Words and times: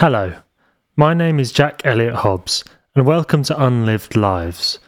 Hello, 0.00 0.32
my 0.96 1.12
name 1.12 1.38
is 1.38 1.52
Jack 1.52 1.82
Elliott 1.84 2.14
Hobbs, 2.14 2.64
and 2.94 3.04
welcome 3.04 3.42
to 3.42 3.62
Unlived 3.62 4.16
Lives, 4.16 4.78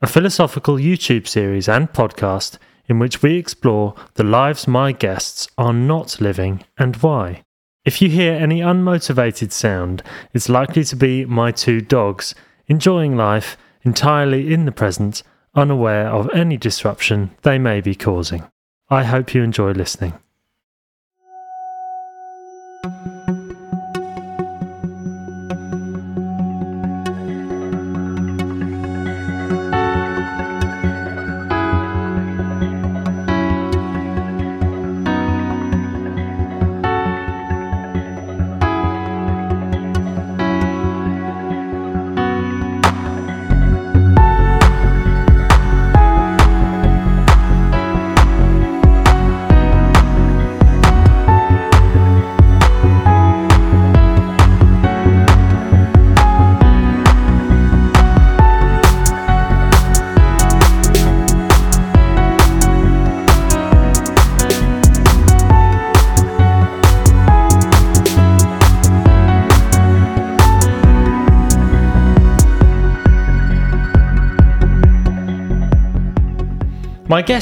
a 0.00 0.06
philosophical 0.06 0.76
YouTube 0.76 1.28
series 1.28 1.68
and 1.68 1.92
podcast 1.92 2.56
in 2.86 2.98
which 2.98 3.20
we 3.20 3.36
explore 3.36 3.94
the 4.14 4.24
lives 4.24 4.66
my 4.66 4.90
guests 4.92 5.46
are 5.58 5.74
not 5.74 6.22
living 6.22 6.64
and 6.78 6.96
why. 6.96 7.42
If 7.84 8.00
you 8.00 8.08
hear 8.08 8.32
any 8.32 8.60
unmotivated 8.60 9.52
sound, 9.52 10.02
it's 10.32 10.48
likely 10.48 10.84
to 10.84 10.96
be 10.96 11.26
my 11.26 11.50
two 11.50 11.82
dogs 11.82 12.34
enjoying 12.66 13.14
life 13.14 13.58
entirely 13.82 14.54
in 14.54 14.64
the 14.64 14.72
present, 14.72 15.22
unaware 15.54 16.08
of 16.08 16.30
any 16.32 16.56
disruption 16.56 17.32
they 17.42 17.58
may 17.58 17.82
be 17.82 17.94
causing. 17.94 18.48
I 18.88 19.04
hope 19.04 19.34
you 19.34 19.42
enjoy 19.42 19.72
listening. 19.72 20.14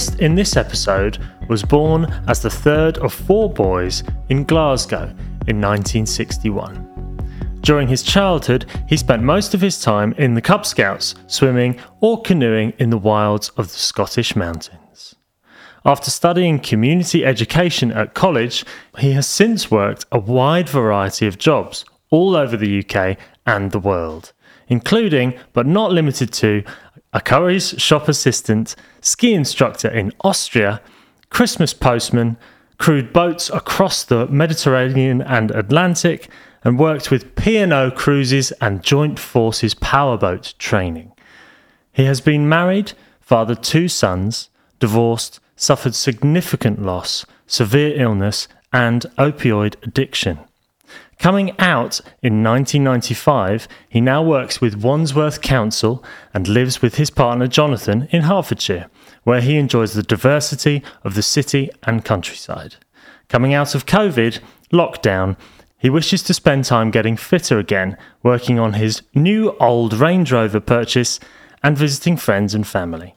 Guest 0.01 0.19
in 0.19 0.35
this 0.35 0.57
episode 0.57 1.19
was 1.51 1.63
born 1.63 2.07
as 2.27 2.41
the 2.41 2.49
third 2.49 2.97
of 2.99 3.13
four 3.13 3.53
boys 3.53 4.03
in 4.31 4.45
Glasgow 4.45 5.03
in 5.47 5.61
1961. 5.61 7.59
During 7.61 7.87
his 7.87 8.03
childhood, 8.03 8.65
he 8.89 8.97
spent 8.97 9.23
most 9.23 9.53
of 9.53 9.61
his 9.61 9.79
time 9.83 10.15
in 10.17 10.33
the 10.33 10.41
Cub 10.41 10.65
Scouts, 10.65 11.17
swimming 11.27 11.79
or 12.01 12.23
canoeing 12.23 12.73
in 12.79 12.89
the 12.89 12.97
wilds 12.97 13.51
of 13.59 13.67
the 13.67 13.79
Scottish 13.79 14.35
mountains. 14.35 15.17
After 15.85 16.11
studying 16.11 16.61
community 16.61 17.27
education 17.27 17.93
at 17.93 18.15
college, 18.15 18.65
he 18.97 19.13
has 19.13 19.27
since 19.27 19.71
worked 19.71 20.07
a 20.11 20.19
wide 20.19 20.71
variety 20.71 21.27
of 21.27 21.37
jobs 21.37 21.85
all 22.09 22.35
over 22.35 22.57
the 22.57 22.83
UK 22.83 23.19
and 23.45 23.71
the 23.71 23.79
world, 23.79 24.33
including, 24.69 25.39
but 25.53 25.67
not 25.67 25.93
limited 25.93 26.33
to, 26.33 26.65
a 27.13 27.21
Currys 27.21 27.79
shop 27.81 28.09
assistant, 28.09 28.77
ski 29.01 29.35
instructor 29.35 29.89
in 29.89 30.13
Austria, 30.21 30.81
Christmas 31.29 31.75
postman, 31.75 32.37
crewed 32.79 33.13
boats 33.13 33.51
across 33.51 34.05
the 34.05 34.27
Mediterranean 34.29 35.21
and 35.23 35.51
Atlantic, 35.51 36.29
and 36.63 36.79
worked 36.79 37.11
with 37.11 37.35
P&O 37.37 37.91
cruises 37.91 38.53
and 38.61 38.83
joint 38.83 39.19
forces 39.19 39.75
powerboat 39.75 40.55
training. 40.59 41.13
He 41.93 42.05
has 42.05 42.21
been 42.21 42.49
married, 42.49 42.93
fathered 43.21 43.63
two 43.63 43.89
sons, 43.89 44.51
divorced, 44.79 45.41
suffered 45.57 45.95
significant 45.95 46.83
loss, 46.83 47.27
severe 47.47 48.01
illness, 48.01 48.49
and 48.73 49.03
opioid 49.19 49.75
addiction. 49.83 50.39
Coming 51.21 51.51
out 51.59 52.01
in 52.23 52.43
1995, 52.43 53.69
he 53.91 54.01
now 54.01 54.23
works 54.23 54.63
with 54.63 54.83
Wandsworth 54.83 55.43
Council 55.43 56.03
and 56.33 56.49
lives 56.49 56.81
with 56.81 56.95
his 56.95 57.11
partner 57.11 57.47
Jonathan 57.47 58.09
in 58.11 58.23
Hertfordshire, 58.23 58.87
where 59.25 59.43
he 59.43 59.59
enjoys 59.59 59.93
the 59.93 60.03
diversity 60.03 60.83
of 61.05 61.15
the 61.15 61.23
city 61.23 61.69
and 61.83 62.07
countryside. 62.07 62.77
Coming 63.29 63.53
out 63.53 63.75
of 63.75 63.85
COVID, 63.85 64.39
lockdown, 64.73 65.37
he 65.77 65.91
wishes 65.91 66.23
to 66.23 66.33
spend 66.33 66.65
time 66.65 66.91
getting 66.91 67.19
fitter 67.19 67.59
again, 67.59 67.99
working 68.23 68.59
on 68.59 68.73
his 68.73 69.03
new 69.15 69.55
old 69.61 69.93
Range 69.93 70.33
Rover 70.33 70.59
purchase 70.59 71.21
and 71.63 71.77
visiting 71.77 72.17
friends 72.17 72.55
and 72.55 72.67
family. 72.67 73.15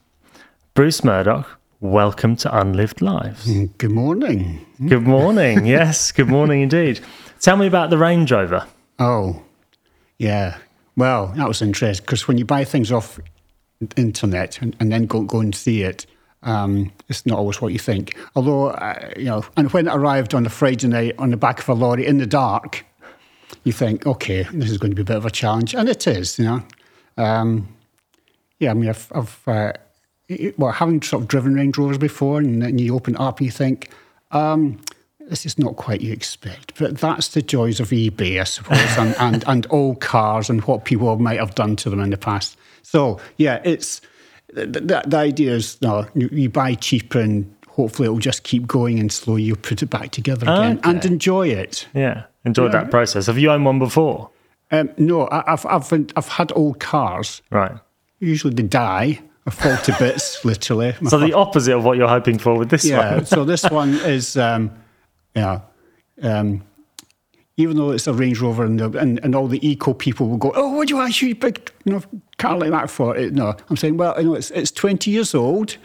Bruce 0.74 1.06
Murdoch, 1.06 1.58
welcome 1.80 2.36
to 2.36 2.54
Unlived 2.54 3.02
Lives. 3.02 3.50
Good 3.78 3.92
morning. 3.92 4.66
Good 4.86 5.04
morning. 5.04 5.66
yes, 5.66 6.12
good 6.12 6.28
morning 6.28 6.64
indeed. 6.64 7.00
Tell 7.44 7.58
me 7.58 7.68
about 7.68 7.90
the 7.90 7.98
Range 7.98 8.32
Rover. 8.32 8.66
Oh, 9.00 9.42
yeah. 10.18 10.60
Well, 10.96 11.28
that 11.36 11.46
was 11.46 11.62
interesting 11.62 12.06
because 12.06 12.26
when 12.26 12.38
you 12.38 12.46
buy 12.46 12.64
things 12.64 12.90
off 12.90 13.20
internet 13.98 14.62
and, 14.62 14.74
and 14.80 14.90
then 14.90 15.08
go, 15.08 15.24
go 15.24 15.42
and 15.42 15.54
see 15.54 15.84
it, 15.84 16.06
um, 16.44 16.94
it's 17.10 17.26
not 17.26 17.38
always 17.38 17.60
what 17.60 17.74
you 17.74 17.80
think. 17.80 18.18
Although, 18.38 18.68
uh, 18.68 19.12
you 19.18 19.26
know, 19.26 19.44
and 19.58 19.70
when 19.74 19.90
it 19.90 19.94
arrived 19.94 20.34
on 20.34 20.46
a 20.46 20.50
Friday 20.50 20.88
night 20.88 21.16
on 21.20 21.32
the 21.32 21.38
back 21.38 21.60
of 21.60 21.68
a 21.68 21.74
lorry 21.74 22.06
in 22.06 22.18
the 22.18 22.26
dark, 22.26 22.86
you 23.66 23.74
think, 23.74 24.08
okay, 24.08 24.44
this 24.54 24.72
is 24.72 24.78
going 24.78 24.92
to 24.92 24.96
be 24.96 25.02
a 25.02 25.06
bit 25.06 25.18
of 25.18 25.26
a 25.26 25.32
challenge. 25.32 25.76
And 25.76 25.90
it 25.90 26.08
is, 26.08 26.40
you 26.40 26.46
know. 26.46 26.64
Um, 27.18 27.68
yeah, 28.60 28.72
I 28.72 28.74
mean, 28.74 28.88
I've, 28.88 29.12
I've 29.14 29.48
uh, 29.50 29.74
well, 30.58 30.72
having 30.72 31.02
sort 31.02 31.24
of 31.24 31.28
driven 31.28 31.56
Range 31.56 31.78
Rovers 31.78 31.98
before, 31.98 32.40
and 32.40 32.62
then 32.62 32.78
you 32.78 32.96
open 32.96 33.16
it 33.16 33.20
up 33.20 33.40
and 33.40 33.46
you 33.46 33.52
think, 33.52 33.90
um, 34.32 34.80
this 35.30 35.46
is 35.46 35.58
not 35.58 35.76
quite 35.76 36.02
you 36.02 36.12
expect, 36.12 36.78
but 36.80 36.98
that's 36.98 37.30
the 37.30 37.42
joys 37.42 37.80
of 37.80 37.90
eBay, 37.90 38.40
I 38.40 38.44
suppose, 38.44 38.98
and, 38.98 39.16
and, 39.20 39.44
and 39.48 39.68
old 39.70 40.00
cars 40.02 40.50
and 40.50 40.62
what 40.64 40.86
people 40.86 41.18
might 41.18 41.40
have 41.40 41.56
done 41.56 41.76
to 41.78 41.90
them 41.90 42.00
in 42.00 42.10
the 42.10 42.18
past. 42.18 42.58
So, 42.82 43.20
yeah, 43.38 43.62
it's 43.64 44.02
the, 44.54 44.66
the, 44.66 45.04
the 45.08 45.18
idea 45.18 45.54
is 45.54 45.82
no, 45.82 46.08
you 46.14 46.50
buy 46.50 46.76
cheaper 46.76 47.20
and 47.20 47.54
hopefully 47.68 48.06
it'll 48.06 48.20
just 48.20 48.44
keep 48.44 48.68
going 48.68 49.00
and 49.00 49.12
slowly 49.12 49.44
you'll 49.44 49.58
put 49.58 49.82
it 49.82 49.90
back 49.90 50.12
together 50.12 50.44
again 50.44 50.78
Okay. 50.78 50.90
and 50.90 51.06
enjoy 51.06 51.48
it. 51.48 51.88
Yeah, 51.94 52.26
enjoyed 52.46 52.72
that 52.74 52.92
process. 52.92 53.26
Have 53.28 53.38
you 53.38 53.50
owned 53.50 53.66
one 53.66 53.80
before? 53.80 54.30
Um, 54.72 54.92
no, 54.98 55.28
I, 55.28 55.54
I've, 55.54 55.66
I've, 55.66 55.92
I've 56.16 56.28
had 56.28 56.52
old 56.56 56.80
cars. 56.80 57.42
Right. 57.50 57.78
Usually 58.20 58.54
they 58.54 58.64
die 58.64 59.22
or 59.46 59.52
fall 59.52 59.78
to 59.78 59.96
bits, 60.00 60.44
literally. 60.46 60.96
So 61.08 61.18
the 61.18 61.34
opposite 61.34 61.76
of 61.76 61.84
what 61.84 61.98
you're 61.98 62.08
hoping 62.08 62.38
for 62.38 62.58
with 62.58 62.70
this 62.70 62.86
yeah, 62.86 63.16
one. 63.16 63.26
so 63.26 63.44
this 63.46 63.64
one 63.72 63.94
is, 63.96 64.38
um, 64.38 64.72
yeah, 65.36 65.62
um, 66.22 66.64
even 67.58 67.78
though 67.78 67.92
it's 67.92 68.08
a 68.08 68.14
Range 68.14 68.40
Rover 68.40 68.64
and, 68.66 68.80
the, 68.80 68.98
and 69.00 69.20
and 69.24 69.36
all 69.36 69.48
the 69.48 69.66
eco 69.68 69.94
people 69.94 70.28
will 70.28 70.38
go, 70.38 70.52
oh, 70.56 70.70
what 70.76 70.88
do 70.88 70.94
you 70.94 70.98
want 71.00 71.22
a 71.22 71.34
big 71.34 71.72
you 71.86 71.94
know, 71.94 72.02
car 72.38 72.58
like 72.58 72.72
that 72.72 72.90
for? 72.90 73.16
It, 73.16 73.34
no, 73.34 73.56
I'm 73.70 73.78
saying, 73.78 73.98
well, 73.98 74.16
you 74.18 74.28
know, 74.30 74.34
it's 74.36 74.52
it's 74.52 74.72
20 74.72 75.12
years 75.12 75.36
old, 75.36 75.78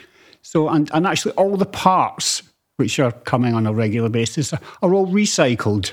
so 0.42 0.68
and 0.68 0.90
and 0.94 1.06
actually 1.06 1.32
all 1.32 1.56
the 1.56 1.66
parts 1.66 2.42
which 2.76 2.98
are 3.00 3.12
coming 3.12 3.54
on 3.54 3.66
a 3.66 3.72
regular 3.72 4.08
basis 4.08 4.52
are, 4.52 4.60
are 4.82 4.94
all 4.94 5.06
recycled. 5.08 5.92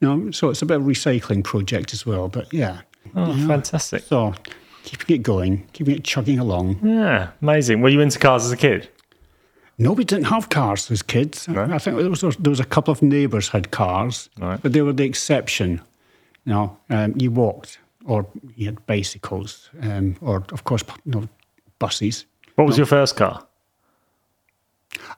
You 0.00 0.08
know, 0.08 0.30
so 0.30 0.48
it's 0.48 0.62
a 0.62 0.66
bit 0.66 0.78
of 0.78 0.86
a 0.86 0.90
recycling 0.90 1.44
project 1.44 1.92
as 1.92 2.06
well. 2.06 2.28
But 2.28 2.52
yeah, 2.52 2.80
Oh, 3.14 3.32
fantastic. 3.46 4.02
so 4.04 4.34
keeping 4.82 5.16
it 5.16 5.22
going, 5.22 5.66
keeping 5.72 5.94
it 5.94 6.04
chugging 6.04 6.38
along. 6.38 6.80
Yeah, 6.82 7.30
amazing. 7.42 7.82
Were 7.82 7.90
you 7.90 8.00
into 8.00 8.18
cars 8.18 8.44
as 8.46 8.52
a 8.52 8.56
kid? 8.56 8.88
No, 9.80 9.92
we 9.92 10.04
didn't 10.04 10.26
have 10.26 10.50
cars 10.50 10.90
as 10.90 11.02
kids. 11.02 11.48
I 11.48 11.78
think 11.78 11.96
there 11.96 12.10
was, 12.10 12.20
there 12.20 12.50
was 12.50 12.60
a 12.60 12.64
couple 12.66 12.92
of 12.92 13.00
neighbours 13.00 13.48
had 13.48 13.70
cars, 13.70 14.28
Right. 14.38 14.60
but 14.62 14.72
they 14.74 14.82
were 14.82 14.92
the 14.92 15.04
exception. 15.04 15.80
You 16.44 16.52
know, 16.52 16.76
um, 16.90 17.14
you 17.16 17.30
walked, 17.30 17.78
or 18.04 18.26
you 18.56 18.66
had 18.66 18.84
bicycles, 18.86 19.70
um, 19.82 20.16
or 20.20 20.44
of 20.52 20.64
course, 20.64 20.84
you 21.06 21.12
know, 21.12 21.28
buses. 21.78 22.26
What 22.56 22.66
was 22.66 22.76
your 22.76 22.86
first 22.86 23.16
car? 23.16 23.46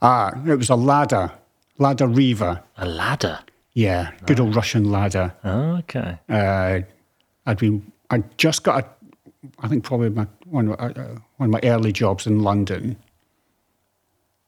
Ah, 0.00 0.30
it 0.46 0.56
was 0.56 0.70
a 0.70 0.76
Lada, 0.76 1.32
Lada 1.78 2.06
Riva. 2.06 2.62
A 2.76 2.86
Lada. 2.86 3.44
Yeah, 3.74 4.12
good 4.26 4.38
old 4.38 4.54
Russian 4.54 4.84
Lada. 4.92 5.34
Oh, 5.44 5.76
okay. 5.78 6.18
Uh, 6.28 6.80
I'd 7.46 7.58
been, 7.58 7.90
I 8.10 8.22
just 8.36 8.62
got 8.62 8.84
a, 8.84 8.86
I 9.58 9.66
think 9.68 9.82
probably 9.82 10.10
my, 10.10 10.26
one, 10.46 10.70
uh, 10.72 11.16
one 11.38 11.48
of 11.48 11.50
my 11.50 11.60
early 11.68 11.90
jobs 11.92 12.26
in 12.28 12.40
London, 12.40 12.96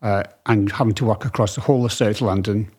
uh, 0.04 0.22
and 0.46 0.70
having 0.70 0.94
to 0.94 1.04
work 1.04 1.24
across 1.24 1.56
the 1.56 1.60
whole 1.62 1.84
of 1.84 1.92
South 1.92 2.20
London, 2.20 2.70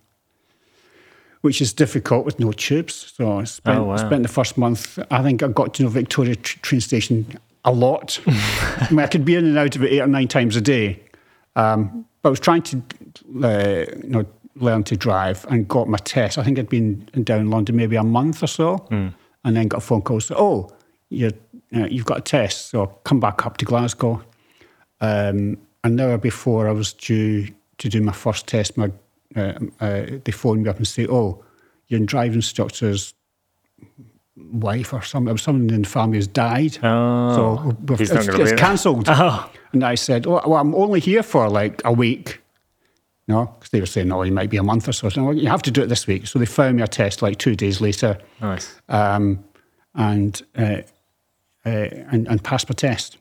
which 1.41 1.61
is 1.61 1.73
difficult 1.73 2.25
with 2.25 2.39
no 2.39 2.51
tubes. 2.51 3.13
So 3.17 3.39
I 3.39 3.43
spent, 3.43 3.79
Oh, 3.79 3.83
wow. 3.83 3.97
spent 3.97 4.23
the 4.23 4.29
first 4.29 4.57
month. 4.57 4.97
I 5.11 5.21
think 5.21 5.43
I 5.43 5.47
got 5.49 5.73
to 5.75 5.83
know 5.83 5.89
Victoria 5.89 6.35
tr- 6.35 6.59
train 6.61 6.81
station 6.81 7.37
a 7.65 7.71
lot. 7.71 8.19
I 8.27 8.87
mean, 8.91 8.99
I 8.99 9.07
could 9.07 9.25
be 9.25 9.35
in 9.35 9.45
and 9.45 9.57
out 9.57 9.75
of 9.75 9.83
it 9.83 9.91
eight 9.91 10.01
or 10.01 10.07
nine 10.07 10.27
times 10.27 10.55
a 10.55 10.61
day. 10.61 11.01
Um, 11.55 12.05
but 12.21 12.29
I 12.29 12.31
was 12.31 12.39
trying 12.39 12.61
to, 12.63 12.77
uh, 13.43 13.85
you 14.03 14.09
know, 14.09 14.25
learned 14.55 14.85
to 14.87 14.95
drive 14.97 15.45
and 15.49 15.67
got 15.67 15.87
my 15.89 15.97
test. 15.97 16.37
I 16.37 16.43
think 16.43 16.57
I'd 16.57 16.69
been 16.69 17.05
down 17.23 17.41
in 17.41 17.49
London 17.49 17.75
maybe 17.75 17.95
a 17.97 18.03
month 18.03 18.41
or 18.41 18.47
so, 18.47 18.85
and 18.89 19.13
then 19.43 19.67
got 19.67 19.77
a 19.77 19.81
phone 19.81 20.01
call. 20.01 20.19
So, 20.21 20.35
oh, 20.37 20.69
you're, 21.09 21.31
uh, 21.75 21.85
you've 21.87 22.05
got 22.05 22.17
a 22.19 22.21
test, 22.21 22.69
so 22.69 22.87
come 23.03 23.19
back 23.19 23.45
up 23.45 23.57
to 23.57 23.65
Glasgow. 23.65 24.23
Um, 25.01 25.57
an 25.85 25.99
hour 25.99 26.17
before 26.17 26.67
I 26.67 26.71
was 26.71 26.93
due 26.93 27.47
to 27.77 27.89
do 27.89 28.01
my 28.01 28.11
first 28.13 28.47
test, 28.47 28.77
my 28.77 28.91
uh, 29.35 29.53
uh, 29.79 30.05
they 30.23 30.31
phoned 30.31 30.63
me 30.63 30.69
up 30.69 30.77
and 30.77 30.87
say, 30.87 31.07
"Oh, 31.07 31.43
your 31.87 31.99
driving 32.01 32.35
instructor's 32.35 33.13
wife 34.37 34.93
or 34.93 35.01
something, 35.01 35.33
or 35.33 35.37
someone 35.37 35.73
in 35.73 35.81
the 35.83 35.87
family 35.89 36.17
has 36.17 36.27
died, 36.27 36.77
Oh, 36.83 37.35
so 37.35 37.77
we've- 37.87 37.95
he's 38.03 38.11
not 38.13 38.25
it's, 38.27 38.35
it's 38.39 38.49
there." 38.49 38.57
cancelled." 38.57 39.07
Oh, 39.09 39.49
And 39.73 39.83
I 39.83 39.95
said, 39.95 40.25
"Oh, 40.27 40.41
well, 40.45 40.55
I'm 40.55 40.73
only 40.75 40.99
here 40.99 41.23
for 41.23 41.49
like 41.49 41.81
a 41.85 41.91
week." 41.91 42.41
No, 43.27 43.45
because 43.57 43.69
they 43.71 43.79
were 43.79 43.85
saying, 43.87 44.07
"No, 44.07 44.21
it 44.21 44.31
might 44.31 44.49
be 44.49 44.57
a 44.57 44.63
month 44.63 44.87
or 44.87 44.93
so." 44.93 45.09
So 45.09 45.31
you 45.31 45.47
have 45.49 45.61
to 45.63 45.71
do 45.71 45.81
it 45.81 45.89
this 45.89 46.07
week. 46.07 46.27
So 46.27 46.39
they 46.39 46.45
found 46.45 46.75
me 46.77 46.83
a 46.83 46.87
test 46.87 47.21
like 47.21 47.37
two 47.37 47.55
days 47.55 47.81
later, 47.81 48.17
nice. 48.41 48.79
um, 48.89 49.43
and, 49.95 50.41
uh, 50.57 50.81
uh, 51.65 51.69
and 52.11 52.27
and 52.27 52.43
passed 52.43 52.69
my 52.69 52.73
test. 52.75 53.17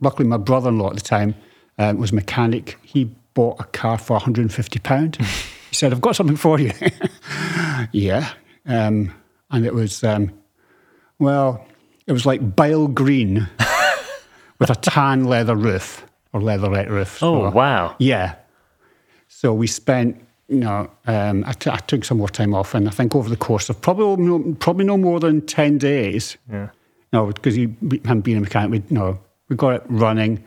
Luckily, 0.00 0.28
my 0.28 0.38
brother-in-law 0.38 0.88
at 0.90 0.94
the 0.96 1.00
time 1.18 1.34
um, 1.78 1.98
was 1.98 2.12
a 2.12 2.14
mechanic. 2.14 2.78
He 2.82 3.10
bought 3.34 3.60
a 3.60 3.64
car 3.64 3.98
for 3.98 4.14
150 4.14 4.78
pound. 4.80 5.16
he 5.16 5.74
said, 5.74 5.92
"I've 5.92 6.00
got 6.00 6.16
something 6.16 6.36
for 6.36 6.58
you." 6.58 6.72
yeah, 7.92 8.30
um, 8.66 9.12
and 9.50 9.66
it 9.66 9.74
was 9.74 10.02
um, 10.04 10.30
well, 11.18 11.64
it 12.06 12.12
was 12.12 12.26
like 12.26 12.54
bile 12.56 12.88
green 12.88 13.48
with 14.58 14.70
a 14.70 14.74
tan 14.74 15.24
leather 15.24 15.56
roof 15.56 16.04
or 16.32 16.40
leatherette 16.40 16.90
roof. 16.90 17.22
Oh, 17.22 17.48
So- 17.48 17.50
wow. 17.50 17.96
yeah. 17.98 18.36
So 19.28 19.52
we 19.54 19.66
spent, 19.66 20.22
you 20.48 20.58
know, 20.60 20.90
um, 21.06 21.42
I, 21.46 21.52
t- 21.52 21.70
I 21.70 21.78
took 21.78 22.04
some 22.04 22.18
more 22.18 22.28
time 22.28 22.54
off, 22.54 22.74
and 22.74 22.86
I 22.86 22.90
think 22.90 23.16
over 23.16 23.28
the 23.28 23.36
course 23.36 23.68
of 23.70 23.80
probably 23.80 24.22
no, 24.24 24.54
probably 24.60 24.84
no 24.84 24.96
more 24.98 25.18
than 25.20 25.40
ten 25.46 25.78
days. 25.78 26.36
Yeah. 26.50 26.68
No, 27.12 27.26
because 27.26 27.54
he 27.54 27.62
hadn't 28.04 28.20
been 28.22 28.36
a 28.36 28.40
mechanic. 28.40 28.70
We, 28.70 28.94
no, 28.94 29.18
we 29.48 29.56
got 29.56 29.74
it 29.74 29.82
running. 29.88 30.42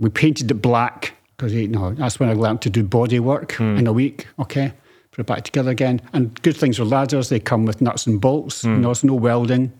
We 0.00 0.10
painted 0.10 0.50
it 0.50 0.54
black 0.54 1.14
because 1.36 1.52
you 1.54 1.68
know 1.68 1.94
that's 1.94 2.18
when 2.18 2.28
I 2.28 2.32
learned 2.32 2.62
to 2.62 2.70
do 2.70 2.82
body 2.82 3.20
work 3.20 3.60
in 3.60 3.86
a 3.86 3.92
week. 3.92 4.26
Okay, 4.38 4.72
put 5.12 5.20
it 5.20 5.26
back 5.26 5.44
together 5.44 5.70
again. 5.70 6.00
And 6.12 6.40
good 6.42 6.56
things 6.56 6.78
with 6.78 6.90
Ladas, 6.90 7.28
they 7.28 7.38
come 7.38 7.64
with 7.66 7.80
nuts 7.80 8.06
and 8.06 8.20
bolts. 8.20 8.64
You 8.64 8.70
know, 8.70 8.88
there's 8.88 9.04
no 9.04 9.14
welding. 9.14 9.72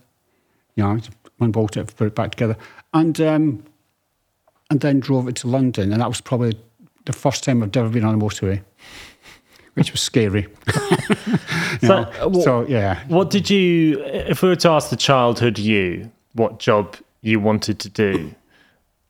You 0.75 0.83
know, 0.83 0.99
unbolt 1.39 1.75
it, 1.75 1.93
put 1.97 2.07
it 2.07 2.15
back 2.15 2.31
together, 2.31 2.55
and 2.93 3.19
um, 3.19 3.63
and 4.69 4.79
then 4.79 4.99
drove 5.01 5.27
it 5.27 5.35
to 5.37 5.47
London, 5.47 5.91
and 5.91 6.01
that 6.01 6.07
was 6.07 6.21
probably 6.21 6.57
the 7.05 7.13
first 7.13 7.43
time 7.43 7.61
I've 7.63 7.75
ever 7.75 7.89
been 7.89 8.05
on 8.05 8.13
a 8.13 8.17
motorway, 8.17 8.61
which 9.73 9.91
was 9.91 10.01
scary. 10.01 10.47
So, 11.81 11.93
uh, 11.95 12.33
so 12.41 12.67
yeah, 12.67 12.99
What 13.07 13.31
did 13.31 13.49
you, 13.49 14.03
if 14.03 14.43
we 14.43 14.49
were 14.49 14.55
to 14.57 14.69
ask 14.69 14.89
the 14.91 14.95
childhood 14.95 15.57
you 15.57 16.11
what 16.33 16.59
job 16.59 16.95
you 17.21 17.39
wanted 17.39 17.79
to 17.79 17.89
do, 17.89 18.35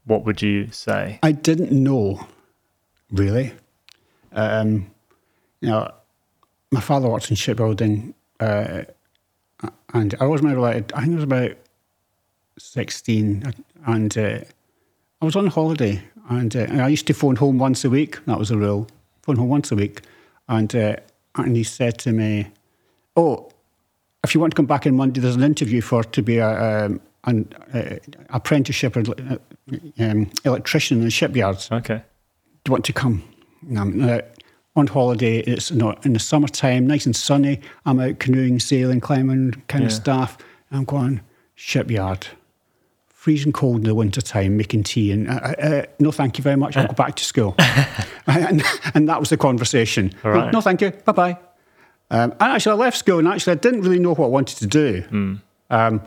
what 0.05 0.25
would 0.25 0.41
you 0.41 0.69
say? 0.71 1.19
I 1.23 1.31
didn't 1.31 1.71
know, 1.71 2.27
really. 3.11 3.53
Um, 4.33 4.91
you 5.59 5.69
know, 5.69 5.91
my 6.71 6.81
father 6.81 7.09
worked 7.09 7.29
in 7.29 7.35
shipbuilding, 7.35 8.13
uh, 8.39 8.83
and 9.93 10.15
I 10.19 10.25
was 10.25 10.41
maybe 10.41 10.55
like, 10.55 10.91
I 10.95 11.01
think 11.01 11.13
I 11.13 11.15
was 11.15 11.23
about 11.23 11.51
16, 12.57 13.53
and 13.85 14.17
uh, 14.17 14.39
I 15.21 15.25
was 15.25 15.35
on 15.35 15.47
holiday, 15.47 16.01
and, 16.29 16.55
uh, 16.55 16.59
and 16.59 16.81
I 16.81 16.87
used 16.87 17.07
to 17.07 17.13
phone 17.13 17.35
home 17.35 17.57
once 17.57 17.83
a 17.85 17.89
week. 17.89 18.23
That 18.25 18.39
was 18.39 18.49
the 18.49 18.57
rule. 18.57 18.87
Phone 19.21 19.35
home 19.35 19.49
once 19.49 19.71
a 19.71 19.75
week. 19.75 20.01
And, 20.47 20.73
uh, 20.75 20.95
and 21.35 21.55
he 21.55 21.63
said 21.63 21.97
to 21.99 22.11
me, 22.11 22.47
Oh, 23.15 23.51
if 24.23 24.33
you 24.33 24.39
want 24.39 24.51
to 24.51 24.55
come 24.55 24.65
back 24.65 24.85
on 24.85 24.95
Monday, 24.95 25.19
there's 25.19 25.35
an 25.35 25.43
interview 25.43 25.81
for 25.81 26.03
to 26.03 26.21
be 26.21 26.37
a, 26.37 26.85
um, 26.85 27.01
an 27.25 27.53
uh, 27.73 27.97
apprenticeship 28.29 28.97
uh, 28.97 29.37
um, 29.99 30.29
electrician 30.43 30.99
in 30.99 31.05
the 31.05 31.11
shipyards. 31.11 31.71
Okay. 31.71 32.03
Do 32.63 32.69
you 32.69 32.71
want 32.71 32.85
to 32.85 32.93
come? 32.93 33.23
Uh, 33.77 34.21
on 34.75 34.87
holiday. 34.87 35.39
It's 35.39 35.71
not 35.71 36.05
in 36.05 36.13
the 36.13 36.19
summertime, 36.19 36.87
nice 36.87 37.05
and 37.05 37.15
sunny. 37.15 37.59
I'm 37.85 37.99
out 37.99 38.19
canoeing, 38.19 38.59
sailing, 38.59 39.01
climbing, 39.01 39.63
kind 39.67 39.83
of 39.83 39.91
stuff. 39.91 40.37
I'm 40.71 40.85
going 40.85 41.21
shipyard, 41.55 42.27
freezing 43.09 43.51
cold 43.51 43.77
in 43.77 43.83
the 43.83 43.95
wintertime, 43.95 44.57
making 44.57 44.83
tea. 44.83 45.11
And 45.11 45.29
uh, 45.29 45.33
uh, 45.33 45.85
no, 45.99 46.11
thank 46.11 46.37
you 46.37 46.43
very 46.43 46.55
much. 46.55 46.77
I'll 46.77 46.87
go 46.87 46.93
back 46.93 47.15
to 47.15 47.23
school. 47.23 47.55
and, 48.27 48.63
and 48.93 49.09
that 49.09 49.19
was 49.19 49.29
the 49.29 49.37
conversation. 49.37 50.13
Right. 50.23 50.51
No, 50.51 50.61
thank 50.61 50.81
you. 50.81 50.91
Bye 50.91 51.11
bye. 51.11 51.37
Um, 52.09 52.31
and 52.31 52.53
actually, 52.53 52.73
I 52.73 52.75
left 52.75 52.97
school 52.97 53.19
and 53.19 53.27
actually 53.27 53.53
I 53.53 53.55
didn't 53.55 53.81
really 53.81 53.99
know 53.99 54.13
what 54.13 54.25
I 54.25 54.29
wanted 54.29 54.57
to 54.57 54.67
do. 54.67 55.01
Hmm. 55.01 55.35
Um, 55.69 56.01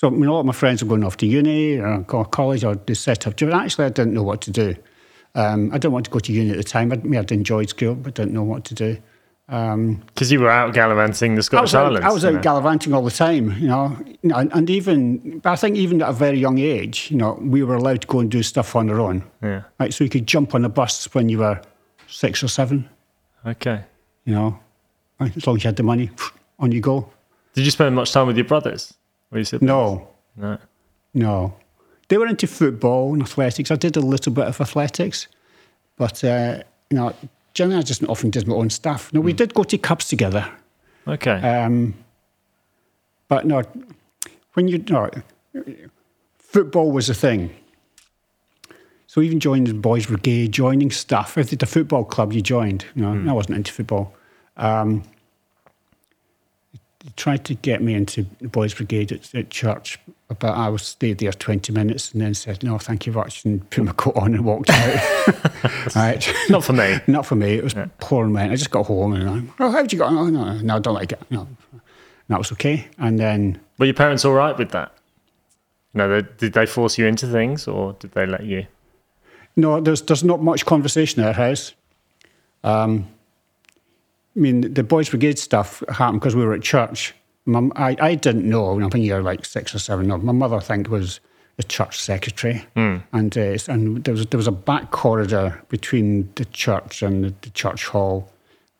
so 0.00 0.06
I 0.06 0.10
mean, 0.12 0.24
a 0.24 0.32
lot 0.32 0.40
of 0.40 0.46
my 0.46 0.52
friends 0.54 0.82
were 0.82 0.88
going 0.88 1.04
off 1.04 1.18
to 1.18 1.26
uni 1.26 1.78
or 1.78 2.24
college 2.24 2.64
or 2.64 2.74
they 2.74 2.94
set 2.94 3.26
up. 3.26 3.34
But 3.38 3.52
actually, 3.52 3.84
I 3.84 3.90
didn't 3.90 4.14
know 4.14 4.22
what 4.22 4.40
to 4.42 4.50
do. 4.50 4.74
Um, 5.34 5.68
I 5.72 5.76
didn't 5.76 5.92
want 5.92 6.06
to 6.06 6.10
go 6.10 6.20
to 6.20 6.32
uni 6.32 6.52
at 6.52 6.56
the 6.56 6.64
time. 6.64 6.90
I, 6.90 6.94
I 6.94 6.98
mean, 7.00 7.20
I'd 7.20 7.30
enjoyed 7.30 7.68
school, 7.68 7.94
but 7.96 8.14
didn't 8.14 8.32
know 8.32 8.42
what 8.42 8.64
to 8.64 8.74
do. 8.74 8.96
Um, 9.50 9.96
Because 10.06 10.32
you 10.32 10.40
were 10.40 10.48
out 10.48 10.72
gallivanting 10.72 11.34
the 11.34 11.40
I 11.40 11.42
Scottish 11.42 11.62
was 11.62 11.74
out, 11.74 11.86
Islands. 11.88 12.06
I 12.06 12.12
was 12.12 12.24
out 12.24 12.32
know. 12.34 12.40
gallivanting 12.40 12.94
all 12.94 13.02
the 13.02 13.10
time, 13.10 13.52
you 13.58 13.68
know, 13.68 13.94
and, 14.22 14.50
and 14.54 14.70
even, 14.70 15.40
but 15.40 15.50
I 15.50 15.56
think 15.56 15.76
even 15.76 16.00
at 16.00 16.08
a 16.08 16.12
very 16.14 16.38
young 16.38 16.58
age, 16.58 17.10
you 17.10 17.18
know, 17.18 17.36
we 17.42 17.62
were 17.62 17.74
allowed 17.74 18.00
to 18.00 18.06
go 18.06 18.20
and 18.20 18.30
do 18.30 18.42
stuff 18.42 18.74
on 18.74 18.88
our 18.88 19.00
own. 19.00 19.22
Yeah. 19.42 19.64
Right, 19.78 19.92
so 19.92 20.02
you 20.04 20.08
could 20.08 20.26
jump 20.26 20.54
on 20.54 20.64
a 20.64 20.68
bus 20.70 21.12
when 21.14 21.28
you 21.28 21.38
were 21.38 21.60
six 22.08 22.42
or 22.42 22.48
seven, 22.48 22.88
Okay. 23.44 23.84
you 24.24 24.34
know, 24.34 24.58
right, 25.18 25.36
as 25.36 25.46
long 25.46 25.56
as 25.56 25.64
you 25.64 25.68
had 25.68 25.76
the 25.76 25.82
money, 25.82 26.10
on 26.58 26.72
you 26.72 26.80
go. 26.80 27.10
Did 27.52 27.64
you 27.64 27.70
spend 27.70 27.94
much 27.96 28.12
time 28.12 28.28
with 28.28 28.36
your 28.36 28.46
brothers? 28.46 28.94
Or 29.32 29.38
your 29.38 29.44
siblings? 29.44 29.68
No, 29.68 30.08
No. 30.36 30.58
no. 31.14 31.54
They 32.08 32.18
were 32.18 32.26
into 32.26 32.46
football 32.48 33.12
and 33.12 33.22
athletics. 33.22 33.70
I 33.70 33.76
did 33.76 33.96
a 33.96 34.00
little 34.00 34.32
bit 34.32 34.46
of 34.46 34.60
athletics, 34.60 35.28
but, 35.96 36.24
uh, 36.24 36.62
you 36.90 36.96
know, 36.96 37.14
generally 37.54 37.78
I 37.78 37.82
just 37.82 38.02
often 38.04 38.30
did 38.30 38.48
my 38.48 38.54
own 38.56 38.68
stuff. 38.70 39.12
No, 39.12 39.20
we 39.20 39.32
did 39.32 39.54
go 39.54 39.62
to 39.62 39.78
Cubs 39.78 40.08
together. 40.08 40.50
Okay. 41.06 41.30
Um, 41.40 41.94
but 43.28 43.46
no, 43.46 43.62
when 44.54 44.66
you 44.66 44.78
no, 44.88 45.08
football 46.38 46.90
was 46.90 47.08
a 47.08 47.14
thing. 47.14 47.50
So 49.06 49.20
even 49.20 49.38
joining 49.40 49.64
the 49.64 49.74
boys' 49.74 50.06
brigade, 50.06 50.52
joining 50.52 50.90
stuff, 50.90 51.38
if 51.38 51.52
it's 51.52 51.62
a 51.62 51.66
football 51.66 52.04
club 52.04 52.32
you 52.32 52.40
joined, 52.42 52.84
you 52.96 53.02
know, 53.02 53.30
I 53.30 53.32
wasn't 53.32 53.56
into 53.56 53.72
football. 53.72 54.14
Um, 54.56 55.02
tried 57.16 57.44
to 57.46 57.54
get 57.54 57.82
me 57.82 57.94
into 57.94 58.26
the 58.40 58.48
boys' 58.48 58.74
brigade 58.74 59.12
at, 59.12 59.34
at 59.34 59.50
church, 59.50 59.98
but 60.28 60.44
I 60.44 60.68
was 60.68 60.82
stayed 60.82 61.18
there 61.18 61.32
twenty 61.32 61.72
minutes 61.72 62.12
and 62.12 62.20
then 62.20 62.34
said 62.34 62.62
no, 62.62 62.78
thank 62.78 63.06
you 63.06 63.12
very 63.12 63.24
much, 63.24 63.44
and 63.44 63.68
put 63.70 63.84
my 63.84 63.92
coat 63.92 64.16
on 64.16 64.34
and 64.34 64.44
walked 64.44 64.70
out. 64.70 65.94
right. 65.96 66.34
Not 66.48 66.64
for 66.64 66.72
me. 66.72 66.98
Not 67.06 67.26
for 67.26 67.34
me. 67.34 67.54
It 67.54 67.64
was 67.64 67.74
pouring 67.98 68.32
rain. 68.32 68.50
I 68.50 68.56
just 68.56 68.70
got 68.70 68.86
home 68.86 69.12
and 69.14 69.28
I'm, 69.28 69.52
oh, 69.60 69.70
how'd 69.70 69.92
you 69.92 69.98
go? 69.98 70.06
Oh, 70.06 70.28
no, 70.28 70.58
no, 70.58 70.76
I 70.76 70.78
don't 70.78 70.94
like 70.94 71.12
it. 71.12 71.20
No. 71.30 71.42
And 71.72 71.80
that 72.28 72.38
was 72.38 72.52
okay. 72.52 72.86
And 72.98 73.18
then, 73.18 73.60
Were 73.78 73.86
your 73.86 73.94
parents 73.94 74.24
all 74.24 74.34
right 74.34 74.56
with 74.56 74.70
that? 74.70 74.92
No, 75.94 76.08
they, 76.08 76.28
did 76.38 76.52
they 76.52 76.66
force 76.66 76.98
you 76.98 77.06
into 77.06 77.26
things 77.26 77.66
or 77.66 77.94
did 77.94 78.12
they 78.12 78.26
let 78.26 78.44
you? 78.44 78.66
no, 79.56 79.80
there's 79.80 80.02
there's 80.02 80.24
not 80.24 80.42
much 80.42 80.66
conversation 80.66 81.22
at 81.22 81.28
our 81.28 81.48
house. 81.48 81.74
Um, 82.64 83.08
I 84.36 84.40
mean, 84.40 84.74
the 84.74 84.82
Boys 84.82 85.08
Brigade 85.08 85.38
stuff 85.38 85.82
happened 85.88 86.20
because 86.20 86.36
we 86.36 86.44
were 86.44 86.54
at 86.54 86.62
church. 86.62 87.14
Mum, 87.46 87.72
I, 87.74 87.96
I 88.00 88.14
didn't 88.14 88.48
know, 88.48 88.80
I 88.80 88.88
think 88.88 89.04
you're 89.04 89.22
like 89.22 89.44
six 89.44 89.74
or 89.74 89.78
seven. 89.78 90.08
My 90.08 90.32
mother, 90.32 90.56
I 90.56 90.60
think, 90.60 90.88
was 90.88 91.20
the 91.56 91.62
church 91.64 92.00
secretary. 92.00 92.64
And, 93.12 93.36
uh, 93.36 93.58
and 93.68 94.04
there, 94.04 94.14
was, 94.14 94.26
there 94.26 94.38
was 94.38 94.46
a 94.46 94.52
back 94.52 94.92
corridor 94.92 95.60
between 95.68 96.30
the 96.36 96.44
church 96.46 97.02
and 97.02 97.24
the, 97.24 97.34
the 97.42 97.50
church 97.50 97.86
hall. 97.86 98.30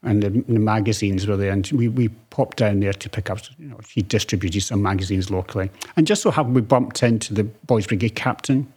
and 0.03 0.23
the, 0.23 0.31
the 0.31 0.59
magazines 0.59 1.27
were 1.27 1.37
there, 1.37 1.53
and 1.53 1.71
we, 1.73 1.89
we 1.89 2.09
popped 2.31 2.59
down 2.59 2.81
there 2.81 2.93
to 2.93 3.09
pick 3.09 3.29
up. 3.29 3.39
You 3.59 3.69
know, 3.69 3.81
she 3.87 4.03
distributed 4.03 4.63
some 4.63 4.83
magazines 4.83 5.31
locally, 5.31 5.71
and 5.97 6.07
just 6.07 6.23
so 6.23 6.31
happened 6.31 6.55
we 6.55 6.63
bumped 6.63 7.03
into 7.03 7.35
the 7.35 7.45
Boys 7.45 7.87
Brigade 7.87 8.15
captain, 8.15 8.73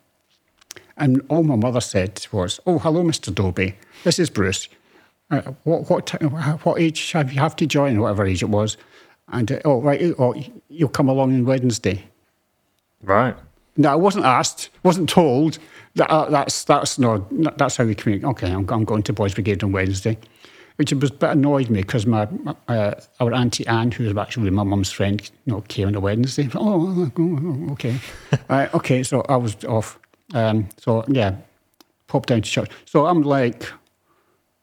and 0.98 1.22
all 1.30 1.44
my 1.44 1.56
mother 1.56 1.82
said 1.82 2.26
was, 2.32 2.60
"Oh, 2.66 2.80
hello, 2.80 3.04
Mister 3.04 3.32
Dobie. 3.32 3.76
This 4.04 4.20
is 4.20 4.30
Bruce. 4.30 4.68
Uh, 5.32 5.42
what 5.64 5.90
what 5.90 6.10
what 6.66 6.82
age 6.82 7.12
have 7.12 7.34
you 7.34 7.40
have 7.40 7.56
to 7.58 7.66
join? 7.66 8.00
Whatever 8.00 8.26
age 8.26 8.44
it 8.44 8.50
was." 8.50 8.78
And 9.30 9.52
uh, 9.52 9.60
oh 9.66 9.82
right, 9.82 10.14
oh 10.20 10.36
you'll 10.70 10.90
come 10.90 11.10
along 11.10 11.34
on 11.34 11.46
Wednesday. 11.46 12.04
Right. 13.02 13.36
No, 13.76 13.92
I 13.92 13.96
wasn't 13.96 14.26
asked, 14.26 14.70
wasn't 14.84 15.10
told. 15.10 15.58
That, 15.96 16.10
uh, 16.10 16.30
that's 16.30 16.64
that's 16.64 16.98
no, 16.98 17.28
that's 17.58 17.78
how 17.78 17.86
we 17.86 17.96
communicate. 17.96 18.30
Okay, 18.30 18.52
I'm, 18.52 18.68
I'm 18.70 18.86
going 18.86 19.04
to 19.04 19.14
Boys 19.14 19.34
Brigade 19.34 19.64
on 19.64 19.72
Wednesday, 19.72 20.18
which 20.78 20.92
was 20.94 21.12
a 21.12 21.14
bit 21.14 21.30
annoyed 21.32 21.70
me 21.70 21.82
because 21.82 22.06
my 22.06 22.28
uh, 22.68 22.94
our 23.20 23.34
auntie 23.34 23.66
Anne, 23.68 23.92
who 23.92 24.04
was 24.06 24.18
actually 24.18 24.50
my 24.50 24.64
mum's 24.64 24.92
friend, 24.92 25.22
you 25.46 25.54
know, 25.54 25.62
came 25.62 25.88
on 25.88 25.96
a 25.96 26.00
Wednesday. 26.00 26.50
Oh, 26.56 27.12
oh, 27.18 27.72
okay, 27.72 28.00
uh, 28.50 28.68
okay. 28.74 29.04
So 29.04 29.22
I 29.30 29.36
was 29.36 29.64
off. 29.66 30.00
Um, 30.34 30.70
so 30.78 31.04
yeah, 31.08 31.36
popped 32.08 32.30
down 32.30 32.42
to 32.42 32.50
church. 32.50 32.72
So 32.86 33.06
I'm 33.06 33.22
like 33.22 33.72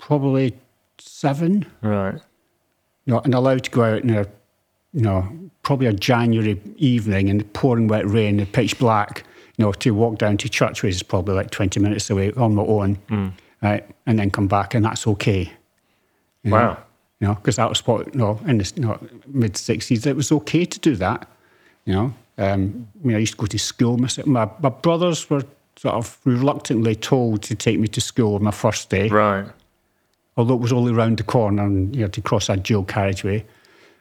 probably 0.01 0.57
seven. 0.99 1.67
Right. 1.83 2.15
you 3.05 3.13
know, 3.15 3.21
and 3.21 3.35
allowed 3.35 3.65
to 3.65 3.71
go 3.71 3.85
out 3.85 4.03
in 4.03 4.11
a, 4.11 4.27
you 4.93 5.03
know, 5.03 5.29
probably 5.63 5.87
a 5.87 5.93
January 5.93 6.61
evening 6.77 7.29
in 7.29 7.39
the 7.39 7.45
pouring 7.45 7.89
wet 7.89 8.09
rain, 8.09 8.39
the 8.39 8.47
pitch 8.47 8.79
black, 8.79 9.25
you 9.57 9.65
know, 9.65 9.73
to 9.73 9.91
walk 9.93 10.19
down 10.19 10.37
to 10.39 10.49
church, 10.49 10.83
which 10.83 10.95
is 10.95 11.03
probably 11.03 11.35
like 11.35 11.51
20 11.51 11.79
minutes 11.81 12.11
away 12.11 12.33
on 12.33 12.55
my 12.55 12.63
own, 12.63 12.99
right, 13.63 13.85
and 14.07 14.19
then 14.19 14.31
come 14.31 14.49
back, 14.49 14.75
and 14.75 14.85
that's 14.85 15.07
okay. 15.07 15.53
you 16.43 16.51
know. 16.51 16.57
Wow. 16.57 16.79
You 17.21 17.29
know, 17.29 17.35
because 17.35 17.57
that 17.57 17.69
was 17.69 17.87
what, 17.87 18.15
you 18.15 18.19
know, 18.19 18.41
in 18.47 18.57
the 18.57 18.73
you 18.77 18.83
know, 18.83 18.99
mid 19.27 19.53
60s, 19.53 20.07
it 20.07 20.17
was 20.17 20.33
okay 20.33 20.65
to 20.65 20.79
do 20.79 20.97
that, 20.97 21.29
you 21.85 21.93
know. 21.93 22.15
Um, 22.39 22.89
I 23.05 23.07
mean, 23.07 23.17
I 23.17 23.21
used 23.21 23.35
to 23.35 23.39
go 23.39 23.45
to 23.47 23.59
school. 23.59 23.99
My, 23.99 24.09
my, 24.25 24.49
my 24.63 24.71
brothers 24.71 25.29
were 25.29 25.43
sort 25.77 25.95
of 25.97 26.19
reluctantly 26.25 26.95
told 26.95 27.43
to 27.43 27.55
take 27.55 27.79
me 27.79 27.89
to 27.89 28.01
school 28.01 28.37
on 28.37 28.43
my 28.45 28.51
first 28.51 28.89
day 28.89 29.09
Right. 29.09 29.47
Although 30.41 30.55
it 30.55 30.61
was 30.61 30.73
only 30.73 30.93
round 30.93 31.19
the 31.19 31.23
corner 31.23 31.63
and 31.65 31.95
you 31.95 32.03
had 32.03 32.13
to 32.15 32.21
cross 32.23 32.47
that 32.49 32.63
dual 32.63 32.85
carriageway. 32.85 33.45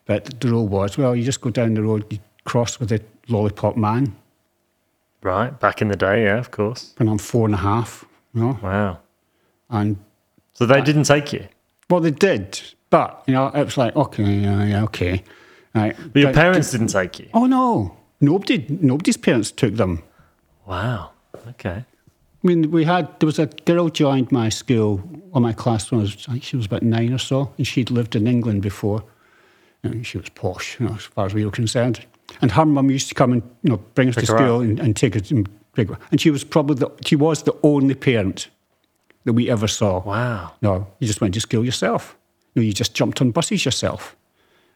But 0.05 0.39
the 0.41 0.47
rule 0.49 0.67
was, 0.67 0.97
well, 0.97 1.15
you 1.15 1.23
just 1.23 1.41
go 1.41 1.49
down 1.51 1.75
the 1.75 1.83
road, 1.83 2.05
you 2.11 2.19
cross 2.45 2.79
with 2.79 2.89
the 2.89 3.01
lollipop 3.27 3.77
man, 3.77 4.15
Right. 5.21 5.59
Back 5.59 5.81
in 5.81 5.89
the 5.89 5.97
day, 5.97 6.23
yeah, 6.23 6.37
of 6.37 6.49
course. 6.49 6.93
and 6.97 7.09
I'm 7.09 7.17
four 7.17 7.45
and 7.45 7.53
a 7.53 7.57
half, 7.57 8.05
you 8.33 8.39
know. 8.41 8.57
Wow. 8.63 8.99
And 9.69 9.97
So 10.53 10.65
they 10.65 10.81
didn't 10.81 11.03
take 11.03 11.33
you. 11.33 11.45
well, 11.89 11.99
they 11.99 12.11
did, 12.11 12.61
but 12.89 13.21
you 13.27 13.33
know, 13.33 13.47
it 13.47 13.65
was 13.65 13.77
like, 13.77 13.93
okay, 13.97 14.23
yeah, 14.23 14.63
yeah, 14.63 14.83
okay, 14.85 15.21
right. 15.75 15.93
But 16.13 16.21
your 16.21 16.31
parents 16.33 16.71
didn't 16.71 16.87
take 16.87 17.19
you. 17.19 17.27
Oh 17.33 17.47
no, 17.47 17.97
nobody, 18.21 18.65
nobody's 18.69 19.17
parents 19.17 19.51
took 19.51 19.75
them. 19.75 20.03
Wow. 20.65 21.11
Okay. 21.49 21.83
I 22.43 22.47
mean, 22.47 22.71
we 22.71 22.85
had 22.85 23.19
there 23.19 23.27
was 23.27 23.39
a 23.39 23.47
girl 23.47 23.89
joined 23.89 24.31
my 24.31 24.49
school 24.49 25.03
or 25.31 25.41
my 25.41 25.51
class 25.51 25.91
when 25.91 25.99
I 25.99 26.03
was 26.03 26.25
I 26.27 26.33
think 26.33 26.43
she 26.43 26.55
was 26.55 26.65
about 26.65 26.83
nine 26.83 27.13
or 27.13 27.17
so, 27.17 27.53
and 27.57 27.67
she'd 27.67 27.91
lived 27.91 28.15
in 28.15 28.27
England 28.27 28.61
before. 28.61 29.03
And 29.83 30.05
she 30.05 30.17
was 30.17 30.27
posh, 30.29 30.77
you 30.79 30.87
know, 30.87 30.95
as 30.95 31.03
far 31.03 31.25
as 31.25 31.33
we 31.33 31.45
were 31.45 31.51
concerned. 31.51 32.05
And 32.41 32.51
her 32.51 32.65
mum 32.65 32.89
used 32.89 33.07
to 33.09 33.15
come 33.15 33.31
and 33.31 33.41
you 33.63 33.71
know 33.71 33.77
bring 33.95 34.09
us 34.09 34.15
Pick 34.15 34.25
to 34.25 34.31
school 34.31 34.61
and, 34.61 34.79
and 34.79 34.95
take 34.95 35.15
us 35.15 35.31
and 35.31 35.49
bring 35.73 35.87
her. 35.87 35.97
And 36.11 36.19
she 36.19 36.31
was 36.31 36.43
probably 36.43 36.75
the 36.75 36.89
she 37.05 37.15
was 37.15 37.43
the 37.43 37.55
only 37.63 37.95
parent 37.95 38.49
that 39.25 39.33
we 39.33 39.49
ever 39.49 39.67
saw. 39.67 40.01
Wow. 40.01 40.53
No, 40.61 40.87
you 40.99 41.07
just 41.07 41.21
went 41.21 41.33
to 41.33 41.41
school 41.41 41.65
yourself. 41.65 42.17
No, 42.55 42.61
you 42.61 42.73
just 42.73 42.93
jumped 42.93 43.21
on 43.21 43.31
buses 43.31 43.65
yourself. 43.65 44.15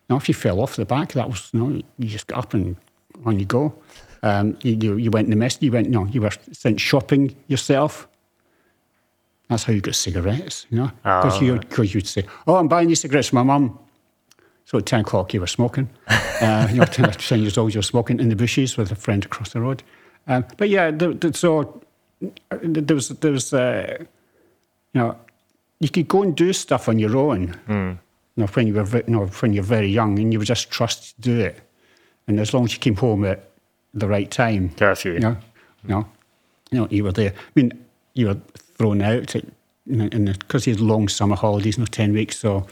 Now, 0.09 0.17
if 0.17 0.27
you 0.27 0.33
fell 0.33 0.59
off 0.59 0.75
the 0.75 0.85
back, 0.85 1.13
that 1.13 1.29
was 1.29 1.49
you 1.53 1.59
no, 1.59 1.81
you 1.97 2.09
just 2.09 2.27
got 2.27 2.39
up 2.39 2.53
and 2.53 2.75
on 3.25 3.39
you 3.39 3.45
go. 3.45 3.73
Um, 4.23 4.57
you, 4.63 4.77
you 4.81 4.95
you 4.97 5.11
went 5.11 5.25
in 5.25 5.31
the 5.31 5.35
mess. 5.35 5.57
You 5.61 5.71
went 5.71 5.89
no, 5.89 6.05
you 6.05 6.21
were 6.21 6.31
sent 6.51 6.79
shopping 6.79 7.35
yourself. 7.47 8.07
That's 9.49 9.63
how 9.65 9.73
you 9.73 9.81
got 9.81 9.95
cigarettes, 9.95 10.65
you 10.69 10.77
know, 10.77 10.91
because 11.03 11.37
Oh, 11.37 11.41
you 11.45 11.59
because 11.59 11.93
you'd 11.93 12.07
say, 12.07 12.23
"Oh, 12.47 12.55
I'm 12.55 12.67
buying 12.67 12.87
these 12.87 13.01
cigarettes 13.01 13.27
for 13.29 13.35
my 13.35 13.43
mum." 13.43 13.77
So 14.65 14.77
at 14.77 14.85
ten 14.85 15.01
o'clock, 15.01 15.33
you 15.33 15.41
were 15.41 15.47
smoking. 15.47 15.89
uh, 16.41 16.67
you 16.71 16.77
know, 16.79 16.85
10, 16.85 17.11
10 17.11 17.41
years 17.41 17.57
old, 17.57 17.73
you 17.73 17.79
were 17.79 17.83
smoking 17.83 18.19
in 18.21 18.29
the 18.29 18.35
bushes 18.35 18.77
with 18.77 18.91
a 18.91 18.95
friend 18.95 19.25
across 19.25 19.49
the 19.51 19.59
road. 19.59 19.83
Um, 20.27 20.45
but 20.57 20.69
yeah, 20.69 20.89
so 21.33 21.81
uh, 22.49 22.57
there 22.61 22.95
was 22.95 23.09
there 23.09 23.33
was. 23.33 23.53
Uh, 23.53 23.97
you 24.93 25.01
know, 25.01 25.17
you 25.79 25.89
could 25.89 26.07
go 26.07 26.23
and 26.23 26.33
do 26.35 26.53
stuff 26.53 26.87
on 26.87 26.97
your 26.97 27.17
own. 27.17 27.59
You 27.67 28.43
know, 28.43 28.47
when 28.53 28.67
you 28.67 28.73
were, 28.75 28.85
you 28.85 29.03
know, 29.07 29.25
when 29.25 29.53
you're 29.53 29.63
very 29.63 29.89
young, 29.89 30.17
and 30.17 30.31
you 30.31 30.39
were 30.39 30.45
just 30.45 30.71
trusted 30.71 31.15
to 31.15 31.21
do 31.21 31.39
it. 31.41 31.59
And 32.27 32.39
as 32.39 32.53
long 32.53 32.63
as 32.63 32.73
you 32.73 32.79
came 32.79 32.95
home 32.95 33.25
at 33.25 33.49
the 33.93 34.07
right 34.07 34.29
time, 34.29 34.69
Curfew. 34.71 35.13
you 35.13 35.19
know, 35.19 35.37
you 35.83 35.89
know, 35.89 36.05
you 36.71 36.79
know, 36.79 36.87
you 36.89 37.03
were 37.03 37.11
there. 37.11 37.31
I 37.31 37.51
mean, 37.55 37.71
you 38.13 38.27
were 38.27 38.37
thrown 38.77 39.01
out, 39.01 39.35
at, 39.35 39.45
you 39.85 39.95
know, 39.97 40.05
in 40.05 40.25
because 40.25 40.65
you 40.67 40.73
had 40.73 40.79
long 40.81 41.07
summer 41.07 41.35
holidays, 41.35 41.77
you 41.77 41.81
know, 41.81 41.87
ten 41.87 42.13
weeks. 42.13 42.37
So, 42.37 42.57
you 42.57 42.65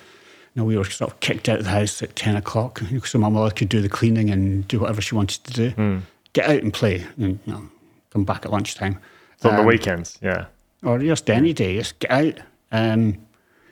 know, 0.55 0.63
we 0.65 0.77
were 0.77 0.85
sort 0.85 1.11
of 1.11 1.19
kicked 1.19 1.47
out 1.49 1.59
of 1.59 1.65
the 1.65 1.71
house 1.71 2.01
at 2.01 2.15
ten 2.15 2.35
o'clock, 2.35 2.81
so 3.05 3.19
my 3.19 3.29
mother 3.29 3.51
could 3.53 3.69
do 3.69 3.81
the 3.81 3.89
cleaning 3.89 4.29
and 4.29 4.67
do 4.67 4.79
whatever 4.79 5.01
she 5.01 5.15
wanted 5.15 5.43
to 5.45 5.53
do. 5.53 6.01
Get 6.33 6.49
out 6.49 6.63
and 6.63 6.73
play, 6.73 7.05
and 7.17 7.39
you 7.45 7.53
know, 7.53 7.69
come 8.11 8.23
back 8.25 8.45
at 8.45 8.51
lunchtime. 8.51 8.97
So 9.37 9.49
on 9.49 9.55
the 9.55 9.61
Um, 9.61 9.67
weekends, 9.67 10.17
yeah. 10.21 10.45
or 10.83 10.97
just 10.99 11.29
any 11.29 11.53
day, 11.53 11.77
just 11.77 11.99
get 11.99 12.11
out. 12.11 12.39
Um, 12.71 13.17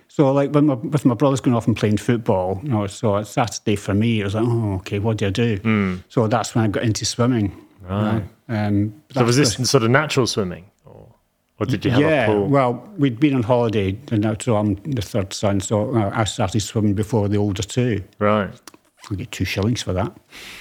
so, 0.09 0.31
like 0.33 0.51
when 0.51 0.65
my, 0.65 0.73
with 0.73 1.05
my 1.05 1.13
brothers 1.13 1.39
going 1.39 1.55
off 1.55 1.67
and 1.67 1.77
playing 1.77 1.97
football, 1.97 2.59
you 2.63 2.69
know, 2.69 2.87
so 2.87 3.21
Saturday 3.23 3.75
for 3.77 3.93
me, 3.93 4.19
it 4.19 4.23
was 4.25 4.35
like, 4.35 4.43
oh, 4.45 4.73
okay, 4.79 4.99
what 4.99 5.17
do 5.17 5.27
I 5.27 5.29
do? 5.29 6.01
So 6.09 6.27
that's 6.27 6.53
when 6.55 6.65
I 6.65 6.67
got 6.67 6.83
into 6.83 7.05
swimming. 7.05 7.55
Right. 7.81 8.23
Um, 8.49 9.01
So 9.13 9.23
was 9.23 9.37
this 9.37 9.53
sort 9.69 9.83
of 9.83 9.89
natural 9.91 10.27
swimming, 10.27 10.65
or, 10.85 11.07
or 11.59 11.65
did 11.65 11.85
you 11.85 11.91
have 11.91 12.01
yeah, 12.01 12.23
a 12.25 12.27
pool? 12.27 12.47
well, 12.47 12.89
we'd 12.97 13.19
been 13.19 13.35
on 13.35 13.43
holiday, 13.43 13.97
and 14.11 14.21
now, 14.23 14.35
so 14.39 14.57
I'm 14.57 14.75
the 14.83 15.01
third 15.01 15.31
son, 15.33 15.59
so 15.61 15.95
uh, 15.95 16.11
I 16.13 16.23
started 16.25 16.59
swimming 16.61 16.93
before 16.95 17.29
the 17.29 17.37
older 17.37 17.63
two. 17.63 18.03
right. 18.19 18.49
I 19.09 19.15
get 19.15 19.31
two 19.31 19.45
shillings 19.45 19.81
for 19.81 19.93
that. 19.93 20.11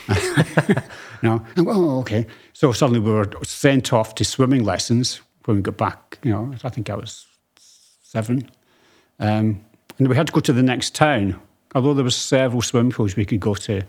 you 1.22 1.28
know, 1.28 1.44
and, 1.56 1.66
well, 1.66 1.98
okay. 2.00 2.24
So 2.52 2.70
suddenly 2.72 3.00
we 3.00 3.10
were 3.10 3.28
sent 3.42 3.92
off 3.92 4.14
to 4.14 4.24
swimming 4.24 4.64
lessons 4.64 5.20
when 5.44 5.56
we 5.56 5.62
got 5.62 5.76
back. 5.76 6.18
You 6.22 6.30
know, 6.32 6.54
I 6.62 6.68
think 6.68 6.88
I 6.88 6.94
was 6.94 7.26
seven, 8.02 8.48
um, 9.18 9.64
and 9.98 10.08
we 10.08 10.16
had 10.16 10.26
to 10.28 10.32
go 10.32 10.40
to 10.40 10.52
the 10.52 10.62
next 10.62 10.94
town. 10.94 11.40
Although 11.74 11.94
there 11.94 12.04
was 12.04 12.16
several 12.16 12.62
swimming 12.62 12.92
pools 12.92 13.16
we 13.16 13.24
could 13.24 13.40
go 13.40 13.54
to, 13.54 13.82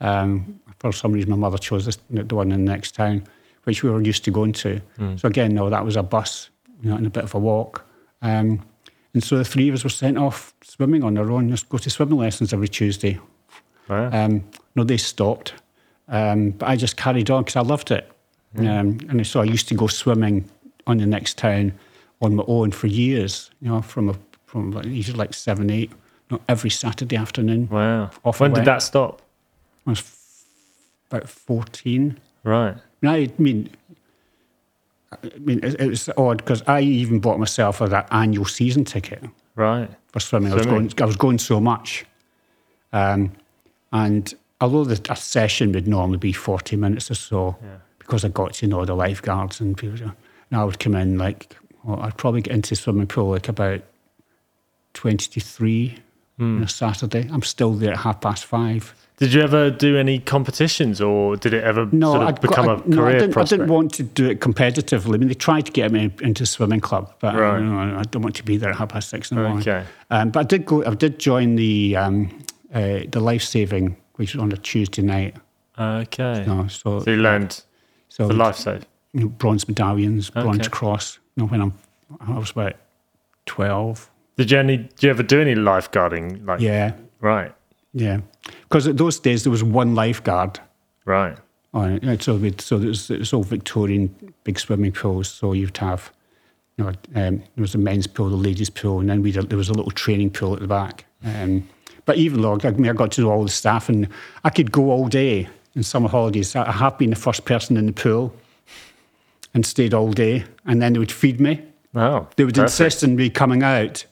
um, 0.00 0.60
for 0.78 0.92
some 0.92 1.12
reason 1.12 1.30
my 1.30 1.36
mother 1.36 1.58
chose 1.58 1.84
this, 1.84 1.98
the 2.10 2.34
one 2.34 2.50
in 2.52 2.64
the 2.64 2.72
next 2.72 2.94
town, 2.94 3.24
which 3.64 3.82
we 3.82 3.90
were 3.90 4.00
used 4.00 4.24
to 4.24 4.30
going 4.30 4.52
to. 4.52 4.80
So 5.16 5.28
again, 5.28 5.54
no, 5.54 5.68
that 5.70 5.84
was 5.84 5.96
a 5.96 6.02
bus, 6.02 6.48
you 6.82 6.90
know, 6.90 6.96
and 6.96 7.06
a 7.06 7.10
bit 7.10 7.24
of 7.24 7.34
a 7.34 7.38
walk. 7.38 7.84
Um, 8.22 8.62
and 9.14 9.22
so 9.22 9.36
the 9.36 9.44
three 9.44 9.68
of 9.68 9.74
us 9.74 9.84
were 9.84 9.90
sent 9.90 10.16
off 10.16 10.54
swimming 10.62 11.04
on 11.04 11.18
our 11.18 11.30
own, 11.30 11.50
just 11.50 11.68
go 11.68 11.78
to 11.78 11.90
swimming 11.90 12.18
lessons 12.18 12.52
every 12.52 12.68
Tuesday. 12.68 13.20
Wow. 13.88 14.10
Um, 14.10 14.44
no, 14.74 14.84
they 14.84 14.96
stopped. 14.96 15.54
Um, 16.08 16.50
but 16.50 16.68
I 16.68 16.76
just 16.76 16.96
carried 16.96 17.30
on 17.30 17.42
because 17.42 17.56
I 17.56 17.60
loved 17.60 17.90
it. 17.90 18.10
Um, 18.58 18.98
and 19.08 19.26
so 19.26 19.40
I 19.40 19.44
used 19.44 19.68
to 19.68 19.74
go 19.74 19.86
swimming 19.86 20.48
on 20.86 20.98
the 20.98 21.06
next 21.06 21.38
town 21.38 21.72
on 22.20 22.34
my 22.36 22.44
own 22.46 22.70
for 22.70 22.86
years, 22.86 23.50
you 23.60 23.68
know, 23.68 23.82
from 23.82 24.08
a, 24.08 24.14
from 24.52 24.70
like, 24.70 24.84
usually 24.84 25.16
like 25.16 25.32
seven, 25.32 25.70
eight, 25.70 25.90
know, 26.30 26.38
every 26.46 26.68
Saturday 26.68 27.16
afternoon. 27.16 27.68
wow. 27.70 28.10
off 28.22 28.38
when 28.38 28.52
did 28.52 28.66
that 28.66 28.82
stop? 28.82 29.22
I 29.86 29.90
was 29.90 30.00
f- 30.00 30.44
about 31.10 31.26
14. 31.28 32.20
Right. 32.44 32.76
I 33.02 33.32
mean, 33.38 33.70
I 35.10 35.16
mean, 35.38 35.60
it, 35.62 35.80
it 35.80 35.88
was 35.88 36.08
odd 36.18 36.36
because 36.38 36.62
I 36.66 36.80
even 36.82 37.18
bought 37.18 37.38
myself 37.38 37.80
a, 37.80 37.88
that 37.88 38.08
annual 38.10 38.44
season 38.44 38.84
ticket 38.84 39.24
Right. 39.56 39.88
for 40.08 40.20
swimming. 40.20 40.52
I 40.52 40.56
was 40.56 40.66
going, 40.66 40.92
I 41.00 41.04
was 41.06 41.16
going 41.16 41.38
so 41.38 41.58
much, 41.60 42.04
um, 42.92 43.32
and 43.92 44.34
although 44.60 44.84
the, 44.84 45.00
a 45.12 45.16
session 45.16 45.72
would 45.72 45.88
normally 45.88 46.18
be 46.18 46.32
forty 46.32 46.76
minutes 46.76 47.10
or 47.10 47.14
so, 47.14 47.56
because 47.98 48.24
I 48.24 48.28
got 48.28 48.52
to 48.54 48.66
know 48.66 48.84
the 48.84 48.94
lifeguards 48.94 49.60
and 49.60 49.76
people, 49.76 49.98
and 50.02 50.12
I 50.60 50.64
would 50.64 50.78
come 50.78 50.94
in 50.94 51.18
like, 51.18 51.54
well, 51.84 52.00
I'd 52.00 52.16
probably 52.16 52.40
get 52.42 52.54
into 52.54 52.74
swimming 52.76 53.06
pool 53.08 53.30
like 53.32 53.48
about 53.48 53.82
twenty 54.94 55.28
to 55.30 55.40
three 55.40 55.98
on 56.38 56.62
a 56.62 56.68
Saturday. 56.68 57.28
I'm 57.32 57.42
still 57.42 57.72
there 57.74 57.92
at 57.92 57.98
half 57.98 58.20
past 58.20 58.44
five. 58.44 58.94
Did 59.18 59.32
you 59.34 59.42
ever 59.42 59.70
do 59.70 59.96
any 59.96 60.18
competitions, 60.18 61.00
or 61.00 61.36
did 61.36 61.54
it 61.54 61.62
ever 61.62 61.86
No, 61.92 62.14
sort 62.14 62.28
of 62.28 62.40
become 62.40 62.66
got, 62.66 62.80
a 62.80 62.82
I, 62.82 62.86
no, 62.88 62.96
I 62.96 62.96
career 63.10 63.20
didn't, 63.20 63.36
I 63.36 63.44
didn't 63.44 63.68
want 63.68 63.94
to 63.94 64.02
do 64.02 64.28
it 64.28 64.40
competitively. 64.40 65.14
I 65.14 65.18
mean, 65.18 65.28
they 65.28 65.34
tried 65.34 65.66
to 65.66 65.72
get 65.72 65.92
me 65.92 66.10
into 66.20 66.44
swimming 66.44 66.80
club, 66.80 67.14
but 67.20 67.36
Right. 67.36 67.60
you 67.60 67.66
know, 67.66 67.78
I 67.98 68.02
don't 68.10 68.22
want 68.22 68.34
to 68.36 68.42
be 68.42 68.56
there 68.56 68.70
at 68.70 68.76
half 68.76 68.88
past 68.88 69.10
six 69.10 69.30
in 69.30 69.36
the 69.36 69.42
morning. 69.44 69.60
Okay. 69.60 69.84
Um, 70.10 70.30
but 70.30 70.40
I 70.40 70.42
did 70.44 70.66
go. 70.66 70.84
I 70.84 70.94
did 70.94 71.20
join 71.20 71.54
the 71.54 71.94
um, 71.96 72.36
uh, 72.74 73.00
the 73.08 73.20
life 73.20 73.44
saving, 73.44 73.96
which 74.16 74.34
was 74.34 74.42
on 74.42 74.50
a 74.50 74.56
Tuesday 74.56 75.02
night. 75.02 75.36
Okay. 75.78 76.44
Know, 76.44 76.66
so 76.66 76.98
So 77.00 77.10
you 77.10 77.18
learned 77.18 77.62
so 78.08 78.26
the 78.26 78.34
life 78.34 78.56
save. 78.56 78.84
you 79.12 79.20
know, 79.20 79.28
bronze 79.28 79.68
medallions, 79.68 80.30
bronze 80.30 80.66
cross. 80.66 81.20
You 81.36 81.44
know, 81.44 81.48
when 81.48 81.60
I'm, 81.60 81.78
I 82.20 82.38
was 82.38 82.50
about 82.50 82.74
twelve. 83.46 84.10
Did 84.36 84.50
you 84.50 84.58
any? 84.58 84.88
You 85.00 85.10
ever 85.10 85.22
do 85.22 85.40
any 85.40 85.54
lifeguarding? 85.54 86.46
Like, 86.46 86.60
Yeah, 86.60 86.92
Right. 87.20 87.54
yeah. 87.92 88.20
Because 88.62 88.86
at 88.88 88.96
those 88.96 89.18
days 89.20 89.44
there 89.44 89.50
was 89.50 89.62
one 89.62 89.94
lifeguard. 89.94 90.58
Right. 91.04 91.36
on 91.74 91.92
it. 92.02 92.22
So, 92.22 92.36
we'd, 92.36 92.60
so 92.60 92.76
it 92.76 92.84
was, 92.84 93.10
it 93.10 93.18
was 93.18 93.32
all 93.32 93.42
Victorian 93.42 94.14
big 94.44 94.58
swimming 94.58 94.92
pools. 94.92 95.28
So 95.28 95.52
you'd 95.52 95.76
have, 95.78 96.12
you 96.76 96.84
know, 96.84 96.90
um, 97.14 97.38
there 97.38 97.62
was 97.62 97.74
a 97.74 97.78
men's 97.78 98.06
pool, 98.06 98.28
the 98.30 98.36
ladies' 98.36 98.70
pool, 98.70 99.00
and 99.00 99.08
then 99.08 99.22
we 99.22 99.30
there 99.32 99.56
was 99.58 99.68
a 99.68 99.72
little 99.74 99.90
training 99.90 100.30
pool 100.30 100.54
at 100.54 100.60
the 100.60 100.66
back. 100.68 101.04
Um, 101.24 101.68
but 102.04 102.16
even 102.16 102.42
though 102.42 102.58
I, 102.62 102.70
mean, 102.72 102.90
I 102.90 102.92
got 102.92 103.12
to 103.12 103.22
know 103.22 103.30
all 103.30 103.42
the 103.42 103.48
staff, 103.50 103.88
and 103.88 104.06
I 104.44 104.50
could 104.50 104.70
go 104.72 104.90
all 104.90 105.08
day 105.08 105.48
in 105.74 105.82
summer 105.82 106.08
holidays. 106.08 106.54
I 106.54 106.70
have 106.70 106.98
been 106.98 107.10
the 107.10 107.16
first 107.16 107.44
person 107.44 107.76
in 107.76 107.86
the 107.86 107.92
pool 107.92 108.34
and 109.54 109.64
stayed 109.64 109.94
all 109.94 110.12
day, 110.12 110.44
and 110.66 110.80
then 110.82 110.92
they 110.92 110.98
would 110.98 111.12
feed 111.12 111.40
me. 111.40 111.62
Oh. 111.94 112.28
They 112.36 112.44
would 112.44 112.54
perfect. 112.54 112.70
insist 112.80 113.04
on 113.04 113.16
me 113.16 113.30
coming 113.30 113.62
out. 113.62 114.04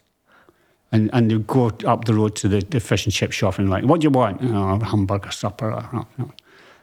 And, 0.93 1.11
and 1.13 1.31
they'd 1.31 1.47
go 1.47 1.71
up 1.87 2.05
the 2.05 2.15
road 2.15 2.35
to 2.37 2.49
the, 2.49 2.61
the 2.61 2.81
fish 2.81 3.07
and 3.07 3.13
chip 3.13 3.33
shop 3.33 3.59
and 3.59 3.71
like, 3.71 3.85
what 3.85 4.01
do 4.01 4.05
you 4.05 4.11
want? 4.11 4.43
Know, 4.43 4.79
a 4.81 4.85
hamburger 4.85 5.31
supper. 5.31 5.73
Or, 5.73 5.89
you 5.93 6.25
know. 6.25 6.33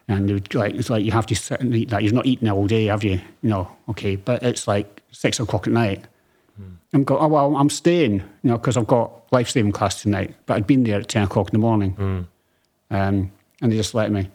And 0.07 0.29
they 0.29 0.33
would 0.33 0.53
like, 0.55 0.75
it's 0.75 0.89
like 0.89 1.03
you 1.03 1.11
have 1.11 1.25
to 1.25 1.35
sit 1.35 1.59
and 1.59 1.75
eat 1.75 1.89
that. 1.89 2.01
You've 2.01 2.13
not 2.13 2.25
eaten 2.25 2.47
all 2.49 2.67
day, 2.67 2.85
have 2.85 3.03
you? 3.03 3.19
You 3.41 3.49
know, 3.49 3.71
okay. 3.89 4.15
But 4.15 4.43
it's 4.43 4.65
like 4.67 5.03
six 5.11 5.39
o'clock 5.39 5.67
at 5.67 5.73
night. 5.73 6.05
I'm 6.93 7.03
going, 7.03 7.21
oh, 7.21 7.27
well, 7.27 7.55
I'm 7.57 7.69
staying, 7.69 8.13
you 8.13 8.23
know, 8.43 8.57
because 8.57 8.77
I've 8.77 8.87
got 8.87 9.11
life 9.31 9.49
saving 9.49 9.73
class 9.73 10.01
tonight. 10.01 10.33
But 10.45 10.55
I'd 10.55 10.67
been 10.67 10.83
there 10.83 10.99
at 10.99 11.09
10 11.09 11.23
o'clock 11.23 11.49
in 11.49 11.53
the 11.53 11.59
morning. 11.59 11.95
Um, 12.89 13.31
and 13.61 13.71
they 13.71 13.75
just 13.75 13.93
let 13.93 14.11
me, 14.11 14.29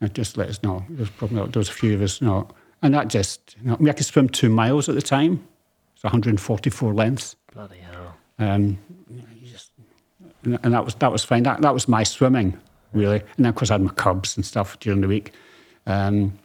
you 0.00 0.08
just 0.08 0.36
let 0.36 0.48
us 0.48 0.62
know. 0.62 0.84
There 0.88 1.00
was 1.00 1.10
probably 1.10 1.38
there 1.50 1.60
was 1.60 1.68
a 1.68 1.72
few 1.72 1.94
of 1.94 2.02
us, 2.02 2.20
you 2.20 2.28
know, 2.28 2.48
and 2.82 2.94
that 2.94 3.08
just, 3.08 3.56
you 3.60 3.68
know, 3.68 3.74
I 3.74 3.78
mean, 3.78 3.88
I 3.88 3.92
could 3.92 4.06
swim 4.06 4.28
two 4.28 4.48
miles 4.48 4.88
at 4.88 4.94
the 4.94 5.02
time. 5.02 5.46
It's 5.94 6.04
144 6.04 6.94
lengths. 6.94 7.34
Bloody 7.52 7.78
hell. 7.78 8.14
Um, 8.38 8.78
and 10.46 10.58
and 10.62 10.72
that 10.72 10.84
was 10.84 10.94
that 10.96 11.12
was 11.12 11.24
fine. 11.24 11.42
That 11.42 11.60
that 11.60 11.74
was 11.74 11.88
my 11.88 12.02
swimming, 12.02 12.58
really. 12.92 13.20
And 13.20 13.44
then 13.44 13.46
of 13.46 13.54
course 13.54 13.70
I 13.70 13.74
had 13.74 13.82
my 13.82 13.92
cubs 13.92 14.36
and 14.36 14.46
stuff 14.46 14.78
during 14.80 15.02
the 15.02 15.08
week. 15.08 15.32
Um, 15.86 16.38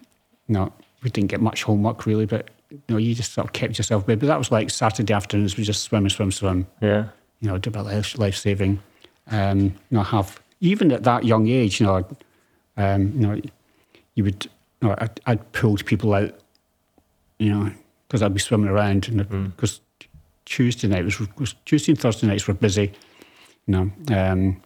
you 0.48 0.56
know, 0.56 0.74
we 1.04 1.10
didn't 1.10 1.30
get 1.30 1.42
much 1.42 1.64
homework 1.64 2.06
really, 2.06 2.26
but 2.26 2.50
you 2.70 2.82
know, 2.90 2.98
you 2.98 3.16
just 3.16 3.34
sort 3.34 3.48
of 3.48 3.54
kept 3.54 3.78
yourself 3.78 4.06
busy. 4.06 4.18
But 4.18 4.28
that 4.28 4.38
was 4.38 4.52
like 4.52 4.70
Saturday 4.70 5.14
afternoons. 5.14 5.58
We 5.58 5.64
just 5.64 5.84
swim 5.84 6.04
and 6.04 6.12
swim, 6.12 6.32
swim. 6.32 6.68
Yeah. 6.82 7.08
You 7.40 7.50
know, 7.50 7.58
do 7.58 7.70
a 7.70 7.72
bit 7.72 7.82
of 7.82 8.20
life, 8.20 8.36
saving. 8.36 8.82
Um, 9.30 9.60
you 9.60 9.74
know, 9.92 10.04
have 10.04 10.42
even 10.60 10.92
at 10.92 11.04
that 11.04 11.26
young 11.26 11.48
age, 11.48 11.80
you 11.80 11.86
know, 11.88 12.06
um, 12.78 13.14
you 13.20 13.28
know, 13.28 13.42
you 14.16 14.24
would, 14.24 14.46
you 14.82 14.88
know, 14.88 14.96
I'd, 14.98 15.20
I'd 15.26 15.52
pulled 15.52 15.86
people 15.86 16.14
out, 16.14 16.38
you 17.40 17.50
know, 17.50 17.72
because 18.08 18.22
I'd 18.22 18.34
be 18.34 18.40
swimming 18.40 18.70
around, 18.70 19.08
and 19.08 19.56
because 19.56 19.82
Tuesday 20.46 20.88
night 20.88 21.06
was, 21.06 21.20
was 21.38 21.56
Tuesday 21.66 21.94
and 21.94 22.00
Thursday 22.00 22.28
nights 22.28 22.48
were 22.48 22.54
busy, 22.54 22.92
you 23.74 23.78
know. 23.78 23.92
Um, 24.16 24.62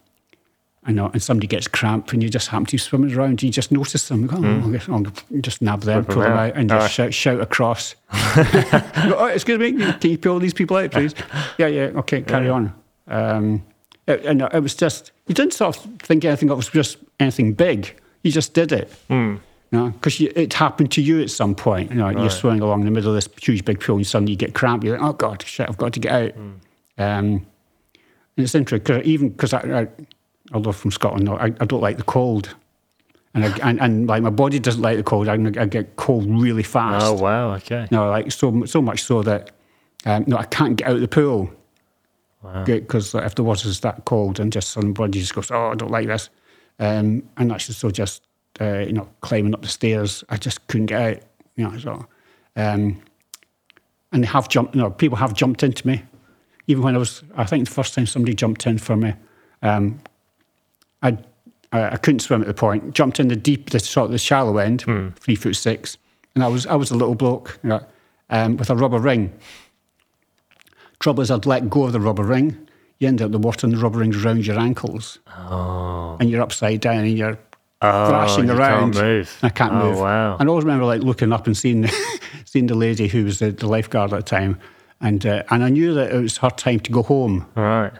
I 0.87 0.91
know, 0.91 1.07
and 1.07 1.21
somebody 1.21 1.47
gets 1.47 1.67
cramp 1.67 2.13
and 2.13 2.21
you 2.21 2.29
just 2.29 2.49
happen 2.49 2.67
to 2.67 2.73
be 2.73 2.77
swimming 2.77 3.15
around, 3.15 3.41
you 3.41 3.49
just 3.49 3.71
notice 3.71 4.07
them. 4.07 4.21
You 4.21 4.27
go, 4.27 4.37
oh, 4.37 4.69
guess 4.71 4.87
I'll 4.87 5.03
just 5.41 5.59
nab 5.63 5.81
them, 5.81 5.97
'em 5.97 6.05
pull 6.05 6.21
them 6.21 6.33
out. 6.33 6.51
out, 6.51 6.55
and 6.55 6.69
just 6.69 6.93
shout, 6.93 7.11
shout 7.11 7.41
across. 7.41 7.95
Go, 8.35 9.15
oh, 9.17 9.31
excuse 9.33 9.57
me, 9.57 9.71
can 9.93 10.11
you 10.11 10.17
pull 10.19 10.37
these 10.37 10.53
people 10.53 10.77
out, 10.77 10.91
please? 10.91 11.15
yeah, 11.57 11.65
yeah, 11.65 11.85
okay, 11.95 12.21
carry 12.21 12.49
on. 12.49 12.71
Um, 13.07 13.63
it, 14.05 14.23
and 14.25 14.43
it 14.43 14.59
was 14.61 14.75
just, 14.75 15.11
you 15.25 15.33
didn't 15.33 15.53
sort 15.53 15.75
of 15.75 15.83
think 16.01 16.23
anything 16.23 16.49
of 16.51 16.53
it 16.53 16.57
was 16.57 16.69
just 16.69 16.97
anything 17.19 17.53
big. 17.53 17.99
You 18.21 18.31
just 18.31 18.53
did 18.53 18.71
it. 18.71 18.91
Hmm. 19.07 19.37
You 19.71 19.79
know, 19.79 19.89
because 19.89 20.21
it 20.21 20.53
happened 20.53 20.91
to 20.91 21.01
you 21.01 21.19
at 21.19 21.31
some 21.31 21.55
point. 21.55 21.89
You 21.89 21.97
know, 21.97 22.09
you're 22.09 22.29
swimming 22.29 22.61
along 22.61 22.85
the 22.85 22.91
middle 22.91 23.09
of 23.09 23.15
this 23.15 23.27
huge 23.41 23.65
big 23.65 23.79
pool 23.79 23.95
and 23.95 24.05
suddenly 24.05 24.33
you 24.33 24.37
get 24.37 24.53
cramp. 24.53 24.83
You're 24.83 24.99
like, 24.99 25.09
oh 25.09 25.13
God, 25.13 25.41
shit, 25.41 25.67
I've 25.67 25.77
got 25.77 25.93
to 25.93 25.99
get 25.99 26.11
out. 26.11 26.31
Hmm. 26.33 26.51
Um, 26.99 27.45
and 28.37 28.43
it's 28.43 28.55
interesting, 28.55 28.95
cause 28.95 29.03
even 29.05 29.29
because 29.29 29.53
I, 29.53 29.81
I, 29.81 29.87
although 30.53 30.71
from 30.71 30.91
Scotland, 30.91 31.29
I, 31.29 31.45
I 31.59 31.65
don't 31.65 31.81
like 31.81 31.97
the 31.97 32.03
cold. 32.03 32.55
And, 33.33 33.43
I, 33.43 33.69
and, 33.69 33.81
and 33.81 34.07
like 34.07 34.23
my 34.23 34.29
body 34.29 34.59
doesn't 34.59 34.81
like 34.81 34.95
the 34.97 35.03
cold. 35.03 35.27
I, 35.27 35.33
I 35.33 35.65
get 35.65 35.97
cold 35.97 36.25
really 36.29 36.63
fast. 36.63 37.05
Oh 37.05 37.13
wow. 37.13 37.53
Okay. 37.55 37.85
No, 37.91 38.09
like 38.09 38.31
so 38.31 38.63
so 38.65 38.81
much 38.81 39.03
so 39.03 39.21
that 39.23 39.51
um, 40.05 40.23
no, 40.27 40.37
I 40.37 40.45
can't 40.45 40.77
get 40.77 40.87
out 40.87 40.95
of 40.95 41.01
the 41.01 41.07
pool 41.07 41.49
Wow. 42.41 42.63
because 42.63 43.15
if 43.15 43.33
the 43.35 43.43
water's 43.43 43.79
that 43.79 44.05
cold 44.05 44.39
and 44.39 44.53
just 44.53 44.69
somebody 44.69 45.19
just 45.19 45.33
goes, 45.33 45.49
oh, 45.49 45.71
I 45.71 45.75
don't 45.75 45.89
like 45.89 46.05
this, 46.07 46.29
um, 46.79 47.23
and 47.37 47.51
actually 47.51 47.73
so 47.73 47.89
just 47.89 48.21
uh, 48.61 48.79
you 48.79 48.93
know 48.93 49.09
climbing 49.21 49.53
up 49.53 49.63
the 49.63 49.67
stairs, 49.67 50.23
I 50.29 50.37
just 50.37 50.65
couldn't 50.67 50.85
get 50.85 51.01
out. 51.01 51.23
You 51.55 51.69
know, 51.69 51.77
so 51.79 52.05
um, 52.55 53.01
and 54.11 54.23
they 54.23 54.27
have 54.27 54.47
jumped. 54.47 54.75
You 54.75 54.81
know, 54.81 54.91
people 54.91 55.17
have 55.17 55.33
jumped 55.33 55.63
into 55.63 55.85
me, 55.87 56.03
even 56.67 56.83
when 56.83 56.95
I 56.95 56.97
was. 56.97 57.23
I 57.35 57.45
think 57.45 57.67
the 57.67 57.73
first 57.73 57.93
time 57.93 58.05
somebody 58.05 58.33
jumped 58.33 58.65
in 58.67 58.77
for 58.77 58.95
me, 58.95 59.13
um, 59.61 59.99
I. 61.01 61.09
I 61.71 61.89
I 61.93 61.97
couldn't 61.97 62.19
swim 62.19 62.41
at 62.41 62.47
the 62.47 62.53
point. 62.53 62.93
Jumped 62.93 63.19
in 63.19 63.27
the 63.27 63.35
deep, 63.35 63.71
the 63.71 63.79
sort 63.79 64.05
of 64.05 64.11
the 64.11 64.17
shallow 64.17 64.57
end, 64.59 64.81
three 65.19 65.35
foot 65.35 65.55
six, 65.55 65.97
and 66.35 66.43
I 66.43 66.47
was 66.47 66.65
I 66.67 66.75
was 66.75 66.91
a 66.91 66.95
little 66.95 67.15
bloke, 67.15 67.59
you 67.63 67.69
know, 67.69 67.85
um, 68.29 68.55
with 68.57 68.69
a 68.69 68.75
rubber 68.75 68.99
ring. 68.99 69.33
Trouble 70.99 71.21
is, 71.21 71.29
I'd 71.31 71.45
let 71.45 71.69
go 71.69 71.83
of 71.83 71.91
the 71.91 71.99
rubber 71.99 72.23
ring. 72.23 72.67
You 72.99 73.07
end 73.09 73.21
up 73.21 73.25
in 73.27 73.31
the 73.33 73.39
water, 73.39 73.67
and 73.67 73.75
the 73.75 73.79
rubber 73.79 73.99
ring's 73.99 74.23
around 74.23 74.45
your 74.45 74.57
ankles, 74.57 75.19
Oh. 75.37 76.15
and 76.19 76.29
you're 76.29 76.41
upside 76.41 76.79
down, 76.81 76.99
and 77.03 77.17
you're 77.17 77.37
Oh, 77.81 78.07
thrashing 78.09 78.49
around. 78.49 78.93
Can't 78.93 79.05
move. 79.05 79.37
I 79.43 79.49
can't 79.49 79.73
oh, 79.73 79.89
move. 79.89 79.99
Wow. 79.99 80.37
And 80.39 80.47
I 80.47 80.49
always 80.49 80.63
remember 80.63 80.85
like 80.85 81.01
looking 81.01 81.33
up 81.33 81.45
and 81.45 81.57
seeing 81.57 81.87
seeing 82.45 82.67
the 82.67 82.75
lady 82.75 83.07
who 83.09 83.25
was 83.25 83.39
the, 83.39 83.51
the 83.51 83.67
lifeguard 83.67 84.13
at 84.13 84.17
the 84.17 84.29
time, 84.29 84.59
and 85.01 85.25
uh, 85.25 85.43
and 85.49 85.63
I 85.63 85.69
knew 85.69 85.93
that 85.93 86.11
it 86.11 86.21
was 86.21 86.37
her 86.37 86.49
time 86.49 86.79
to 86.81 86.91
go 86.91 87.03
home, 87.03 87.45
All 87.55 87.63
right. 87.63 87.93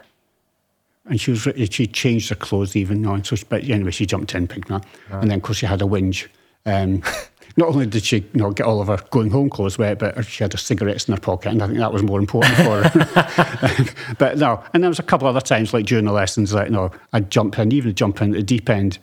and 1.06 1.20
she 1.20 1.30
was 1.32 1.48
she 1.70 1.86
changed 1.86 2.28
her 2.30 2.34
clothes 2.34 2.76
even. 2.76 2.98
You 2.98 3.06
know, 3.06 3.14
and 3.14 3.26
so 3.26 3.36
she, 3.36 3.44
but 3.48 3.64
anyway, 3.64 3.90
she 3.90 4.06
jumped 4.06 4.34
in, 4.34 4.48
picked 4.48 4.70
me 4.70 4.76
up, 4.76 4.86
and 5.10 5.30
then 5.30 5.38
of 5.38 5.42
course 5.42 5.58
she 5.58 5.66
had 5.66 5.82
a 5.82 5.84
whinge. 5.84 6.28
Um, 6.64 7.02
not 7.56 7.68
only 7.68 7.86
did 7.86 8.04
she 8.04 8.18
you 8.18 8.26
know, 8.34 8.50
get 8.50 8.66
all 8.66 8.80
of 8.80 8.88
her 8.88 8.98
going 9.10 9.30
home 9.30 9.48
clothes 9.48 9.78
wet, 9.78 9.98
but 9.98 10.24
she 10.26 10.44
had 10.44 10.52
her 10.52 10.58
cigarettes 10.58 11.08
in 11.08 11.14
her 11.14 11.20
pocket, 11.20 11.52
and 11.52 11.62
I 11.62 11.66
think 11.66 11.78
that 11.78 11.92
was 11.92 12.02
more 12.02 12.20
important 12.20 12.54
for 12.56 12.82
her. 12.82 13.94
but 14.18 14.38
no, 14.38 14.62
and 14.74 14.82
there 14.82 14.90
was 14.90 14.98
a 14.98 15.04
couple 15.04 15.26
other 15.26 15.40
times, 15.40 15.72
like 15.72 15.86
during 15.86 16.04
the 16.04 16.12
lessons, 16.12 16.52
like 16.52 16.70
no, 16.70 16.90
I'd 17.12 17.30
jump 17.30 17.58
in, 17.58 17.72
even 17.72 17.94
jump 17.94 18.20
in 18.20 18.30
at 18.30 18.36
the 18.36 18.42
deep 18.42 18.68
end, 18.68 18.98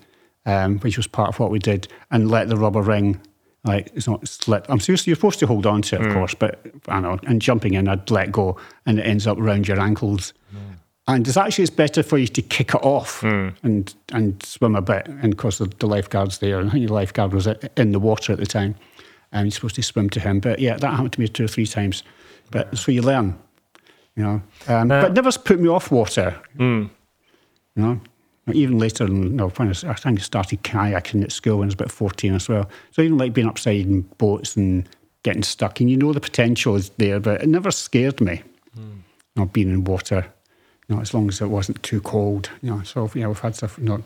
um, 0.46 0.80
which 0.80 0.98
was 0.98 1.08
part 1.08 1.30
of 1.30 1.40
what 1.40 1.52
we 1.52 1.60
did, 1.60 1.88
and 2.12 2.30
let 2.30 2.48
the 2.48 2.58
rubber 2.58 2.82
ring, 2.82 3.20
like 3.64 3.92
it's 3.96 4.08
not 4.08 4.28
slip. 4.28 4.66
I'm 4.70 4.80
seriously, 4.80 5.12
you're 5.12 5.16
supposed 5.16 5.40
to 5.40 5.48
hold 5.48 5.66
on 5.66 5.82
to 5.84 5.96
it, 5.96 6.02
of 6.02 6.08
hmm. 6.08 6.14
course, 6.14 6.34
but 6.34 6.60
I 6.88 7.00
know, 7.00 7.18
and 7.26 7.42
jumping 7.42 7.76
in, 7.76 7.88
I'd 7.88 8.10
let 8.12 8.32
go, 8.32 8.58
and 8.86 9.00
it 9.00 9.04
ends 9.04 9.26
up 9.26 9.38
around 9.38 9.68
your 9.68 9.80
ankles. 9.80 10.34
Hmm. 10.52 10.58
And 11.08 11.28
it's 11.28 11.36
actually 11.36 11.64
it's 11.64 11.72
better 11.72 12.02
for 12.02 12.18
you 12.18 12.28
to 12.28 12.42
kick 12.42 12.70
it 12.70 12.84
off 12.84 13.22
hmm. 13.22 13.50
and 13.64 13.94
and 14.12 14.42
swim 14.44 14.76
a 14.76 14.82
bit. 14.82 15.08
And 15.08 15.34
of 15.34 15.38
course, 15.38 15.58
the, 15.58 15.66
the 15.80 15.88
lifeguard's 15.88 16.40
there, 16.40 16.60
and 16.60 16.70
I 16.70 16.74
think 16.74 16.88
the 16.88 16.94
lifeguard 16.94 17.34
was 17.34 17.48
in 17.78 17.92
the 17.92 18.00
water 18.00 18.34
at 18.34 18.40
the 18.40 18.46
time, 18.46 18.76
and 19.32 19.46
you're 19.46 19.52
supposed 19.52 19.76
to 19.76 19.84
swim 19.84 20.10
to 20.12 20.20
him. 20.20 20.40
But 20.40 20.60
yeah, 20.60 20.78
that 20.78 20.92
happened 20.92 21.14
to 21.14 21.20
me 21.20 21.28
two 21.28 21.46
or 21.46 21.50
three 21.50 21.68
times. 21.68 22.04
But 22.52 22.78
so 22.78 22.92
you 22.92 23.02
learn, 23.02 23.38
you 24.16 24.24
know. 24.24 24.42
Um, 24.68 24.90
Now- 24.90 25.02
but 25.02 25.12
it 25.12 25.14
never's 25.14 25.38
put 25.38 25.60
me 25.60 25.70
off 25.70 25.92
water. 25.92 26.36
You 27.76 27.82
know, 27.82 28.02
even 28.52 28.78
later, 28.78 29.06
you 29.06 29.14
know, 29.14 29.50
when 29.50 29.70
I, 29.70 29.72
I 29.72 29.94
think 29.94 30.20
I 30.20 30.22
started 30.22 30.64
kayaking 30.64 31.24
at 31.24 31.32
school 31.32 31.60
when 31.60 31.68
I 31.68 31.68
was 31.68 31.74
about 31.76 31.92
fourteen 31.92 32.34
as 32.34 32.50
well. 32.50 32.70
So 32.92 33.02
even 33.02 33.18
like 33.18 33.34
being 33.34 33.48
upside 33.48 33.86
in 33.86 34.02
boats 34.18 34.56
and 34.56 34.88
getting 35.24 35.44
stuck, 35.44 35.80
and 35.80 35.90
you 35.90 35.98
know 35.98 36.12
the 36.12 36.20
potential 36.20 36.76
is 36.76 36.90
there, 36.98 37.20
but 37.20 37.42
it 37.42 37.48
never 37.48 37.72
scared 37.72 38.20
me. 38.20 38.44
Hmm. 38.76 38.82
You 39.36 39.44
know, 39.44 39.46
being 39.46 39.70
in 39.70 39.86
water, 39.86 40.26
you 40.88 40.96
know, 40.96 41.02
as 41.02 41.14
long 41.14 41.30
as 41.30 41.42
it 41.42 41.48
wasn't 41.48 41.82
too 41.84 42.02
cold. 42.02 42.50
You 42.62 42.72
know, 42.72 42.84
so 42.84 43.10
you 43.14 43.22
know, 43.22 43.30
we've 43.30 43.40
had 43.40 43.56
stuff, 43.56 43.78
you 43.78 43.86
know, 43.86 44.04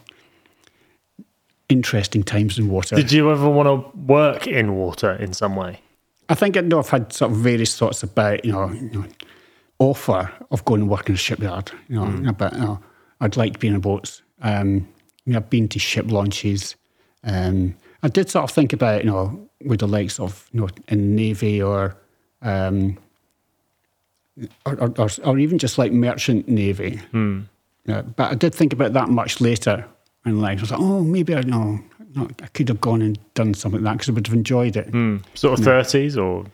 interesting 1.68 2.24
times 2.24 2.60
in 2.60 2.70
water. 2.70 2.96
Did 2.96 3.12
you 3.12 3.32
ever 3.32 3.50
want 3.50 3.68
to 3.68 3.98
work 3.98 4.46
in 4.46 4.76
water 4.76 5.14
in 5.14 5.34
some 5.34 5.56
way? 5.56 5.82
I 6.30 6.36
think 6.36 6.58
I 6.58 6.62
know 6.62 6.80
I've 6.80 6.90
had 6.90 7.12
sort 7.14 7.32
of 7.32 7.38
various 7.38 7.78
thoughts 7.78 8.04
about, 8.04 8.44
you 8.44 8.52
know, 8.52 8.70
you 8.70 8.90
know 8.92 9.06
offer 9.80 10.32
of 10.52 10.66
going 10.66 10.82
and 10.82 10.90
work 10.90 11.10
in 11.10 11.16
a 11.16 11.18
shipyard. 11.18 11.72
You 11.88 11.98
know, 11.98 12.06
hmm. 12.06 12.30
but 12.32 12.54
you 12.54 12.60
know, 12.60 12.80
I'd 13.22 13.38
like 13.38 13.54
to 13.54 13.60
be 13.60 13.68
in 13.68 13.76
a 13.76 13.80
boat. 13.80 14.22
Um, 14.42 14.88
I 15.26 15.30
mean, 15.30 15.36
I've 15.36 15.50
been 15.50 15.68
to 15.70 15.80
ship 15.80 16.10
launches. 16.10 16.76
Um, 17.24 17.76
I 18.04 18.08
did 18.08 18.30
sort 18.30 18.44
of 18.44 18.52
think 18.52 18.74
about, 18.74 19.04
you 19.04 19.10
know, 19.10 19.50
with 19.66 19.80
the 19.80 19.88
likes 19.88 20.20
of, 20.20 20.48
you 20.54 20.62
know, 20.62 20.70
in 20.88 21.16
navy 21.16 21.62
or, 21.62 21.98
um, 22.42 22.98
or, 24.66 24.76
or, 24.76 24.94
or, 24.98 25.10
or 25.24 25.40
even 25.40 25.58
just 25.58 25.78
like 25.78 25.92
merchant 25.92 26.48
navy. 26.48 27.02
Yeah, 27.86 28.02
but 28.04 28.32
I 28.32 28.36
did 28.36 28.54
think 28.54 28.74
about 28.74 28.94
that 28.94 29.10
much 29.10 29.42
later 29.42 29.86
in 30.26 30.40
life. 30.42 30.60
I 30.60 30.62
was 30.62 30.72
like, 30.72 30.80
oh, 30.80 31.02
maybe 31.04 31.36
I 31.36 31.42
know. 31.42 31.80
I 32.18 32.48
could 32.48 32.68
have 32.70 32.82
gone 32.82 33.02
and 33.02 33.20
done 33.34 33.54
something 33.54 33.84
like 33.84 33.92
that 33.92 33.98
because 33.98 34.10
I 34.10 34.14
would 34.14 34.28
have 34.28 34.36
enjoyed 34.36 34.76
it. 34.76 34.92
Sort 35.36 35.58
of 35.60 35.66
thirties 35.66 36.18
or 36.18 36.46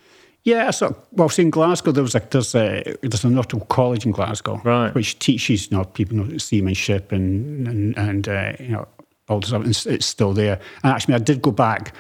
Yeah, 0.46 0.72
so 0.72 0.96
well, 1.14 1.30
see, 1.30 1.44
in 1.44 1.50
Glasgow 1.52 1.92
there 1.92 2.04
was 2.04 2.16
a 2.16 2.20
there's 2.32 2.54
a 2.54 2.96
there's 3.02 3.24
a 3.24 3.30
nautical 3.30 3.66
college 3.68 4.06
in 4.06 4.12
Glasgow, 4.12 4.60
Right. 4.66 4.94
which 4.94 5.18
teaches 5.20 5.72
you 5.72 5.78
know 5.78 5.86
people 5.86 6.18
you 6.18 6.24
know, 6.24 6.38
seamanship 6.38 7.12
and 7.14 7.68
and, 7.68 7.98
and 7.98 8.28
uh, 8.28 8.54
you 8.60 8.70
know 8.70 8.88
all 9.30 9.40
the 9.40 9.48
stuff. 9.48 9.62
And 9.62 9.70
it's, 9.70 9.86
it's 9.86 10.06
still 10.06 10.34
there. 10.34 10.60
And 10.84 10.92
actually, 10.94 11.14
I 11.16 11.20
did 11.20 11.42
go 11.42 11.52
back 11.52 11.96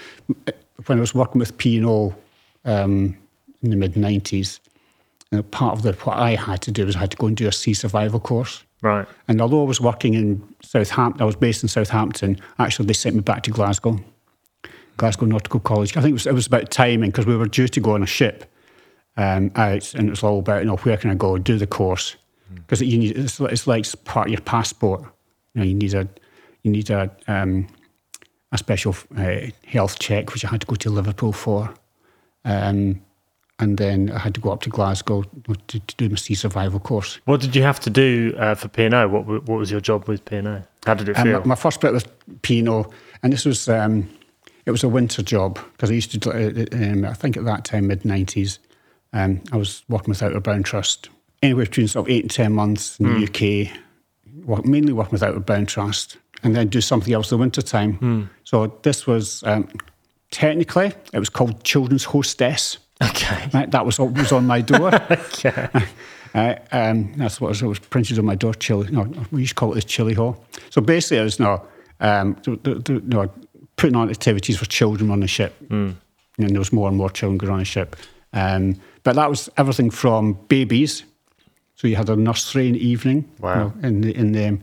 when 0.87 0.97
I 0.97 1.01
was 1.01 1.15
working 1.15 1.39
with 1.39 1.57
P 1.57 1.77
and 1.77 1.85
O 1.85 2.13
um, 2.65 3.15
in 3.61 3.69
the 3.69 3.77
mid 3.77 3.95
nineties. 3.95 4.59
And 5.31 5.49
Part 5.51 5.73
of 5.77 5.83
the 5.83 5.93
what 6.05 6.17
I 6.17 6.35
had 6.35 6.61
to 6.63 6.71
do 6.71 6.85
was 6.85 6.95
I 6.97 6.99
had 6.99 7.11
to 7.11 7.17
go 7.17 7.27
and 7.27 7.37
do 7.37 7.47
a 7.47 7.51
sea 7.51 7.73
survival 7.73 8.19
course. 8.19 8.61
right. 8.81 9.07
And 9.29 9.41
although 9.41 9.63
I 9.63 9.67
was 9.67 9.79
working 9.79 10.13
in 10.15 10.43
Southampton, 10.61 11.21
I 11.21 11.25
was 11.25 11.35
based 11.37 11.63
in 11.63 11.69
Southampton. 11.69 12.39
Actually, 12.59 12.87
they 12.87 12.93
sent 12.93 13.15
me 13.15 13.21
back 13.21 13.43
to 13.43 13.51
Glasgow, 13.51 13.97
Glasgow 14.97 15.25
Nautical 15.25 15.59
College. 15.59 15.95
I 15.97 16.01
think 16.01 16.11
it 16.11 16.13
was, 16.13 16.27
it 16.27 16.33
was 16.33 16.47
about 16.47 16.71
timing 16.71 17.09
because 17.11 17.25
we 17.25 17.35
were 17.35 17.47
due 17.47 17.67
to 17.67 17.79
go 17.79 17.93
on 17.93 18.03
a 18.03 18.07
ship 18.07 18.51
um, 19.17 19.51
out, 19.55 19.93
and 19.93 20.07
it 20.07 20.11
was 20.11 20.23
all 20.23 20.39
about 20.39 20.61
you 20.61 20.67
know 20.67 20.77
where 20.77 20.97
can 20.97 21.11
I 21.11 21.15
go 21.15 21.37
do 21.37 21.57
the 21.57 21.67
course 21.67 22.15
because 22.55 22.81
you 22.81 22.97
need 22.97 23.17
it's, 23.17 23.39
it's 23.39 23.67
like 23.67 23.85
part 24.05 24.27
of 24.27 24.31
your 24.31 24.41
passport. 24.41 25.01
You 25.53 25.61
know, 25.61 25.63
you 25.63 25.73
need 25.73 25.93
a 25.93 26.07
you 26.63 26.71
need 26.71 26.89
a 26.89 27.09
um, 27.27 27.67
a 28.51 28.57
special 28.57 28.95
uh, 29.17 29.47
health 29.65 29.99
check, 29.99 30.31
which 30.33 30.45
I 30.45 30.49
had 30.49 30.61
to 30.61 30.67
go 30.67 30.75
to 30.75 30.89
Liverpool 30.89 31.33
for. 31.33 31.73
Um, 32.45 33.01
and 33.59 33.77
then 33.77 34.11
I 34.11 34.17
had 34.19 34.33
to 34.35 34.41
go 34.41 34.51
up 34.51 34.61
to 34.61 34.69
Glasgow 34.69 35.23
to, 35.67 35.79
to 35.79 35.95
do 35.95 36.09
my 36.09 36.15
sea 36.15 36.33
survival 36.33 36.79
course. 36.79 37.19
What 37.25 37.39
did 37.39 37.55
you 37.55 37.61
have 37.61 37.79
to 37.81 37.89
do 37.89 38.33
uh, 38.37 38.55
for 38.55 38.67
P 38.67 38.83
and 38.85 38.93
O? 38.93 39.07
What 39.07 39.25
what 39.25 39.57
was 39.59 39.71
your 39.71 39.79
job 39.79 40.07
with 40.07 40.25
P 40.25 40.37
and 40.37 40.47
O? 40.47 40.61
How 40.85 40.95
did 40.95 41.09
it 41.09 41.17
Um, 41.17 41.23
feel? 41.23 41.39
my, 41.41 41.45
my 41.45 41.55
first 41.55 41.79
bit 41.79 41.93
was 41.93 42.05
P&O, 42.41 42.85
and 43.21 43.31
this 43.31 43.45
was 43.45 43.69
um, 43.69 44.09
it 44.65 44.71
was 44.71 44.83
a 44.83 44.89
winter 44.89 45.21
job 45.21 45.59
because 45.73 45.91
I 45.91 45.93
used 45.93 46.11
to 46.11 46.17
do 46.17 46.31
um, 46.73 47.05
I 47.05 47.13
think 47.13 47.37
at 47.37 47.45
that 47.45 47.65
time 47.65 47.87
mid 47.87 48.05
nineties, 48.05 48.59
Um, 49.13 49.41
I 49.51 49.57
was 49.57 49.83
working 49.89 50.09
with 50.09 50.23
Outward 50.23 50.43
Bound 50.43 50.65
Trust 50.65 51.09
anywhere 51.41 51.65
between 51.65 51.87
sort 51.87 52.07
of 52.07 52.11
eight 52.11 52.23
and 52.23 52.31
ten 52.31 52.53
months 52.53 52.99
in 52.99 53.05
the 53.05 53.27
UK, 53.27 53.77
work, 54.45 54.65
mainly 54.65 54.93
working 54.93 55.11
with 55.11 55.23
Outward 55.23 55.45
Bound 55.45 55.67
Trust, 55.67 56.17
and 56.43 56.55
then 56.55 56.67
do 56.69 56.81
something 56.81 57.13
else 57.13 57.31
in 57.31 57.37
the 57.37 57.41
winter 57.41 57.61
time. 57.61 58.29
So 58.43 58.79
this 58.83 59.05
was 59.05 59.43
um, 59.43 59.67
technically 60.31 60.93
it 61.13 61.19
was 61.19 61.29
called 61.29 61.63
Children's 61.63 62.05
Hostess. 62.05 62.77
Okay. 63.03 63.49
Right, 63.53 63.69
that 63.71 63.85
was 63.85 63.99
what 63.99 64.13
was 64.17 64.31
on 64.31 64.47
my 64.47 64.61
door. 64.61 64.91
Okay. 65.11 65.67
Uh, 66.35 66.55
um, 66.71 67.13
that's 67.15 67.39
what 67.39 67.49
was, 67.49 67.61
was 67.61 67.77
printed 67.77 68.17
on 68.17 68.25
my 68.25 68.33
door. 68.33 68.55
Chili. 68.55 68.89
No, 68.89 69.03
we 69.31 69.41
used 69.41 69.51
to 69.51 69.55
call 69.55 69.71
it 69.73 69.75
the 69.75 69.83
chili 69.83 70.15
hall. 70.15 70.43
So 70.71 70.81
basically, 70.81 71.19
it 71.19 71.23
was 71.23 71.39
no, 71.39 71.61
um, 71.99 72.35
the, 72.43 72.55
the, 72.55 72.73
the, 72.73 72.93
no 73.05 73.29
putting 73.83 73.97
on 73.97 74.09
activities 74.09 74.57
for 74.57 74.65
children 74.65 75.11
on 75.11 75.19
the 75.19 75.27
ship. 75.27 75.53
And 75.69 75.97
there 76.37 76.59
was 76.59 76.71
more 76.71 76.87
and 76.87 76.95
more 76.97 77.09
children 77.09 77.37
going 77.37 77.51
on 77.51 77.59
the 77.59 77.65
ship. 77.65 77.97
Um, 78.31 78.75
but 79.03 79.15
that 79.17 79.29
was 79.29 79.49
everything 79.57 79.91
from 79.91 80.33
babies. 80.47 81.03
So 81.75 81.89
you 81.89 81.97
had 81.97 82.09
a 82.09 82.15
nursery 82.15 82.67
in 82.67 82.73
the 82.75 82.87
evening. 82.87 83.17
you 83.37 83.43
Wow. 83.43 83.55
know, 83.55 83.87
in 83.87 84.01
the 84.01 84.15
in 84.15 84.31
the 84.31 84.59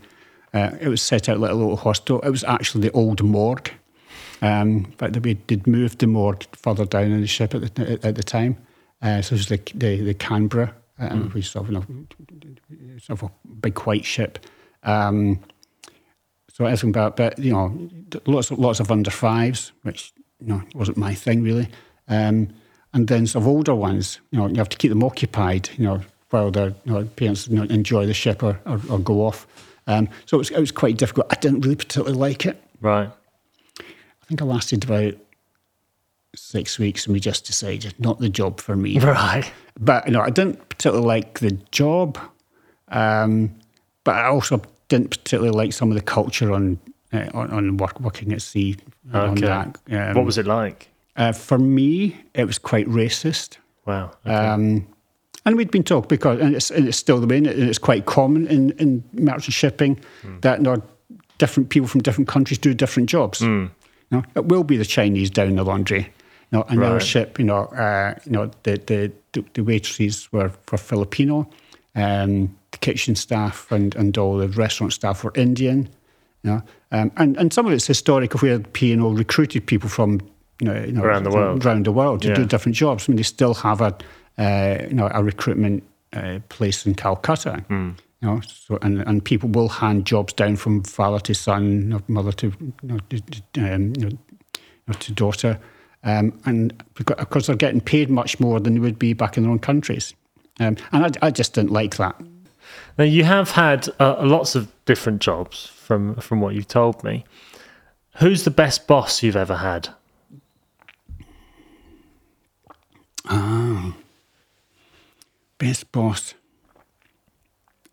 uh, 0.54 0.70
it 0.80 0.88
was 0.88 1.02
set 1.02 1.28
out 1.28 1.38
like 1.38 1.50
a 1.50 1.54
little 1.54 1.76
hospital. 1.76 2.20
It 2.22 2.30
was 2.30 2.44
actually 2.44 2.88
the 2.88 2.92
old 2.92 3.22
morgue. 3.22 3.70
Um, 4.40 4.86
but 4.96 5.14
we 5.22 5.34
did 5.34 5.66
move 5.66 5.98
the 5.98 6.06
morgue 6.06 6.44
further 6.56 6.86
down 6.86 7.12
in 7.12 7.20
the 7.20 7.26
ship 7.26 7.54
at 7.54 7.74
the, 7.74 8.00
at, 8.02 8.14
the 8.14 8.22
time. 8.22 8.56
Uh, 9.02 9.20
so 9.20 9.34
it 9.34 9.38
was 9.38 9.46
the, 9.48 9.60
the, 9.74 10.00
the 10.02 10.14
Canberra, 10.14 10.74
um, 10.98 11.30
we 11.34 11.42
sort 11.42 11.68
of, 11.68 11.70
you 11.70 11.74
know, 11.76 12.98
sort 12.98 13.22
of 13.22 13.28
a 13.28 13.30
big 13.60 13.78
white 13.80 14.06
ship. 14.06 14.38
Um, 14.82 15.40
so 16.52 16.64
everything 16.64 16.90
about, 16.90 17.16
but 17.16 17.38
you 17.38 17.52
know, 17.52 17.90
lots 18.26 18.50
of 18.50 18.58
lots 18.58 18.80
of 18.80 18.90
under 18.90 19.10
fives, 19.10 19.72
which 19.82 20.12
you 20.40 20.48
know 20.48 20.62
wasn't 20.74 20.96
my 20.96 21.14
thing 21.14 21.42
really. 21.42 21.68
Um, 22.08 22.48
and 22.92 23.06
then 23.06 23.26
sort 23.26 23.42
of 23.42 23.48
older 23.48 23.74
ones, 23.74 24.20
you 24.30 24.38
know, 24.38 24.48
you 24.48 24.56
have 24.56 24.68
to 24.68 24.76
keep 24.76 24.90
them 24.90 25.04
occupied, 25.04 25.70
you 25.76 25.84
know, 25.84 26.00
while 26.30 26.50
their 26.50 26.74
you 26.84 26.92
know, 26.92 27.04
parents 27.04 27.48
you 27.48 27.56
know, 27.56 27.62
enjoy 27.64 28.06
the 28.06 28.14
ship 28.14 28.42
or, 28.42 28.60
or, 28.66 28.80
or 28.88 28.98
go 28.98 29.24
off. 29.26 29.46
Um, 29.86 30.08
so 30.26 30.36
it 30.36 30.38
was, 30.38 30.50
it 30.50 30.60
was 30.60 30.72
quite 30.72 30.96
difficult. 30.96 31.26
I 31.30 31.36
didn't 31.36 31.60
really 31.60 31.76
particularly 31.76 32.16
like 32.16 32.46
it. 32.46 32.62
Right. 32.80 33.10
I 33.78 34.26
think 34.26 34.42
I 34.42 34.44
lasted 34.44 34.84
about 34.84 35.14
six 36.34 36.78
weeks, 36.78 37.06
and 37.06 37.12
we 37.12 37.20
just 37.20 37.44
decided 37.44 37.94
not 37.98 38.18
the 38.18 38.28
job 38.28 38.60
for 38.60 38.76
me. 38.76 38.98
Right. 39.00 39.50
But 39.78 40.06
you 40.06 40.12
know, 40.12 40.20
I 40.20 40.30
didn't 40.30 40.68
particularly 40.68 41.06
like 41.06 41.38
the 41.38 41.52
job, 41.70 42.18
um, 42.88 43.54
but 44.04 44.16
I 44.16 44.26
also 44.26 44.60
didn't 44.90 45.08
particularly 45.10 45.50
like 45.50 45.72
some 45.72 45.88
of 45.90 45.94
the 45.94 46.02
culture 46.02 46.52
on 46.52 46.78
uh, 47.12 47.28
on, 47.34 47.50
on 47.50 47.76
work, 47.78 47.98
working 48.00 48.32
at 48.34 48.42
sea. 48.42 48.76
On 49.14 49.30
Okay. 49.30 49.46
that. 49.46 49.78
Um, 49.90 50.14
what 50.14 50.26
was 50.26 50.36
it 50.38 50.46
like? 50.46 50.88
Uh, 51.16 51.32
for 51.32 51.58
me, 51.58 52.16
it 52.34 52.44
was 52.44 52.58
quite 52.58 52.86
racist. 52.86 53.56
Wow. 53.86 54.12
Okay. 54.26 54.34
Um, 54.34 54.86
and 55.46 55.56
we'd 55.56 55.70
been 55.70 55.82
told 55.82 56.06
because, 56.08 56.38
and 56.40 56.54
it's, 56.54 56.70
and 56.70 56.86
it's 56.86 56.98
still 56.98 57.18
the 57.18 57.26
way, 57.26 57.38
and 57.38 57.46
it's 57.46 57.78
quite 57.78 58.04
common 58.06 58.46
in, 58.46 58.70
in 58.72 59.02
merchant 59.14 59.54
shipping 59.54 59.98
that 60.42 60.58
you 60.58 60.82
different 61.38 61.70
people 61.70 61.88
from 61.88 62.02
different 62.02 62.28
countries 62.28 62.58
do 62.58 62.74
different 62.74 63.08
jobs. 63.08 63.40
You 63.40 63.70
know, 64.10 64.22
it 64.36 64.44
will 64.46 64.64
be 64.64 64.76
the 64.76 64.84
Chinese 64.84 65.30
down 65.30 65.56
the 65.56 65.64
laundry. 65.64 66.02
You 66.52 66.58
know, 66.58 66.64
another 66.68 66.94
Right. 66.96 67.02
ship, 67.02 67.38
you 67.38 67.44
know, 67.46 67.64
uh, 67.66 68.14
you 68.26 68.32
know, 68.32 68.50
the, 68.64 68.76
the 68.86 69.12
the 69.54 69.62
waitresses 69.64 70.28
were 70.32 70.52
were 70.70 70.78
Filipino, 70.78 71.48
um, 71.96 72.56
kitchen 72.80 73.14
staff 73.14 73.70
and, 73.72 73.94
and 73.96 74.16
all 74.18 74.36
the 74.38 74.48
restaurant 74.48 74.92
staff 74.92 75.24
were 75.24 75.32
Indian. 75.34 75.88
You 76.42 76.50
know, 76.52 76.62
um, 76.92 77.12
and 77.16 77.36
and 77.36 77.52
some 77.52 77.66
of 77.66 77.72
it's 77.72 77.86
historic 77.86 78.32
historical 78.32 78.48
where 78.48 78.58
P 78.72 78.92
and 78.92 79.02
O 79.02 79.10
recruited 79.10 79.66
people 79.66 79.88
from 79.90 80.20
you 80.60 80.66
know, 80.68 80.84
you 80.84 80.92
know 80.92 81.02
Around 81.02 81.24
the 81.24 81.30
world. 81.30 81.64
around 81.66 81.84
the 81.86 81.92
world 81.92 82.22
to 82.22 82.28
Yeah. 82.28 82.34
do 82.34 82.44
different 82.46 82.76
jobs. 82.76 83.08
I 83.08 83.12
mean, 83.12 83.16
they 83.16 83.22
still 83.22 83.54
have 83.54 83.80
a 83.82 83.94
uh, 84.38 84.86
you 84.88 84.94
know 84.94 85.10
a 85.12 85.22
recruitment 85.22 85.82
uh, 86.14 86.38
place 86.48 86.86
in 86.86 86.94
Calcutta. 86.94 87.64
Hmm. 87.68 87.90
You 88.22 88.28
know, 88.28 88.40
so 88.40 88.78
and, 88.82 88.98
and 89.06 89.24
people 89.24 89.48
will 89.48 89.68
hand 89.68 90.06
jobs 90.06 90.32
down 90.34 90.56
from 90.56 90.82
father 90.82 91.20
to 91.20 91.34
son, 91.34 92.02
mother 92.08 92.32
to 92.32 92.46
you 92.60 92.72
know, 92.82 92.98
um, 93.58 93.92
you 93.96 94.18
know, 94.86 94.92
to 94.98 95.12
daughter, 95.12 95.58
um, 96.04 96.38
and 96.44 96.82
because, 96.94 97.16
of 97.16 97.30
course 97.30 97.46
they're 97.46 97.56
getting 97.56 97.80
paid 97.80 98.10
much 98.10 98.38
more 98.40 98.60
than 98.60 98.74
they 98.74 98.80
would 98.80 98.98
be 98.98 99.14
back 99.14 99.36
in 99.36 99.42
their 99.42 99.52
own 99.52 99.58
countries. 99.58 100.14
Um, 100.58 100.76
and 100.92 101.06
I, 101.06 101.26
I 101.26 101.30
just 101.30 101.54
didn't 101.54 101.70
like 101.72 101.96
that. 101.96 102.14
Now 102.98 103.04
you 103.04 103.24
have 103.24 103.52
had 103.52 103.88
uh, 103.98 104.24
lots 104.26 104.54
of 104.54 104.72
different 104.84 105.20
jobs 105.22 105.66
from 105.66 106.16
from 106.16 106.40
what 106.40 106.54
you've 106.54 106.68
told 106.68 107.02
me. 107.04 107.24
Who's 108.18 108.44
the 108.44 108.50
best 108.50 108.86
boss 108.86 109.22
you've 109.22 109.36
ever 109.36 109.56
had? 109.56 109.88
Ah, 113.26 113.94
Best 115.58 115.92
boss. 115.92 116.34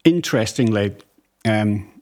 Interestingly, 0.03 0.95
um, 1.45 2.01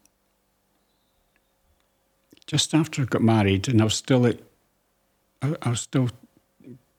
just 2.46 2.74
after 2.76 3.02
I 3.02 3.06
got 3.06 3.24
married, 3.24 3.68
and 3.68 3.82
I 3.82 3.86
was 3.86 3.96
still 3.96 4.28
at, 4.28 4.38
I, 5.42 5.56
I 5.64 5.70
was 5.70 5.82
still 5.82 6.10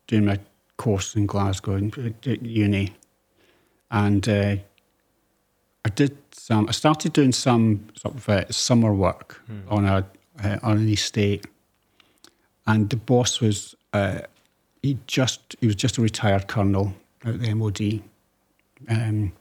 doing 0.09 0.27
my 0.27 0.41
course 0.77 1.15
in 1.15 1.27
Glasgow 1.27 1.77
at 1.77 2.43
uni, 2.43 2.95
and 3.91 4.29
uh, 4.29 4.57
I 5.87 5.88
did 5.88 6.16
some. 6.33 6.68
I 6.68 6.72
started 6.72 7.12
doing 7.12 7.31
some 7.31 7.87
sort 7.94 8.16
of 8.16 8.29
uh, 8.29 8.51
summer 8.51 8.92
work 8.92 9.40
on 9.68 9.85
a 9.85 10.05
uh, 10.42 10.59
on 10.64 10.79
an 10.79 10.88
estate, 10.88 11.46
and 12.66 12.90
the 12.90 12.96
boss 12.96 13.40
was 13.40 13.77
uh, 13.92 14.22
he 14.83 14.99
just 15.07 15.55
he 15.61 15.68
was 15.68 15.77
just 15.77 15.96
a 15.99 16.03
retired 16.03 16.49
colonel 16.49 16.92
at 17.25 17.40
the 17.40 17.55
MOD, 17.55 18.03
um, 18.88 19.33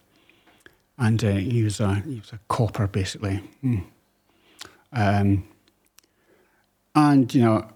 and 0.99 1.23
uh, 1.23 1.31
he 1.31 1.63
was 1.63 1.79
a 1.79 1.95
he 1.95 2.19
was 2.19 2.31
a 2.31 2.39
copper 2.47 2.86
basically. 2.86 3.41
Mm. 3.63 3.84
Um, 4.93 5.47
and 6.93 7.34
you 7.34 7.41
know, 7.41 7.67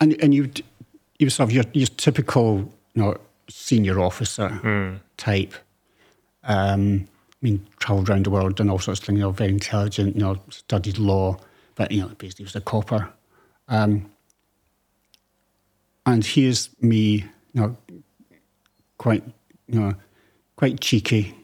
and 0.00 0.14
and 0.22 0.32
you 0.32 0.48
you 1.18 1.28
sort 1.28 1.48
of 1.48 1.52
your 1.52 1.64
your 1.72 1.88
typical 1.88 2.72
you 2.94 3.02
know 3.02 3.16
senior 3.48 3.98
officer 3.98 5.00
type. 5.16 5.54
Um, 6.44 7.08
mean, 7.42 7.66
travelled 7.78 8.10
around 8.10 8.26
the 8.26 8.30
world, 8.30 8.56
done 8.56 8.70
all 8.70 8.78
sorts 8.78 9.00
of 9.00 9.06
things. 9.06 9.18
You 9.18 9.24
know, 9.24 9.30
very 9.30 9.50
intelligent. 9.50 10.16
You 10.16 10.22
know, 10.22 10.36
studied 10.50 10.98
law, 10.98 11.38
but 11.74 11.90
you 11.90 12.02
know, 12.02 12.08
basically 12.18 12.44
was 12.44 12.56
a 12.56 12.60
copper. 12.60 13.08
Um, 13.68 14.10
and 16.06 16.24
here's 16.24 16.70
me, 16.82 17.24
you 17.52 17.60
know, 17.60 17.76
quite, 18.98 19.22
you 19.68 19.80
know, 19.80 19.94
quite 20.56 20.80
cheeky. 20.80 21.34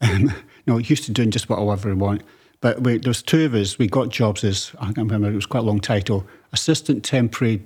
Um, 0.00 0.22
you 0.66 0.72
know, 0.72 0.78
used 0.78 1.04
to 1.04 1.12
doing 1.12 1.30
just 1.30 1.48
whatever 1.48 1.90
I 1.90 1.94
want. 1.94 2.22
But 2.60 2.82
we, 2.82 2.98
there 2.98 3.10
was 3.10 3.22
two 3.22 3.44
of 3.44 3.54
us. 3.54 3.78
We 3.78 3.86
got 3.86 4.08
jobs 4.08 4.42
as 4.44 4.72
I 4.80 4.86
can't 4.86 4.98
remember. 4.98 5.30
It 5.30 5.34
was 5.34 5.46
quite 5.46 5.60
a 5.60 5.66
long 5.66 5.80
title. 5.80 6.26
Assistant 6.52 7.04
temporary. 7.04 7.62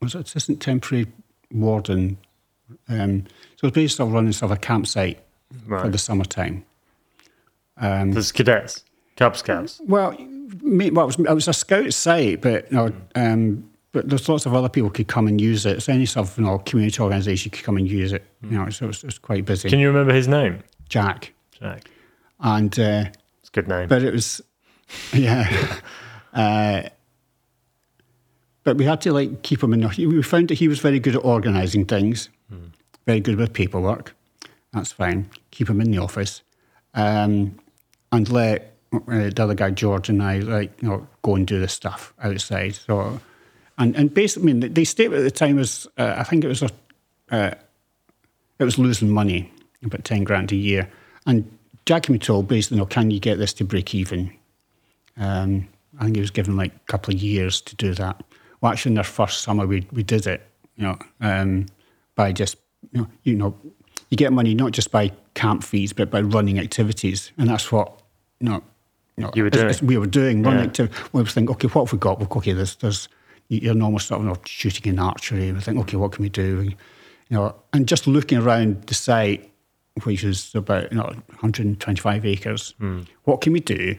Was 0.00 0.14
it 0.14 0.26
assistant 0.26 0.60
temporary 0.60 1.06
warden? 1.50 2.18
Um, 2.88 3.24
so 3.56 3.66
it 3.66 3.68
was 3.68 3.72
basically 3.72 4.10
running 4.12 4.32
sort 4.32 4.52
of 4.52 4.58
a 4.58 4.60
campsite 4.60 5.23
for 5.66 5.74
Right. 5.74 5.92
the 5.92 5.98
summertime. 5.98 6.64
There's 7.80 8.32
cadets, 8.32 8.84
Cub 9.16 9.36
Scouts. 9.36 9.80
Well, 9.86 10.12
me, 10.62 10.90
well, 10.90 11.04
it 11.04 11.18
was, 11.18 11.18
it 11.18 11.34
was 11.34 11.48
a 11.48 11.52
scout 11.52 11.92
site, 11.92 12.40
but 12.40 12.70
you 12.70 12.76
know, 12.76 12.92
um, 13.16 13.68
but 13.92 14.08
there's 14.08 14.28
lots 14.28 14.46
of 14.46 14.54
other 14.54 14.68
people 14.68 14.90
could 14.90 15.08
come 15.08 15.26
and 15.26 15.40
use 15.40 15.66
it. 15.66 15.82
So 15.82 15.92
any 15.92 16.06
sort 16.06 16.28
of 16.28 16.38
you 16.38 16.44
know 16.44 16.58
community 16.58 17.00
organisation 17.02 17.50
could 17.50 17.64
come 17.64 17.76
and 17.76 17.88
use 17.88 18.12
it. 18.12 18.24
You 18.42 18.58
know, 18.58 18.70
so 18.70 18.84
it 18.84 18.88
was, 18.88 18.98
it 19.02 19.06
was 19.06 19.18
quite 19.18 19.44
busy. 19.44 19.68
Can 19.68 19.78
you 19.78 19.88
remember 19.88 20.12
his 20.12 20.28
name? 20.28 20.60
Jack 20.88 21.32
Jack. 21.58 21.88
and 22.40 22.78
uh, 22.78 23.04
It's 23.40 23.48
a 23.48 23.52
good 23.52 23.68
name. 23.68 23.88
but 23.88 24.02
it 24.02 24.12
was 24.12 24.40
yeah. 25.12 25.78
uh, 26.34 26.82
but 28.64 28.76
we 28.78 28.84
had 28.84 29.00
to 29.02 29.12
like 29.12 29.42
keep 29.42 29.62
him 29.62 29.72
in. 29.74 29.80
the- 29.80 30.06
We 30.06 30.22
found 30.22 30.48
that 30.48 30.58
he 30.58 30.68
was 30.68 30.78
very 30.80 30.98
good 30.98 31.16
at 31.16 31.24
organising 31.24 31.84
things, 31.84 32.28
very 33.06 33.20
good 33.20 33.36
with 33.36 33.52
paperwork. 33.52 34.14
That's 34.72 34.92
fine. 34.92 35.30
Keep 35.54 35.70
him 35.70 35.80
in 35.80 35.90
the 35.90 35.98
office, 35.98 36.42
um, 36.94 37.58
and 38.12 38.28
let 38.30 38.76
uh, 38.92 38.98
the 39.30 39.42
other 39.42 39.54
guy 39.54 39.70
George 39.70 40.08
and 40.08 40.22
I 40.22 40.38
like 40.38 40.82
you 40.82 40.88
know 40.88 41.06
go 41.22 41.36
and 41.36 41.46
do 41.46 41.60
the 41.60 41.68
stuff 41.68 42.12
outside. 42.22 42.74
So, 42.74 43.20
and 43.78 43.96
and 43.96 44.12
basically, 44.12 44.50
I 44.50 44.54
mean, 44.54 44.72
the 44.74 44.84
statement 44.84 45.20
at 45.20 45.24
the 45.24 45.30
time 45.30 45.56
was 45.56 45.86
uh, 45.96 46.14
I 46.16 46.24
think 46.24 46.44
it 46.44 46.48
was 46.48 46.62
a 46.62 46.70
uh, 47.30 47.54
it 48.58 48.64
was 48.64 48.78
losing 48.78 49.10
money, 49.10 49.50
about 49.82 50.04
10 50.04 50.24
grand 50.24 50.52
a 50.52 50.56
year. 50.56 50.88
And 51.26 51.58
Jack 51.86 52.08
me 52.08 52.18
told 52.18 52.48
basically, 52.48 52.78
no, 52.78 52.86
can 52.86 53.10
you 53.10 53.20
get 53.20 53.38
this 53.38 53.52
to 53.54 53.64
break 53.64 53.94
even? 53.94 54.32
Um, 55.16 55.68
I 55.98 56.04
think 56.04 56.16
he 56.16 56.20
was 56.20 56.30
given 56.30 56.56
like 56.56 56.74
a 56.74 56.86
couple 56.86 57.14
of 57.14 57.20
years 57.20 57.60
to 57.62 57.76
do 57.76 57.94
that. 57.94 58.22
Well, 58.60 58.72
actually, 58.72 58.90
in 58.90 58.94
their 58.94 59.04
first 59.04 59.42
summer, 59.42 59.66
we, 59.66 59.86
we 59.92 60.02
did 60.02 60.26
it, 60.26 60.42
you 60.76 60.84
know, 60.84 60.98
um, 61.20 61.66
by 62.14 62.32
just, 62.32 62.56
you 62.92 63.02
know, 63.02 63.08
you 63.22 63.34
know, 63.34 63.56
you 64.10 64.16
get 64.16 64.32
money 64.32 64.54
not 64.54 64.72
just 64.72 64.90
by 64.90 65.12
camp 65.34 65.64
fees, 65.64 65.92
but 65.92 66.10
by 66.10 66.20
running 66.20 66.58
activities. 66.58 67.32
And 67.38 67.48
that's 67.48 67.70
what, 67.70 68.00
you 68.40 68.48
know, 68.48 68.62
you, 69.16 69.24
know, 69.24 69.30
You 69.34 69.44
were 69.44 69.50
doing. 69.50 69.74
we 69.82 69.96
were 69.98 70.06
doing, 70.06 70.42
running 70.42 70.60
Yeah. 70.60 70.66
activities. 70.66 70.98
We 71.12 71.22
was 71.22 71.32
thinking, 71.32 71.54
okay, 71.54 71.68
what 71.68 71.86
have 71.86 71.92
we 71.92 71.98
got? 71.98 72.18
Well, 72.18 72.28
okay, 72.36 72.52
there's, 72.52 72.76
there's 72.76 73.08
your 73.48 73.74
normal 73.74 73.98
stuff, 73.98 74.20
you 74.20 74.26
know, 74.26 74.36
shooting 74.44 74.88
and 74.90 75.00
archery. 75.00 75.52
We 75.52 75.60
think, 75.60 75.78
okay, 75.80 75.96
what 75.96 76.12
can 76.12 76.22
we 76.22 76.28
do? 76.28 76.72
you 77.28 77.36
know, 77.36 77.54
and 77.72 77.88
just 77.88 78.06
looking 78.06 78.38
around 78.38 78.82
the 78.82 78.94
site, 78.94 79.50
which 80.04 80.24
is 80.24 80.54
about 80.54 80.90
you 80.92 80.98
know 80.98 81.04
125 81.04 82.26
acres, 82.26 82.74
hmm. 82.78 83.02
what 83.24 83.40
can 83.40 83.52
we 83.52 83.60
do 83.60 83.96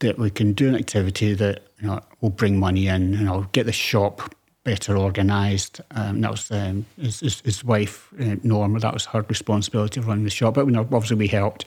that 0.00 0.18
we 0.18 0.30
can 0.30 0.52
do 0.52 0.68
an 0.68 0.74
activity 0.74 1.34
that 1.34 1.62
you 1.80 1.86
know 1.86 2.00
will 2.20 2.30
bring 2.30 2.58
money 2.58 2.88
in, 2.88 3.12
you 3.12 3.24
know, 3.24 3.46
get 3.52 3.66
the 3.66 3.72
shop 3.72 4.34
better 4.64 4.96
organised. 4.96 5.80
Um, 5.92 6.22
that 6.22 6.30
was 6.30 6.50
um, 6.50 6.86
his, 7.00 7.20
his, 7.20 7.40
his 7.40 7.64
wife 7.64 8.08
uh, 8.20 8.36
Norma. 8.42 8.80
That 8.80 8.94
was 8.94 9.04
her 9.06 9.22
responsibility 9.28 10.00
of 10.00 10.08
running 10.08 10.24
the 10.24 10.30
shop. 10.30 10.54
But 10.54 10.66
you 10.66 10.72
know, 10.72 10.80
obviously 10.80 11.16
we 11.16 11.28
helped, 11.28 11.66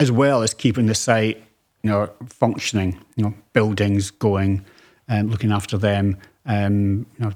as 0.00 0.10
well 0.10 0.42
as 0.42 0.54
keeping 0.54 0.86
the 0.86 0.94
site, 0.94 1.42
you 1.82 1.90
know, 1.90 2.10
functioning. 2.26 2.98
You 3.16 3.24
know, 3.24 3.34
buildings 3.52 4.10
going, 4.10 4.64
um, 5.08 5.28
looking 5.28 5.52
after 5.52 5.78
them. 5.78 6.16
Um, 6.46 7.06
you 7.18 7.24
know, 7.26 7.32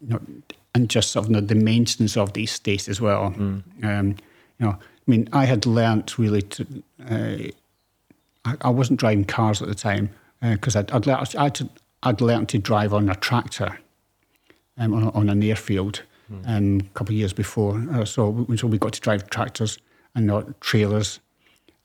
you 0.00 0.08
know, 0.10 0.20
and 0.74 0.88
just 0.88 1.10
sort 1.12 1.24
of 1.24 1.30
you 1.30 1.40
know, 1.40 1.46
the 1.46 1.54
maintenance 1.54 2.16
of 2.16 2.32
the 2.34 2.44
estate 2.44 2.88
as 2.88 3.00
well. 3.00 3.34
Um, 3.82 4.16
you 4.60 4.66
know, 4.66 4.72
I 4.72 5.10
mean, 5.10 5.28
I 5.32 5.46
had 5.46 5.66
learnt 5.66 6.18
really 6.18 6.42
to. 6.42 6.66
Uh, 7.10 7.36
I, 8.44 8.56
I 8.60 8.68
wasn't 8.70 9.00
driving 9.00 9.24
cars 9.24 9.62
at 9.62 9.68
the 9.68 9.74
time 9.74 10.10
because 10.42 10.76
I'd, 10.76 10.90
I'd, 10.90 11.08
I'd, 11.08 11.68
I'd 12.02 12.20
learnt 12.20 12.50
to 12.50 12.58
drive 12.58 12.92
on 12.92 13.08
a 13.08 13.14
tractor 13.14 13.78
um, 14.78 14.92
on, 14.94 15.08
on 15.10 15.28
an 15.28 15.42
airfield 15.42 16.02
um, 16.46 16.80
a 16.80 16.88
couple 16.94 17.12
of 17.14 17.18
years 17.18 17.32
before. 17.32 17.82
Uh, 17.92 18.04
so, 18.04 18.30
we- 18.30 18.56
so 18.56 18.66
we 18.66 18.78
got 18.78 18.92
to 18.94 19.00
drive 19.00 19.28
tractors 19.30 19.78
and 20.14 20.26
not 20.26 20.60
trailers, 20.60 21.20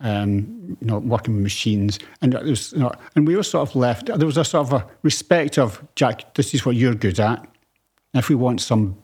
um, 0.02 0.78
you 0.80 0.88
know, 0.88 1.00
working 1.00 1.34
with 1.36 1.44
machines. 1.44 2.00
And 2.22 2.34
it 2.34 2.44
was, 2.44 2.72
you 2.74 2.80
know, 2.80 2.92
and 3.16 3.28
we 3.28 3.36
were 3.36 3.44
sort 3.44 3.68
of 3.70 3.76
left. 3.76 4.06
There 4.08 4.26
was 4.26 4.38
a 4.38 4.46
sort 4.46 4.68
of 4.68 4.74
a 4.74 4.88
respect 5.04 5.58
of 5.58 5.84
Jack. 5.96 6.34
This 6.36 6.54
is 6.54 6.66
what 6.66 6.76
you're 6.76 6.96
good 6.96 7.20
at. 7.20 7.46
If 8.14 8.30
we 8.30 8.36
want 8.36 8.62
some, 8.62 8.98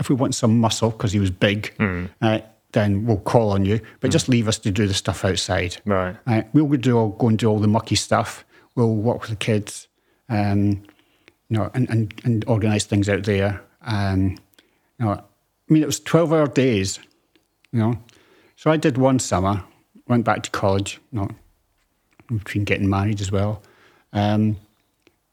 if 0.00 0.08
we 0.08 0.14
want 0.16 0.34
some 0.34 0.58
muscle 0.58 0.90
because 0.90 1.12
he 1.12 1.20
was 1.20 1.30
big, 1.30 1.74
uh, 2.22 2.40
then 2.72 3.04
we'll 3.06 3.18
call 3.18 3.50
on 3.50 3.64
you. 3.64 3.80
But 4.00 4.10
just 4.10 4.28
leave 4.28 4.48
us 4.48 4.58
to 4.58 4.70
do 4.70 4.86
the 4.86 4.94
stuff 4.94 5.24
outside. 5.24 5.76
Right. 5.84 6.16
Right. 6.26 6.48
We'll 6.54 6.66
go 6.66 6.76
do 6.76 6.96
all, 6.98 7.08
go 7.10 7.28
and 7.28 7.38
do 7.38 7.46
all 7.48 7.58
the 7.58 7.68
mucky 7.68 7.94
stuff. 7.96 8.44
We'll 8.74 8.94
work 8.94 9.20
with 9.22 9.30
the 9.30 9.36
kids, 9.36 9.88
um, 10.28 10.82
you 11.48 11.58
know, 11.58 11.70
and, 11.74 11.88
and, 11.90 12.14
and 12.24 12.44
organise 12.46 12.84
things 12.84 13.08
out 13.08 13.24
there. 13.24 13.60
Um, 13.82 14.36
you 14.98 15.06
know, 15.06 15.12
I 15.12 15.22
mean, 15.72 15.82
it 15.82 15.86
was 15.86 16.00
twelve 16.00 16.32
hour 16.32 16.46
days, 16.46 16.98
you 17.72 17.78
know. 17.78 17.94
So 18.56 18.70
I 18.70 18.76
did 18.76 18.98
one 18.98 19.18
summer, 19.18 19.62
went 20.08 20.24
back 20.24 20.42
to 20.42 20.50
college, 20.50 21.00
you 21.12 21.20
know, 21.20 21.28
between 22.28 22.64
getting 22.64 22.88
married 22.88 23.20
as 23.20 23.30
well, 23.30 23.62
um, 24.12 24.56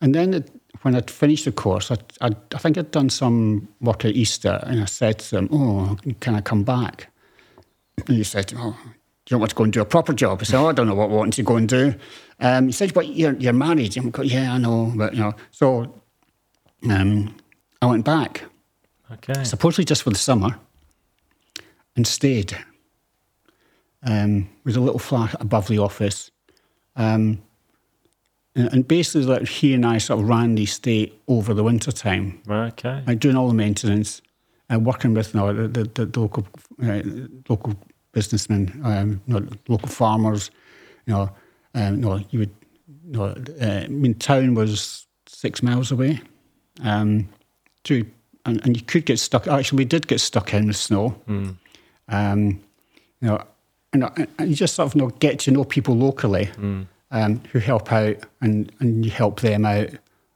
and 0.02 0.14
then 0.14 0.34
it, 0.34 0.52
when 0.82 0.96
I'd 0.96 1.10
finished 1.10 1.46
the 1.46 1.52
course, 1.52 1.90
I, 1.90 1.98
I, 2.22 2.30
I 2.54 2.58
think 2.60 2.78
I'd 2.78 2.92
done 2.92 3.10
some 3.10 3.68
work 3.82 4.06
at 4.06 4.12
Easter, 4.12 4.60
and 4.64 4.82
I 4.82 4.86
said 4.86 5.20
to 5.20 5.32
them, 5.32 5.50
"Oh, 5.52 5.98
can 6.20 6.36
I 6.36 6.42
come 6.42 6.64
back?" 6.64 7.12
And 8.08 8.18
he 8.18 8.24
said, 8.24 8.54
"Oh, 8.56 8.78
do 9.26 9.36
you 9.36 9.40
want 9.40 9.50
to 9.50 9.56
go 9.56 9.64
and 9.64 9.74
do 9.74 9.82
a 9.82 9.86
proper 9.86 10.14
job?" 10.14 10.40
I 10.42 10.44
said, 10.44 10.60
"Oh, 10.60 10.68
I 10.68 10.74
don't 10.74 10.88
know 10.88 10.96
what 10.96 11.10
I 11.10 11.14
want 11.14 11.34
to 11.34 11.44
go 11.44 11.56
and 11.56 11.68
do." 11.68 11.96
Um, 12.40 12.68
he 12.68 12.72
said, 12.72 12.94
"But 12.94 13.08
you're 13.08 13.34
you're 13.34 13.54
married." 13.54 13.98
I'm 13.98 14.12
going, 14.12 14.30
"Yeah, 14.30 14.54
I 14.54 14.58
know, 14.58 14.94
but 14.96 15.14
you 15.14 15.22
know." 15.22 15.34
So 15.52 16.02
um, 16.92 17.36
I 17.82 17.86
went 17.88 18.06
back, 18.06 18.44
Okay. 19.12 19.44
supposedly 19.44 19.86
just 19.86 20.04
for 20.04 20.10
the 20.10 20.18
summer, 20.18 20.58
and 21.96 22.06
stayed. 22.08 22.58
Um, 24.08 24.50
with 24.64 24.78
a 24.78 24.80
little 24.80 25.00
flat 25.00 25.36
above 25.42 25.68
the 25.68 25.80
office, 25.80 26.30
um, 26.96 27.42
and, 28.56 28.72
and 28.72 28.88
basically, 28.88 29.24
like 29.26 29.48
he 29.48 29.74
and 29.74 29.84
I 29.84 29.98
sort 29.98 30.20
of 30.20 30.30
ran 30.30 30.54
the 30.54 30.62
estate 30.64 31.20
over 31.28 31.56
the 31.56 31.64
winter 31.64 31.92
time 31.92 32.40
Okay. 32.48 33.02
like 33.08 33.18
doing 33.20 33.36
all 33.36 33.48
the 33.48 33.56
maintenance 33.56 34.22
and 34.70 34.86
working 34.86 35.16
with 35.16 35.34
you 35.34 35.40
know, 35.40 35.68
the, 35.68 35.84
the, 35.86 36.06
the 36.06 36.20
local 36.20 36.46
uh, 36.84 37.02
local 37.50 37.74
businessmen, 38.12 38.80
um, 38.84 39.22
you 39.26 39.40
know, 39.40 39.48
local 39.68 39.88
farmers. 39.90 40.52
You 41.08 41.14
know, 41.14 41.30
um, 41.74 41.96
you 41.96 42.02
know, 42.02 42.20
you 42.30 42.40
would. 42.40 42.56
You 43.08 43.12
know, 43.18 43.24
uh, 43.62 43.66
I 43.66 43.88
mean, 43.88 44.14
town 44.16 44.54
was 44.54 45.08
six 45.28 45.64
miles 45.64 45.92
away. 45.92 46.22
Um, 46.84 47.30
to 47.86 48.06
and, 48.46 48.64
and 48.66 48.76
you 48.78 48.84
could 48.84 49.06
get 49.06 49.20
stuck. 49.20 49.48
Actually, 49.48 49.78
we 49.78 49.86
did 49.86 50.08
get 50.08 50.20
stuck 50.22 50.54
in 50.54 50.68
the 50.68 50.74
snow. 50.74 51.16
Um, 52.08 52.62
you 53.22 53.30
know, 53.30 53.42
and, 53.94 54.04
and 54.38 54.50
you 54.50 54.56
just 54.56 54.76
sort 54.76 54.88
of 54.88 54.96
you 54.96 55.02
know, 55.02 55.08
get 55.10 55.40
to 55.40 55.52
know 55.52 55.64
people 55.64 55.96
locally 55.96 56.50
um, 57.12 57.42
who 57.52 57.60
help 57.60 57.92
out, 57.92 58.18
and 58.42 58.72
and 58.80 59.04
you 59.06 59.12
help 59.12 59.40
them 59.42 59.66
out. 59.66 59.90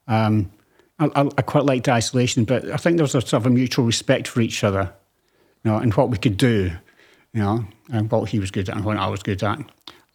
Um, 0.07 0.51
I, 0.97 1.29
I, 1.37 1.41
quite 1.43 1.63
liked 1.65 1.87
isolation, 1.87 2.43
but 2.43 2.65
I 2.71 2.77
think 2.77 2.97
there 2.97 3.03
was 3.03 3.15
a 3.15 3.21
sort 3.21 3.33
of 3.33 3.45
a 3.45 3.49
mutual 3.49 3.85
respect 3.85 4.27
for 4.27 4.41
each 4.41 4.65
other, 4.65 4.91
you 5.63 5.71
know, 5.71 5.77
and 5.77 5.93
what 5.93 6.09
we 6.09 6.17
could 6.17 6.35
do, 6.35 6.71
you 7.31 7.41
know, 7.41 7.63
and 7.93 8.11
what 8.11 8.27
he 8.27 8.37
was 8.39 8.51
good 8.51 8.67
at 8.67 8.75
and 8.75 8.83
what 8.83 8.97
I 8.97 9.07
was 9.07 9.23
good 9.23 9.41
at, 9.41 9.59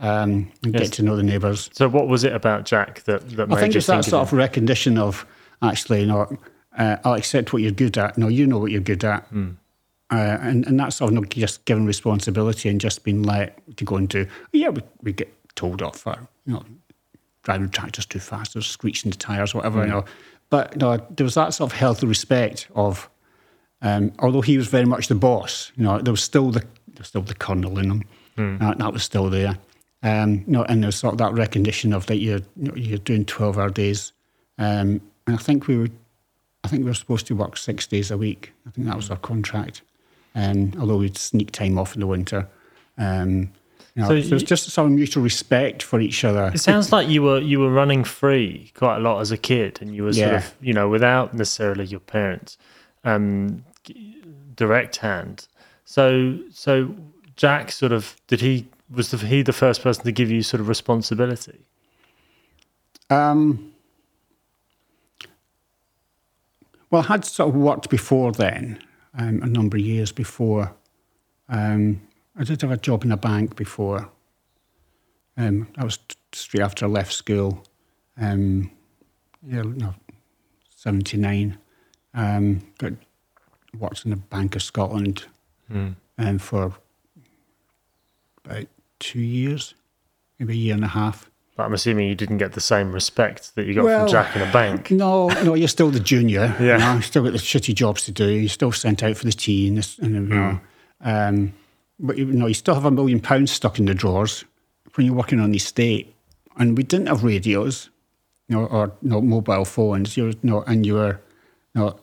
um, 0.01 0.51
and 0.63 0.75
Yes. 0.75 0.83
get 0.83 0.93
to 0.95 1.03
know 1.03 1.17
the 1.17 1.23
neighbours. 1.23 1.71
So, 1.73 1.89
what 1.89 2.09
was 2.09 2.23
it 2.25 2.35
about 2.35 2.67
Jack 2.67 3.05
that, 3.05 3.27
that 3.31 3.49
made 3.49 3.57
I 3.57 3.61
think 3.61 3.77
it's 3.77 3.87
that 3.87 4.05
sort 4.05 4.21
of 4.23 4.33
of 4.33 4.39
recognition 4.39 4.99
of 4.99 5.25
actually, 5.63 6.01
you 6.01 6.07
know, 6.07 6.39
uh, 6.77 6.97
I'll 7.05 7.15
accept 7.15 7.53
what 7.53 7.63
you're 7.63 7.73
good 7.73 7.97
at. 7.99 8.19
No, 8.19 8.29
you 8.29 8.47
know 8.47 8.59
what 8.59 8.71
you're 8.71 8.81
good 8.81 9.05
at. 9.05 9.27
Uh, 10.11 10.39
and, 10.43 10.67
and 10.67 10.79
that's 10.79 10.97
sort 10.97 11.09
of 11.11 11.15
not 11.15 11.31
just 11.31 11.65
given 11.65 11.87
responsibility 11.87 12.69
and 12.69 12.81
just 12.81 13.05
being 13.05 13.23
let 13.23 13.59
to 13.77 13.85
go 13.85 13.97
and 13.97 14.09
do. 14.09 14.27
Yeah, 14.53 14.69
we, 14.69 14.83
we 15.03 15.13
get 15.13 15.33
told 15.57 15.83
off 15.83 15.99
for, 15.99 16.17
you 16.47 16.53
know, 16.55 16.63
driving 17.43 17.69
tractors 17.71 18.07
too 18.07 18.19
fast 18.21 18.55
or 18.57 18.61
screeching 18.61 19.11
the 19.11 19.17
tyres, 19.17 19.55
whatever, 19.55 19.81
you 19.85 19.91
know. 19.91 20.05
But 20.51 20.73
you 20.75 20.79
know, 20.81 20.97
there 21.11 21.25
was 21.25 21.35
that 21.35 21.55
sort 21.55 21.73
of 21.73 21.79
healthy 21.79 22.07
respect 22.07 22.69
of, 22.75 23.09
um, 23.83 24.13
although 24.19 24.41
he 24.43 24.57
was 24.57 24.69
very 24.69 24.85
much 24.85 25.09
the 25.09 25.15
boss, 25.15 25.73
you 25.77 25.85
know, 25.85 25.99
there 26.01 26.13
was 26.13 26.23
still 26.23 26.51
the, 26.51 26.61
there 26.61 26.99
was 26.99 27.09
still 27.09 27.23
the 27.23 27.35
colonel 27.35 27.79
in 27.79 27.91
him. 27.91 28.05
That, 28.59 28.79
that 28.79 28.93
was 28.93 29.03
still 29.03 29.31
there. 29.31 29.57
Um, 30.03 30.45
you 30.47 30.53
know, 30.53 30.65
and 30.65 30.83
there's 30.85 30.97
sort 30.97 31.15
of 31.15 31.19
that 31.19 31.33
recognition 31.33 31.93
of 31.93 32.07
that 32.07 32.17
you're, 32.19 32.41
you 32.57 32.69
know, 32.69 32.75
you're 32.77 32.99
doing 32.99 33.25
12 33.25 33.59
hour 33.59 33.71
days. 33.71 34.13
Um, 34.59 35.01
and 35.27 35.37
I 35.37 35.39
think 35.39 35.67
we 35.67 35.77
were, 35.79 35.89
I 36.65 36.69
think 36.69 36.85
we 36.85 36.91
were 36.91 36.95
supposed 36.95 37.27
to 37.29 37.35
work 37.35 37.57
six 37.57 37.87
days 37.87 38.11
a 38.11 38.17
week. 38.19 38.53
I 38.67 38.71
think 38.71 38.87
that 38.87 38.97
was 38.97 39.11
our 39.11 39.17
contract. 39.17 39.83
Um, 40.35 40.73
although 40.81 40.97
we'd 40.97 41.17
sneak 41.17 41.53
time 41.53 41.79
off 41.79 41.95
in 41.95 42.01
the 42.01 42.07
winter. 42.07 42.49
Um, 42.99 43.53
you 43.95 44.03
know, 44.03 44.09
So 44.09 44.21
so, 44.21 44.35
it's 44.35 44.43
you- 44.43 44.47
just 44.49 44.71
some 44.71 44.95
mutual 44.97 45.23
respect 45.23 45.83
for 45.83 46.01
each 46.01 46.25
other. 46.25 46.51
It 46.53 46.59
sounds 46.59 46.91
like 46.91 47.09
you 47.09 47.23
were 47.23 47.39
you 47.39 47.61
were 47.61 47.71
running 47.71 48.03
free 48.05 48.73
quite 48.75 48.97
a 48.97 49.01
lot 49.01 49.21
as 49.21 49.31
a 49.31 49.37
kid, 49.37 49.79
and 49.81 49.95
you 49.95 50.03
were 50.05 50.13
sort 50.13 50.31
Yeah. 50.33 50.37
of 50.39 50.55
you 50.61 50.73
know 50.73 50.89
without 50.89 51.33
necessarily 51.35 51.85
your 51.85 52.01
parents' 52.01 52.59
um, 53.05 53.65
direct 54.57 54.97
hand. 54.97 55.47
So 55.85 56.39
so 56.53 56.95
Jack 57.37 57.71
sort 57.71 57.93
of 57.93 58.17
did 58.27 58.41
he 58.41 58.67
was 58.91 59.11
the, 59.13 59.19
he 59.19 59.43
the 59.43 59.53
first 59.53 59.83
person 59.83 60.05
to 60.05 60.13
give 60.13 60.31
you 60.31 60.43
sort 60.43 60.61
of 60.61 60.67
responsibility? 60.69 61.61
Um, 63.11 63.73
well, 66.95 67.03
I 67.03 67.07
had 67.07 67.25
sort 67.25 67.49
of 67.49 67.57
worked 67.57 67.91
before 67.91 68.31
then, 68.31 68.79
um, 69.19 69.43
a 69.43 69.47
number 69.47 69.77
of 69.77 69.83
years 69.83 70.13
before. 70.13 70.73
Um, 71.49 72.01
I 72.37 72.45
did 72.45 72.63
have 72.63 72.71
a 72.71 72.77
job 72.77 73.03
in 73.03 73.11
a 73.11 73.17
bank 73.17 73.57
before. 73.57 74.09
Um, 75.37 75.67
that 75.75 75.85
was 75.85 75.99
straight 76.33 76.63
after 76.63 76.85
I 76.85 76.89
left 76.89 77.13
school. 77.13 77.65
Um, 78.17 78.71
yeah, 79.45 79.63
no, 79.63 79.93
79. 80.77 81.59
Um, 82.15 82.61
got 82.79 82.93
worked 83.77 84.05
in 84.05 84.13
the 84.13 84.17
Bank 84.17 84.55
of 84.55 84.63
Scotland 84.63 85.25
um, 86.17 86.39
for 86.39 86.75
about 88.45 88.67
two 89.01 89.21
years, 89.21 89.75
maybe 90.39 90.53
a 90.53 90.57
year 90.57 90.75
and 90.75 90.85
a 90.85 90.89
half. 90.89 91.29
But 91.57 91.65
I'm 91.65 91.73
assuming 91.73 92.09
you 92.09 92.17
didn't 92.17 92.39
get 92.39 92.53
the 92.53 92.61
same 92.61 92.93
respect 92.93 93.55
that 93.55 93.67
you 93.67 93.75
got 93.75 93.85
Well, 93.85 94.01
from 94.01 94.13
Jack 94.13 94.35
in 94.35 94.43
a 94.43 94.53
bank. 94.53 94.91
No, 95.05 95.29
no, 95.29 95.55
you're 95.55 95.69
still 95.69 95.91
the 95.91 96.01
junior. 96.01 96.55
Yeah. 96.59 96.73
You 96.73 96.79
know, 96.97 97.01
still 97.01 97.23
got 97.23 97.33
the 97.33 97.39
shitty 97.39 97.75
jobs 97.75 98.05
to 98.07 98.13
do. 98.13 98.29
You're 98.29 98.49
still 98.49 98.73
sent 98.73 99.03
out 99.03 99.17
for 99.17 99.25
the 99.25 99.33
tea 99.33 99.69
and, 99.69 99.79
this, 99.79 99.99
and 99.99 100.15
you 100.15 100.21
know, 100.21 100.61
um, 101.01 101.53
but 102.01 102.19
you 102.19 102.25
know, 102.27 102.47
you 102.47 102.55
still 102.55 102.75
have 102.75 102.85
a 102.85 102.91
million 102.91 103.21
pounds 103.21 103.53
stuck 103.53 103.79
in 103.79 103.85
the 103.85 103.95
drawers 103.95 104.45
when 104.95 105.07
you're 105.07 105.15
working 105.15 105.41
on 105.41 105.51
the 105.53 105.57
estate. 105.57 106.15
And 106.57 106.77
we 106.77 106.83
didn't 106.83 107.07
have 107.07 107.23
radios, 107.25 107.91
you 108.49 108.57
know, 108.57 108.67
or 108.67 108.93
you 109.03 109.11
know, 109.11 109.21
mobile 109.21 109.65
phones. 109.65 110.17
You 110.17 110.35
know, 110.43 110.63
and 110.63 110.85
you 110.85 110.95
were, 110.95 111.21
you 111.75 111.81
know, 111.81 112.01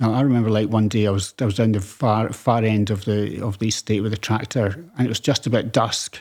now, 0.00 0.14
I 0.14 0.22
remember 0.22 0.48
like 0.48 0.70
one 0.70 0.88
day 0.88 1.06
I 1.06 1.10
was 1.10 1.34
I 1.40 1.44
was 1.44 1.56
down 1.56 1.72
the 1.72 1.80
far 1.80 2.32
far 2.32 2.64
end 2.64 2.88
of 2.88 3.04
the 3.04 3.40
of 3.44 3.58
the 3.58 3.68
estate 3.68 4.00
with 4.00 4.14
a 4.14 4.16
tractor, 4.18 4.82
and 4.96 5.06
it 5.06 5.10
was 5.10 5.20
just 5.20 5.46
about 5.46 5.72
dusk, 5.72 6.18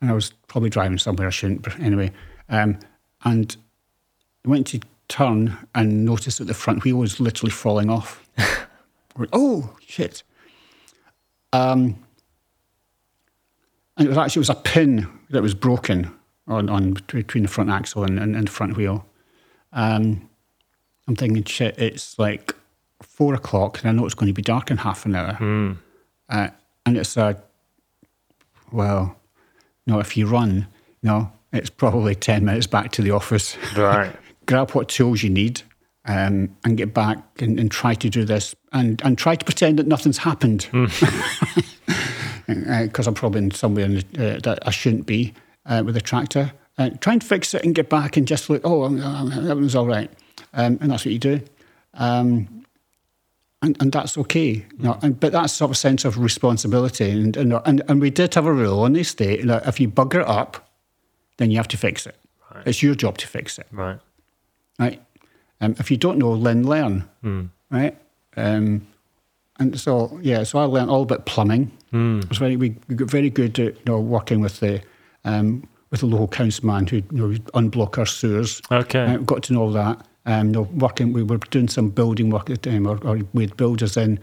and 0.00 0.10
I 0.10 0.14
was 0.14 0.32
probably 0.48 0.70
driving 0.70 0.98
somewhere 0.98 1.26
I 1.26 1.30
shouldn't. 1.30 1.62
But 1.62 1.78
anyway, 1.80 2.12
um, 2.48 2.78
and 3.24 3.56
I 4.44 4.48
went 4.48 4.66
to 4.68 4.80
turn 5.08 5.56
and 5.74 6.04
noticed 6.04 6.38
that 6.38 6.44
the 6.46 6.54
front 6.54 6.84
wheel 6.84 6.96
was 6.96 7.20
literally 7.20 7.50
falling 7.50 7.90
off. 7.90 8.28
Went, 9.16 9.30
oh 9.32 9.74
shit! 9.86 10.22
Um, 11.52 11.96
and 13.96 14.06
it 14.06 14.08
was 14.08 14.18
actually 14.18 14.40
it 14.40 14.48
was 14.48 14.50
a 14.50 14.54
pin 14.56 15.08
that 15.30 15.42
was 15.42 15.54
broken 15.54 16.12
on, 16.46 16.68
on 16.68 16.94
between 17.06 17.44
the 17.44 17.48
front 17.48 17.70
axle 17.70 18.04
and, 18.04 18.18
and, 18.18 18.36
and 18.36 18.46
the 18.46 18.52
front 18.52 18.76
wheel. 18.76 19.06
Um, 19.72 20.28
I'm 21.08 21.16
thinking, 21.16 21.44
shit, 21.44 21.78
it's 21.78 22.18
like 22.18 22.54
four 23.02 23.34
o'clock, 23.34 23.80
and 23.80 23.88
I 23.88 23.92
know 23.92 24.04
it's 24.04 24.14
going 24.14 24.28
to 24.28 24.34
be 24.34 24.42
dark 24.42 24.70
in 24.70 24.76
half 24.78 25.06
an 25.06 25.14
hour. 25.14 25.36
Uh, 26.28 26.48
and 26.84 26.96
it's 26.96 27.16
a, 27.16 27.42
well, 28.72 29.16
no, 29.86 30.00
if 30.00 30.16
you 30.16 30.26
run, 30.26 30.66
no, 31.02 31.30
it's 31.52 31.70
probably 31.70 32.14
10 32.14 32.44
minutes 32.44 32.66
back 32.66 32.92
to 32.92 33.02
the 33.02 33.10
office. 33.10 33.56
Right. 33.76 34.14
Grab 34.46 34.72
what 34.72 34.88
tools 34.88 35.22
you 35.22 35.30
need 35.30 35.62
um, 36.04 36.56
and 36.64 36.76
get 36.76 36.94
back 36.94 37.18
and, 37.40 37.58
and 37.58 37.70
try 37.70 37.94
to 37.94 38.08
do 38.08 38.24
this 38.24 38.54
and, 38.72 39.00
and 39.02 39.18
try 39.18 39.34
to 39.34 39.44
pretend 39.44 39.78
that 39.78 39.86
nothing's 39.86 40.18
happened. 40.18 40.68
Because 42.46 43.08
I'm 43.08 43.14
probably 43.14 43.42
in 43.42 43.50
somewhere 43.50 43.86
in 43.86 44.04
the, 44.12 44.36
uh, 44.36 44.40
that 44.44 44.60
I 44.64 44.70
shouldn't 44.70 45.04
be 45.04 45.34
uh, 45.64 45.82
with 45.84 45.96
a 45.96 46.00
tractor. 46.00 46.52
Uh, 46.78 46.90
try 47.00 47.14
and 47.14 47.24
fix 47.24 47.54
it 47.54 47.64
and 47.64 47.74
get 47.74 47.90
back 47.90 48.16
and 48.16 48.28
just 48.28 48.48
look, 48.48 48.62
oh, 48.62 48.84
um, 48.84 49.00
um, 49.00 49.30
that 49.46 49.56
was 49.56 49.74
all 49.74 49.86
right. 49.86 50.08
Um, 50.54 50.78
and 50.80 50.92
that's 50.92 51.04
what 51.04 51.12
you 51.12 51.18
do. 51.18 51.40
Um, 51.94 52.64
and, 53.66 53.76
and 53.80 53.92
that's 53.92 54.16
okay. 54.18 54.48
You 54.52 54.64
know, 54.78 54.98
and, 55.02 55.18
but 55.20 55.32
that's 55.32 55.52
sort 55.52 55.70
of 55.70 55.76
sense 55.76 56.04
of 56.04 56.16
responsibility. 56.18 57.10
And, 57.10 57.36
and, 57.36 57.52
and, 57.64 57.82
and 57.88 58.00
we 58.00 58.10
did 58.10 58.34
have 58.34 58.46
a 58.46 58.52
rule 58.52 58.80
on 58.80 58.92
the 58.94 59.00
estate 59.00 59.46
that 59.46 59.66
if 59.66 59.78
you 59.80 59.88
bugger 59.88 60.20
it 60.22 60.28
up, 60.28 60.68
then 61.36 61.50
you 61.50 61.56
have 61.58 61.68
to 61.68 61.76
fix 61.76 62.06
it. 62.06 62.16
It's 62.64 62.82
your 62.82 62.94
job 62.94 63.18
to 63.18 63.26
fix 63.26 63.58
it, 63.58 63.66
Right. 63.70 63.98
right? 64.78 65.02
Um, 65.60 65.74
if 65.78 65.90
you 65.90 65.96
don't 65.98 66.16
know, 66.18 66.36
then 66.38 66.62
learn, 66.64 67.04
right? 67.70 67.94
Um, 68.36 68.86
and 69.58 69.78
so, 69.78 70.18
yeah, 70.22 70.42
so 70.44 70.58
I 70.58 70.64
learned 70.64 70.90
all 70.90 71.02
about 71.02 71.26
plumbing. 71.26 71.70
It 71.92 72.28
was 72.28 72.38
very, 72.38 72.56
we, 72.56 72.74
we 72.88 72.94
got 72.94 73.10
very 73.10 73.30
good 73.30 73.58
at 73.58 73.74
you 73.74 73.82
know, 73.86 73.98
working 74.00 74.40
with 74.40 74.60
the 74.60 74.82
um, 75.24 75.66
with 75.90 76.00
the 76.00 76.06
local 76.06 76.28
councilman 76.28 76.86
who 76.86 76.96
you 76.96 77.04
know, 77.10 77.28
unblock 77.54 77.96
our 77.98 78.06
sewers. 78.06 78.60
Okay. 78.70 79.04
Uh, 79.14 79.16
got 79.18 79.42
to 79.44 79.52
know 79.54 79.62
all 79.62 79.72
that. 79.72 80.06
Um, 80.26 80.48
you 80.48 80.52
know, 80.52 80.62
working, 80.62 81.12
we 81.12 81.22
were 81.22 81.38
doing 81.38 81.68
some 81.68 81.88
building 81.88 82.30
work 82.30 82.50
at 82.50 82.62
the 82.62 82.70
time, 82.70 82.86
or, 82.86 82.98
or 83.04 83.20
we 83.32 83.44
had 83.44 83.56
builders 83.56 83.96
in. 83.96 84.18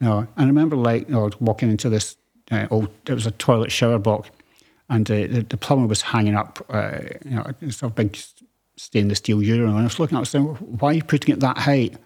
You 0.00 0.08
know, 0.08 0.18
and 0.18 0.28
I 0.36 0.44
remember 0.44 0.76
like 0.76 1.08
you 1.08 1.14
know, 1.14 1.30
walking 1.40 1.70
into 1.70 1.88
this 1.88 2.16
uh, 2.50 2.66
old, 2.70 2.88
it 3.06 3.14
was 3.14 3.26
a 3.26 3.30
toilet 3.32 3.70
shower 3.70 3.98
block, 3.98 4.28
and 4.88 5.08
uh, 5.10 5.14
the, 5.14 5.46
the 5.48 5.56
plumber 5.56 5.86
was 5.86 6.02
hanging 6.02 6.34
up, 6.34 6.64
uh, 6.68 6.98
you 7.24 7.36
know, 7.36 7.46
a 7.62 7.70
sort 7.70 7.92
of 7.92 7.94
big 7.94 8.18
stainless 8.76 9.18
steel 9.18 9.42
urinal, 9.42 9.76
and 9.76 9.80
I 9.80 9.84
was 9.84 10.00
looking 10.00 10.18
at 10.18 10.24
it 10.24 10.26
saying, 10.26 10.44
"Why 10.44 10.90
are 10.90 10.94
you 10.94 11.04
putting 11.04 11.32
it 11.32 11.40
that 11.40 11.58
height?" 11.58 11.96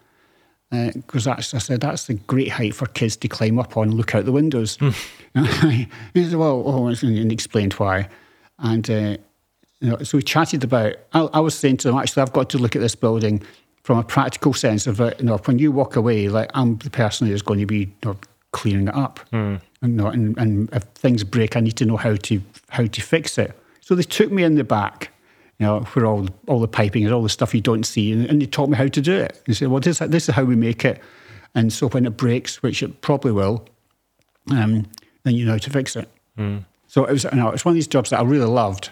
Because 0.70 1.24
that's, 1.24 1.54
I 1.54 1.58
said, 1.58 1.80
that's 1.80 2.08
the 2.08 2.14
great 2.14 2.50
height 2.50 2.74
for 2.74 2.84
kids 2.86 3.16
to 3.16 3.28
climb 3.28 3.58
up 3.58 3.78
on 3.78 3.88
and 3.88 3.94
look 3.94 4.14
out 4.14 4.26
the 4.26 4.32
windows. 4.32 4.76
he 5.34 5.88
said, 6.14 6.34
well, 6.34 6.62
oh, 6.66 6.88
and 6.88 6.98
he 6.98 7.32
explained 7.32 7.72
why. 7.74 8.10
And 8.58 8.90
uh, 8.90 9.16
you 9.80 9.90
know, 9.90 9.98
so 9.98 10.18
we 10.18 10.22
chatted 10.22 10.64
about. 10.64 10.94
I, 11.12 11.20
I 11.20 11.40
was 11.40 11.56
saying 11.56 11.78
to 11.78 11.88
them, 11.88 11.98
actually, 11.98 12.22
I've 12.22 12.32
got 12.32 12.50
to 12.50 12.58
look 12.58 12.74
at 12.74 12.82
this 12.82 12.94
building 12.94 13.42
from 13.82 13.98
a 13.98 14.02
practical 14.02 14.52
sense 14.52 14.86
of 14.86 15.00
it. 15.00 15.18
You 15.20 15.26
know, 15.26 15.38
when 15.38 15.58
you 15.58 15.72
walk 15.72 15.96
away, 15.96 16.28
like 16.28 16.50
I'm 16.54 16.76
the 16.78 16.90
person 16.90 17.26
who's 17.26 17.42
going 17.42 17.60
to 17.60 17.66
be 17.66 17.78
you 17.78 17.92
know, 18.04 18.16
clearing 18.52 18.88
it 18.88 18.94
up. 18.94 19.20
And, 19.80 19.92
you 19.92 20.02
know, 20.02 20.08
and, 20.08 20.36
and 20.38 20.68
if 20.72 20.82
things 20.94 21.22
break, 21.24 21.56
I 21.56 21.60
need 21.60 21.76
to 21.76 21.86
know 21.86 21.96
how 21.96 22.16
to 22.16 22.42
how 22.70 22.86
to 22.86 23.00
fix 23.00 23.38
it. 23.38 23.58
So 23.80 23.94
they 23.94 24.02
took 24.02 24.30
me 24.32 24.42
in 24.42 24.56
the 24.56 24.64
back, 24.64 25.10
you 25.58 25.66
know, 25.66 25.80
where 25.80 26.06
all 26.06 26.28
all 26.48 26.60
the 26.60 26.68
piping 26.68 27.04
is, 27.04 27.12
all 27.12 27.22
the 27.22 27.28
stuff 27.28 27.54
you 27.54 27.60
don't 27.60 27.84
see, 27.84 28.12
and, 28.12 28.26
and 28.26 28.42
they 28.42 28.46
taught 28.46 28.68
me 28.68 28.76
how 28.76 28.88
to 28.88 29.00
do 29.00 29.16
it. 29.16 29.40
They 29.46 29.54
said, 29.54 29.68
well, 29.68 29.80
this 29.80 29.98
this 30.00 30.28
is 30.28 30.34
how 30.34 30.42
we 30.42 30.56
make 30.56 30.84
it. 30.84 31.00
And 31.54 31.72
so 31.72 31.88
when 31.88 32.04
it 32.04 32.16
breaks, 32.16 32.62
which 32.62 32.82
it 32.82 33.00
probably 33.00 33.32
will, 33.32 33.66
um, 34.50 34.86
then 35.22 35.34
you 35.34 35.46
know 35.46 35.52
how 35.52 35.58
to 35.58 35.70
fix 35.70 35.96
it. 35.96 36.08
So 36.88 37.04
it 37.04 37.12
was, 37.12 37.24
you 37.24 37.30
know, 37.32 37.50
it's 37.50 37.64
one 37.64 37.72
of 37.72 37.76
these 37.76 37.86
jobs 37.86 38.10
that 38.10 38.20
I 38.20 38.22
really 38.22 38.46
loved. 38.46 38.90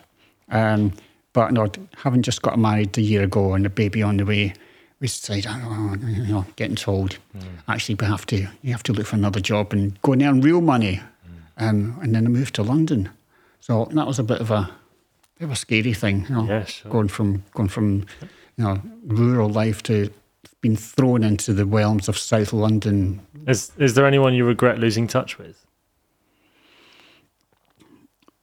Um, 0.50 0.92
but 1.32 1.52
know, 1.52 1.70
having 1.96 2.22
just 2.22 2.42
got 2.42 2.58
married 2.58 2.96
a 2.96 3.02
year 3.02 3.22
ago 3.24 3.54
and 3.54 3.66
a 3.66 3.70
baby 3.70 4.02
on 4.02 4.16
the 4.16 4.24
way, 4.24 4.54
we 5.00 5.06
decided, 5.06 5.46
oh, 5.48 5.96
you 6.06 6.32
know, 6.32 6.46
getting 6.56 6.76
told, 6.76 7.18
actually, 7.68 7.96
we 7.96 8.06
have 8.06 8.24
to, 8.26 8.48
you 8.62 8.72
have 8.72 8.82
to 8.84 8.92
look 8.92 9.06
for 9.06 9.16
another 9.16 9.40
job 9.40 9.72
and 9.72 10.00
go 10.02 10.12
and 10.12 10.22
earn 10.22 10.40
real 10.40 10.60
money. 10.62 11.00
Um, 11.58 11.98
and 12.02 12.14
then 12.14 12.26
I 12.26 12.28
moved 12.28 12.54
to 12.56 12.62
London. 12.62 13.10
So 13.60 13.88
that 13.92 14.06
was 14.06 14.18
a 14.18 14.22
bit 14.22 14.40
of 14.40 14.50
a, 14.50 14.70
bit 15.38 15.44
of 15.46 15.50
a 15.52 15.56
scary 15.56 15.92
thing, 15.94 16.26
you 16.28 16.34
know, 16.34 16.44
Yeah, 16.46 16.64
sure. 16.64 16.90
going 16.90 17.08
from 17.08 17.44
going 17.54 17.68
from, 17.68 18.06
you 18.56 18.64
know, 18.64 18.80
rural 19.06 19.48
life 19.50 19.82
to 19.84 20.10
being 20.60 20.76
thrown 20.76 21.22
into 21.22 21.52
the 21.52 21.64
realms 21.66 22.08
of 22.08 22.16
South 22.16 22.52
London 22.52 23.20
Is 23.46 23.72
is 23.78 23.94
there 23.94 24.06
anyone 24.06 24.32
you 24.34 24.46
regret 24.46 24.78
losing 24.78 25.06
touch 25.06 25.38
with? 25.38 25.64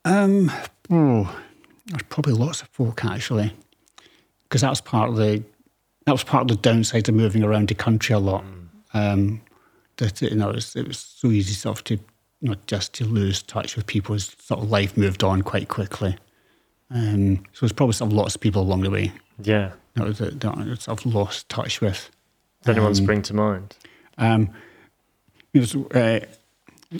Um, 0.05 0.51
oh, 0.91 1.35
there's 1.87 2.03
probably 2.03 2.33
lots 2.33 2.61
of 2.61 2.69
folk 2.69 3.03
actually, 3.05 3.53
because 4.43 4.61
that 4.61 4.69
was 4.69 4.81
part 4.81 5.09
of 5.09 5.15
the 5.17 5.43
that 6.05 6.11
was 6.11 6.23
part 6.23 6.41
of 6.41 6.47
the 6.49 6.61
downside 6.69 7.07
of 7.07 7.15
moving 7.15 7.43
around 7.43 7.69
the 7.69 7.75
country 7.75 8.13
a 8.13 8.19
lot. 8.19 8.43
Um, 8.93 9.41
that 9.97 10.21
you 10.21 10.35
know, 10.35 10.49
it 10.49 10.55
was, 10.55 10.75
it 10.75 10.87
was 10.87 10.97
so 10.99 11.29
easy 11.29 11.53
sort 11.53 11.77
of 11.79 11.83
to 11.85 11.93
you 11.95 12.49
know 12.49 12.55
just 12.67 12.93
to 12.95 13.05
lose 13.05 13.41
touch 13.43 13.75
with 13.75 13.85
people 13.87 14.15
as 14.15 14.35
sort 14.39 14.61
of 14.61 14.69
life 14.69 14.97
moved 14.97 15.23
on 15.23 15.41
quite 15.41 15.67
quickly. 15.69 16.17
Um, 16.89 17.37
so 17.53 17.61
there's 17.61 17.73
probably 17.73 17.93
sort 17.93 18.11
of 18.11 18.17
lots 18.17 18.35
of 18.35 18.41
people 18.41 18.61
along 18.61 18.81
the 18.81 18.91
way 18.91 19.11
Yeah. 19.39 19.71
you 19.95 20.03
know, 20.03 20.11
that, 20.11 20.39
that 20.41 20.81
sort 20.81 21.05
of 21.05 21.13
lost 21.15 21.49
touch 21.49 21.81
with. 21.81 22.11
Does 22.63 22.75
anyone 22.75 22.89
Um, 22.89 22.95
spring 22.95 23.21
to 23.23 23.33
mind? 23.33 23.75
Um, 24.19 24.49
there 25.53 25.61
was, 25.61 25.75
uh, 25.75 25.89
there 25.91 26.27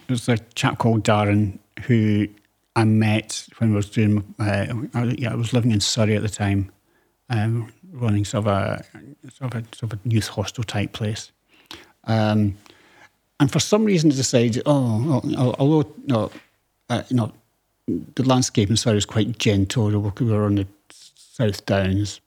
was 0.10 0.28
a 0.30 0.38
chap 0.56 0.80
called 0.80 1.04
Darren 1.04 1.60
who 1.86 2.28
I 2.76 2.86
met 2.86 3.48
when 3.58 3.74
I 3.74 3.76
was 3.76 3.90
doing. 3.90 4.24
Uh, 4.40 4.66
I, 4.94 5.04
yeah, 5.18 5.32
I 5.32 5.36
was 5.36 5.54
living 5.54 5.72
in 5.72 5.80
Surrey 5.80 6.16
at 6.16 6.22
the 6.22 6.30
time, 6.30 6.72
um, 7.30 7.72
running 7.92 8.26
sort 8.26 8.48
of 8.48 8.54
a 8.54 8.86
sort 9.32 9.54
of 9.54 9.64
a, 9.64 9.76
sort 9.76 9.94
of 9.94 10.00
a 10.00 10.10
youth 10.10 10.28
hostel 10.28 10.64
type 10.64 10.94
place. 10.94 11.32
Um, 12.06 12.58
and 13.40 13.52
for 13.52 13.60
some 13.60 13.86
reason, 13.86 14.12
I 14.12 14.16
decided, 14.16 14.64
oh, 14.66 15.22
well, 15.24 15.56
although 15.60 15.94
no, 16.06 16.32
uh, 16.90 17.04
you 17.10 17.18
know, 17.18 17.32
the 18.16 18.24
landscape 18.24 18.70
in 18.70 18.78
Surrey 18.78 18.98
is 18.98 19.06
quite 19.06 19.38
gentle. 19.38 19.88
We 19.88 20.26
were 20.26 20.46
on 20.46 20.56
the 20.56 20.68
South 20.90 21.66
Downs. 21.66 22.22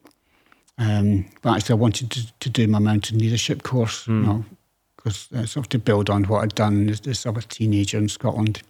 Um, 0.78 1.24
but 1.42 1.56
actually, 1.56 1.72
I 1.72 1.76
wanted 1.76 2.10
to, 2.10 2.32
to 2.40 2.50
do 2.50 2.66
my 2.66 2.78
mountain 2.78 3.18
leadership 3.18 3.62
course, 3.62 4.06
you 4.06 4.14
know, 4.14 4.44
because 4.96 5.28
uh, 5.34 5.46
sort 5.46 5.66
of 5.66 5.68
to 5.70 5.78
build 5.78 6.10
on 6.10 6.24
what 6.24 6.42
I'd 6.42 6.54
done 6.54 6.90
as, 6.90 7.06
as 7.06 7.20
sort 7.20 7.36
of 7.36 7.44
a 7.44 7.46
teenager 7.46 7.96
in 7.96 8.08
Scotland. 8.08 8.62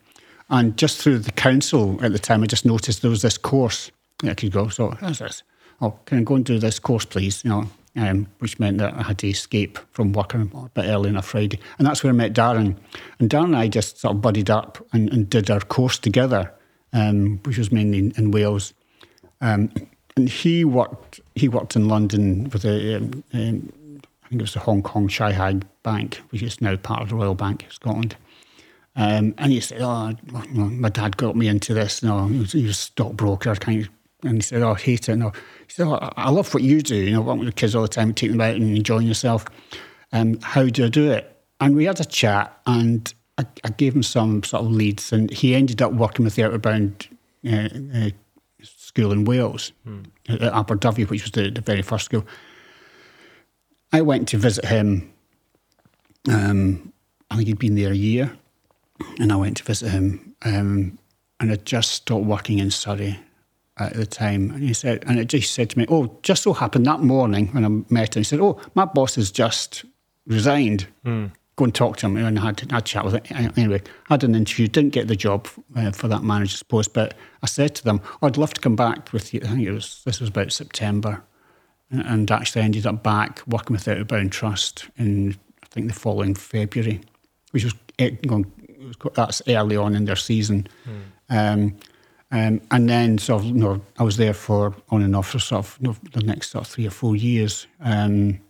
And 0.48 0.76
just 0.76 1.00
through 1.00 1.18
the 1.18 1.32
council 1.32 1.98
at 2.02 2.12
the 2.12 2.18
time, 2.18 2.42
I 2.42 2.46
just 2.46 2.64
noticed 2.64 3.02
there 3.02 3.10
was 3.10 3.22
this 3.22 3.38
course 3.38 3.90
I 4.22 4.34
could 4.34 4.52
go. 4.52 4.68
So, 4.68 4.90
how's 5.00 5.18
this? 5.18 5.42
Oh, 5.80 5.98
can 6.04 6.18
I 6.18 6.22
go 6.22 6.36
and 6.36 6.44
do 6.44 6.58
this 6.58 6.78
course, 6.78 7.04
please? 7.04 7.44
You 7.44 7.50
know, 7.50 7.70
um, 7.96 8.26
which 8.38 8.58
meant 8.58 8.78
that 8.78 8.94
I 8.94 9.02
had 9.02 9.18
to 9.18 9.28
escape 9.28 9.78
from 9.92 10.12
work 10.12 10.34
a 10.34 10.38
bit 10.38 10.86
early 10.86 11.10
on 11.10 11.16
a 11.16 11.22
Friday. 11.22 11.58
And 11.78 11.86
that's 11.86 12.04
where 12.04 12.12
I 12.12 12.16
met 12.16 12.32
Darren. 12.32 12.76
And 13.18 13.28
Darren 13.28 13.46
and 13.46 13.56
I 13.56 13.68
just 13.68 13.98
sort 13.98 14.14
of 14.14 14.20
buddied 14.20 14.50
up 14.50 14.84
and, 14.92 15.12
and 15.12 15.28
did 15.28 15.50
our 15.50 15.60
course 15.60 15.98
together, 15.98 16.52
um, 16.92 17.40
which 17.44 17.58
was 17.58 17.72
mainly 17.72 17.98
in, 17.98 18.12
in 18.16 18.30
Wales. 18.30 18.72
Um, 19.40 19.70
and 20.16 20.28
he 20.28 20.64
worked. 20.64 21.20
He 21.34 21.48
worked 21.48 21.76
in 21.76 21.88
London 21.88 22.48
with 22.50 22.64
a, 22.64 22.96
um, 22.96 23.24
um, 23.34 23.72
I 24.24 24.28
think 24.28 24.40
it 24.40 24.42
was 24.42 24.54
the 24.54 24.60
Hong 24.60 24.82
Kong 24.82 25.08
Shanghai 25.08 25.60
Bank, 25.82 26.22
which 26.30 26.42
is 26.42 26.60
now 26.60 26.76
part 26.76 27.02
of 27.02 27.10
the 27.10 27.16
Royal 27.16 27.34
Bank 27.34 27.66
of 27.66 27.72
Scotland. 27.72 28.16
Um, 28.96 29.34
and 29.36 29.52
he 29.52 29.60
said, 29.60 29.82
"Oh, 29.82 30.14
well, 30.32 30.46
you 30.46 30.54
know, 30.54 30.64
my 30.64 30.88
dad 30.88 31.16
got 31.16 31.36
me 31.36 31.48
into 31.48 31.74
this. 31.74 32.02
No, 32.02 32.26
he 32.26 32.38
was, 32.38 32.52
he 32.52 32.62
was 32.62 32.70
a 32.70 32.74
stockbroker, 32.74 33.54
kind 33.56 33.82
of." 33.82 33.90
And 34.22 34.36
he 34.36 34.40
said, 34.40 34.62
"Oh, 34.62 34.72
I 34.72 34.78
hate 34.78 35.08
it." 35.08 35.16
No, 35.16 35.30
he 35.30 35.72
said, 35.72 35.86
oh, 35.86 35.98
"I 36.16 36.30
love 36.30 36.52
what 36.54 36.62
you 36.62 36.80
do. 36.80 36.96
You 36.96 37.12
know, 37.12 37.20
working 37.20 37.40
with 37.40 37.48
the 37.48 37.60
kids 37.60 37.74
all 37.74 37.82
the 37.82 37.88
time, 37.88 38.14
taking 38.14 38.38
them 38.38 38.48
out 38.48 38.56
and 38.56 38.76
enjoying 38.76 39.06
yourself. 39.06 39.44
Um, 40.12 40.38
how 40.40 40.64
do 40.64 40.86
I 40.86 40.88
do 40.88 41.10
it?" 41.10 41.30
And 41.60 41.76
we 41.76 41.84
had 41.84 42.00
a 42.00 42.04
chat, 42.04 42.58
and 42.66 43.12
I, 43.38 43.46
I 43.64 43.68
gave 43.70 43.94
him 43.94 44.02
some 44.02 44.42
sort 44.42 44.64
of 44.64 44.70
leads, 44.70 45.12
and 45.12 45.30
he 45.30 45.54
ended 45.54 45.82
up 45.82 45.92
working 45.92 46.24
with 46.24 46.34
the 46.34 46.44
Outward 46.44 46.62
Bound 46.62 47.08
uh, 47.46 47.68
uh, 47.94 48.10
school 48.62 49.12
in 49.12 49.24
Wales 49.24 49.72
at 50.28 50.40
Aberdyfi, 50.40 51.08
which 51.08 51.22
was 51.22 51.32
the, 51.32 51.50
the 51.50 51.60
very 51.60 51.82
first 51.82 52.06
school. 52.06 52.26
I 53.92 54.00
went 54.00 54.28
to 54.28 54.38
visit 54.38 54.64
him. 54.64 55.12
Um, 56.28 56.92
I 57.30 57.36
think 57.36 57.48
he'd 57.48 57.58
been 57.58 57.76
there 57.76 57.92
a 57.92 57.96
year, 57.96 58.36
and 59.18 59.32
I 59.32 59.36
went 59.36 59.58
to 59.58 59.64
visit 59.64 59.90
him. 59.90 60.34
Um, 60.44 60.98
and 61.40 61.52
I 61.52 61.56
just 61.56 61.92
stopped 61.92 62.24
working 62.24 62.58
in 62.58 62.70
Surrey 62.70 63.18
at 63.78 63.94
the 63.94 64.06
time. 64.06 64.50
And 64.50 64.62
he 64.62 64.72
said, 64.72 65.04
and 65.06 65.18
it 65.18 65.26
just 65.28 65.52
said 65.52 65.70
to 65.70 65.78
me, 65.78 65.86
"Oh, 65.88 66.18
just 66.22 66.42
so 66.42 66.52
happened 66.52 66.86
that 66.86 67.00
morning 67.00 67.48
when 67.48 67.64
I 67.64 67.92
met 67.92 68.16
him, 68.16 68.20
he 68.20 68.24
said, 68.24 68.40
"Oh, 68.40 68.60
my 68.74 68.84
boss 68.84 69.16
has 69.16 69.30
just 69.30 69.84
resigned. 70.26 70.86
Go 71.56 71.64
and 71.64 71.74
talk 71.74 71.98
to 71.98 72.06
him." 72.06 72.16
And 72.16 72.38
I 72.38 72.42
had, 72.42 72.62
I 72.70 72.76
had 72.76 72.82
a 72.82 72.86
chat 72.86 73.04
with 73.04 73.26
him. 73.26 73.52
Anyway, 73.56 73.82
I 74.08 74.14
had 74.14 74.24
an 74.24 74.34
interview. 74.34 74.68
Didn't 74.68 74.92
get 74.92 75.08
the 75.08 75.16
job 75.16 75.48
uh, 75.76 75.90
for 75.90 76.08
that 76.08 76.22
manager's 76.22 76.62
post, 76.62 76.94
but 76.94 77.14
I 77.42 77.46
said 77.46 77.74
to 77.76 77.84
them, 77.84 78.00
oh, 78.22 78.26
"I'd 78.26 78.38
love 78.38 78.54
to 78.54 78.60
come 78.60 78.76
back 78.76 79.12
with 79.12 79.34
you." 79.34 79.40
I 79.44 79.48
think 79.48 79.66
it 79.66 79.72
was 79.72 80.02
this 80.04 80.20
was 80.20 80.30
about 80.30 80.52
September, 80.52 81.22
and, 81.90 82.02
and 82.02 82.30
actually 82.30 82.62
ended 82.62 82.86
up 82.86 83.02
back 83.02 83.42
working 83.46 83.74
with 83.74 83.88
Outward 83.88 84.08
Bound 84.08 84.32
Trust 84.32 84.88
in 84.96 85.36
I 85.62 85.66
think 85.66 85.88
the 85.88 85.94
following 85.98 86.34
February, 86.34 87.02
which 87.50 87.64
was, 87.64 87.74
you 88.86 88.90
know, 88.90 88.90
it 88.90 88.94
was 88.94 88.96
quite- 88.96 89.14
that's 89.14 89.42
early 89.48 89.76
on 89.76 89.94
in 89.94 90.04
their 90.04 90.16
season. 90.16 90.66
Um, 91.28 91.76
um, 92.32 92.60
and 92.70 92.88
then 92.88 93.18
sort 93.18 93.42
of, 93.42 93.46
you 93.48 93.54
know, 93.54 93.80
I 93.98 94.02
was 94.02 94.16
there 94.16 94.34
for 94.34 94.74
on 94.90 95.02
and 95.02 95.14
off 95.14 95.28
for 95.30 95.38
sort 95.38 95.64
of 95.64 95.78
you 95.80 95.88
know, 95.88 95.96
the 96.12 96.22
next 96.22 96.50
sort 96.50 96.66
of 96.66 96.72
three 96.72 96.86
or 96.86 96.90
four 96.90 97.14
years. 97.16 97.66
Um, 97.80 98.40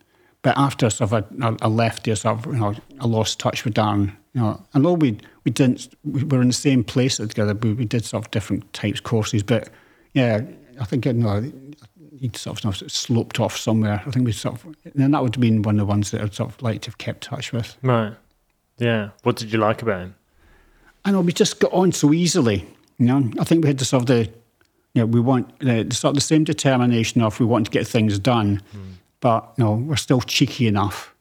but 0.43 0.57
after 0.57 0.89
sort 0.91 1.13
of 1.13 1.25
I, 1.43 1.57
I 1.61 1.69
left 1.69 2.05
there, 2.05 2.17
sort 2.17 2.39
of, 2.39 2.47
you 2.55 2.61
know, 2.61 2.75
I 3.01 3.07
lost 3.07 3.39
touch 3.39 3.65
with 3.65 3.75
Darren. 3.75 4.13
You 4.35 4.41
know, 4.43 4.63
and 4.75 4.87
although 4.87 4.99
we 4.99 5.19
we 5.45 5.51
didn't, 5.51 5.89
we 6.05 6.25
were 6.25 6.41
in 6.43 6.49
the 6.49 6.55
same 6.55 6.85
place 6.85 7.17
together. 7.19 7.55
We, 7.55 7.73
we 7.75 7.85
did 7.85 8.05
sort 8.05 8.25
of 8.25 8.31
different 8.31 8.73
types 8.73 8.99
of 9.01 9.05
courses, 9.05 9.43
but 9.43 9.69
yeah, 10.15 10.41
I 10.81 10.85
think 10.85 11.05
you 11.07 11.13
know, 11.15 11.51
he'd 12.19 12.37
sort 12.37 12.57
of, 12.65 12.77
sort 12.77 12.83
of 12.83 12.93
sloped 12.93 13.41
off 13.41 13.57
somewhere. 13.57 14.03
I 14.07 14.11
think 14.11 14.27
we 14.27 14.33
sort 14.33 14.55
of, 14.57 14.75
and 14.95 15.13
that 15.15 15.23
would 15.23 15.35
have 15.35 15.41
been 15.41 15.63
one 15.63 15.77
of 15.77 15.81
the 15.81 15.87
ones 15.87 16.11
that 16.11 16.21
I'd 16.23 16.35
sort 16.35 16.51
of 16.51 16.63
like 16.63 16.83
to 16.83 16.89
have 16.91 16.99
kept 16.99 17.23
touch 17.23 17.53
with. 17.53 17.77
Right. 17.83 18.15
Yeah. 18.79 19.11
What 19.23 19.37
did 19.37 19.53
you 19.53 19.59
like 19.59 19.83
about 19.83 20.01
him? 20.01 20.15
I 21.07 21.13
know 21.13 21.21
we 21.21 21.33
just 21.33 21.61
got 21.61 21.73
on 21.73 21.93
so 21.93 22.13
easily. 22.13 22.67
You 22.99 23.07
know, 23.07 23.31
I 23.39 23.45
think 23.45 23.63
we 23.63 23.69
had 23.69 23.79
the 23.79 23.85
sort 23.85 24.03
of 24.03 24.07
the, 24.09 24.25
you 24.93 25.03
know, 25.03 25.07
we 25.07 25.21
want 25.21 25.57
the, 25.61 25.87
sort 25.95 26.11
of 26.11 26.15
the 26.17 26.21
same 26.21 26.43
determination 26.43 27.23
of 27.23 27.39
we 27.39 27.47
want 27.47 27.67
to 27.67 27.71
get 27.71 27.87
things 27.87 28.19
done, 28.19 28.61
mm. 28.75 28.95
but 29.21 29.53
you 29.57 29.65
know, 29.65 29.75
we're 29.75 29.95
still 29.97 30.21
cheeky 30.21 30.67
enough 30.67 31.15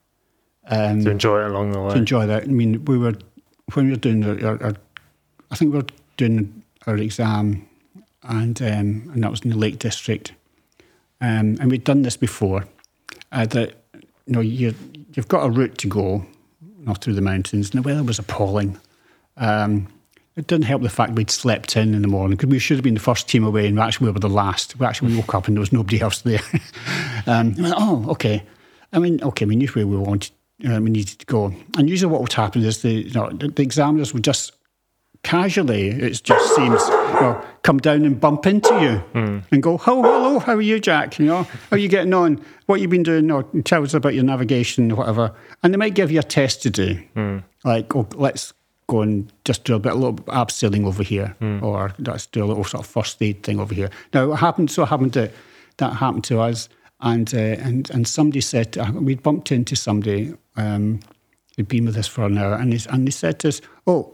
um, 0.69 1.03
to 1.03 1.11
enjoy 1.11 1.43
it 1.45 1.51
along 1.51 1.71
the 1.71 1.79
way. 1.79 1.91
To 1.91 1.97
enjoy 1.97 2.25
that. 2.25 2.43
I 2.43 2.47
mean, 2.47 2.83
we 2.85 2.97
were 2.97 3.13
when 3.73 3.85
we 3.85 3.91
were 3.91 3.97
doing 3.97 4.25
our, 4.25 4.63
our 4.63 4.73
I 5.51 5.55
think 5.55 5.71
we 5.71 5.77
were 5.77 5.87
doing 6.17 6.63
our 6.87 6.97
exam, 6.97 7.67
and 8.23 8.59
um, 8.63 9.11
and 9.13 9.23
that 9.23 9.29
was 9.29 9.41
in 9.41 9.51
the 9.51 9.57
Lake 9.57 9.77
District, 9.77 10.31
um, 11.21 11.57
and 11.59 11.69
we'd 11.69 11.83
done 11.83 12.01
this 12.01 12.17
before. 12.17 12.65
Uh, 13.31 13.45
that 13.45 13.75
you 13.93 14.33
know 14.33 14.39
you 14.39 14.73
you've 15.13 15.27
got 15.27 15.45
a 15.45 15.49
route 15.51 15.77
to 15.79 15.87
go, 15.87 16.25
not 16.79 17.01
through 17.01 17.13
the 17.13 17.21
mountains, 17.21 17.69
and 17.69 17.83
the 17.83 17.87
weather 17.87 18.03
was 18.03 18.17
appalling. 18.17 18.79
Um, 19.37 19.87
it 20.35 20.47
didn't 20.47 20.65
help 20.65 20.81
the 20.81 20.89
fact 20.89 21.13
we'd 21.13 21.29
slept 21.29 21.77
in 21.77 21.93
in 21.93 22.01
the 22.01 22.07
morning 22.09 22.35
because 22.35 22.49
we 22.49 22.59
should 22.59 22.77
have 22.77 22.83
been 22.83 22.93
the 22.93 22.99
first 22.99 23.29
team 23.29 23.43
away, 23.43 23.67
and 23.67 23.75
we 23.75 23.81
actually 23.81 24.07
we 24.07 24.11
were 24.11 24.19
the 24.19 24.29
last. 24.29 24.77
We 24.77 24.85
actually 24.85 25.15
woke 25.15 25.33
up 25.33 25.47
and 25.47 25.55
there 25.55 25.61
was 25.61 25.71
nobody 25.71 26.01
else 26.01 26.21
there. 26.21 26.41
um, 27.25 27.55
oh, 27.59 28.05
okay. 28.09 28.43
I 28.91 28.99
mean, 28.99 29.21
okay, 29.23 29.45
we 29.45 29.55
knew 29.55 29.67
where 29.69 29.87
we 29.87 29.97
wanted, 29.97 30.31
uh, 30.67 30.79
we 30.81 30.89
needed 30.89 31.19
to 31.19 31.25
go. 31.25 31.53
And 31.77 31.89
usually, 31.89 32.11
what 32.11 32.21
would 32.21 32.33
happen 32.33 32.63
is 32.63 32.81
the 32.81 32.91
you 32.91 33.13
know, 33.13 33.29
the, 33.29 33.61
examiners 33.61 34.13
would 34.13 34.23
just 34.23 34.53
casually, 35.23 35.87
it 35.87 36.21
just 36.23 36.55
seems, 36.55 36.81
know, 36.89 37.45
come 37.63 37.79
down 37.79 38.05
and 38.05 38.19
bump 38.19 38.45
into 38.45 38.73
you 38.75 39.03
mm. 39.19 39.43
and 39.51 39.63
go, 39.63 39.73
"Oh, 39.73 39.77
hello, 39.77 40.39
how 40.39 40.55
are 40.55 40.61
you, 40.61 40.79
Jack? 40.79 41.17
You 41.17 41.25
know, 41.27 41.43
how 41.43 41.75
are 41.75 41.77
you 41.77 41.87
getting 41.87 42.13
on? 42.13 42.43
What 42.65 42.81
you 42.81 42.89
been 42.89 43.03
doing? 43.03 43.31
Or 43.31 43.43
tell 43.63 43.83
us 43.83 43.93
about 43.93 44.13
your 44.15 44.23
navigation 44.23 44.91
or 44.91 44.95
whatever." 44.95 45.33
And 45.63 45.73
they 45.73 45.77
might 45.77 45.95
give 45.95 46.11
you 46.11 46.19
a 46.19 46.23
test 46.23 46.61
to 46.63 46.69
do, 46.69 47.01
mm. 47.15 47.43
like, 47.63 47.95
"Oh, 47.95 48.07
let's 48.15 48.53
go 48.87 49.01
and 49.01 49.31
just 49.43 49.63
do 49.63 49.75
a 49.75 49.79
bit, 49.79 49.93
a 49.93 49.95
little 49.95 50.15
abseiling 50.27 50.85
over 50.85 51.03
here, 51.03 51.35
mm. 51.41 51.61
or 51.61 51.93
let's 51.99 52.25
do 52.27 52.43
a 52.43 52.45
little 52.45 52.63
sort 52.63 52.83
of 52.83 52.89
first 52.89 53.21
aid 53.21 53.43
thing 53.43 53.59
over 53.59 53.73
here." 53.73 53.89
Now, 54.13 54.31
it 54.31 54.37
happened 54.37 54.71
so 54.71 54.85
happened 54.85 55.13
that 55.13 55.31
that 55.77 55.93
happened 55.93 56.23
to 56.25 56.39
us, 56.39 56.69
and 57.01 57.33
uh, 57.33 57.37
and 57.37 57.89
and 57.91 58.07
somebody 58.07 58.41
said 58.41 58.77
uh, 58.77 58.91
we'd 58.93 59.23
bumped 59.23 59.51
into 59.51 59.75
somebody. 59.75 60.33
Um, 60.57 60.99
who'd 61.55 61.67
been 61.67 61.85
with 61.85 61.97
us 61.97 62.07
for 62.07 62.25
an 62.25 62.37
hour, 62.37 62.55
and 62.55 62.73
they, 62.73 62.89
and 62.89 63.07
they 63.07 63.11
said 63.11 63.39
to 63.39 63.47
us, 63.47 63.61
"Oh, 63.87 64.13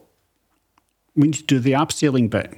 we 1.16 1.28
need 1.28 1.36
to 1.36 1.44
do 1.44 1.60
the 1.60 1.74
abseiling 1.74 2.30
bit." 2.30 2.54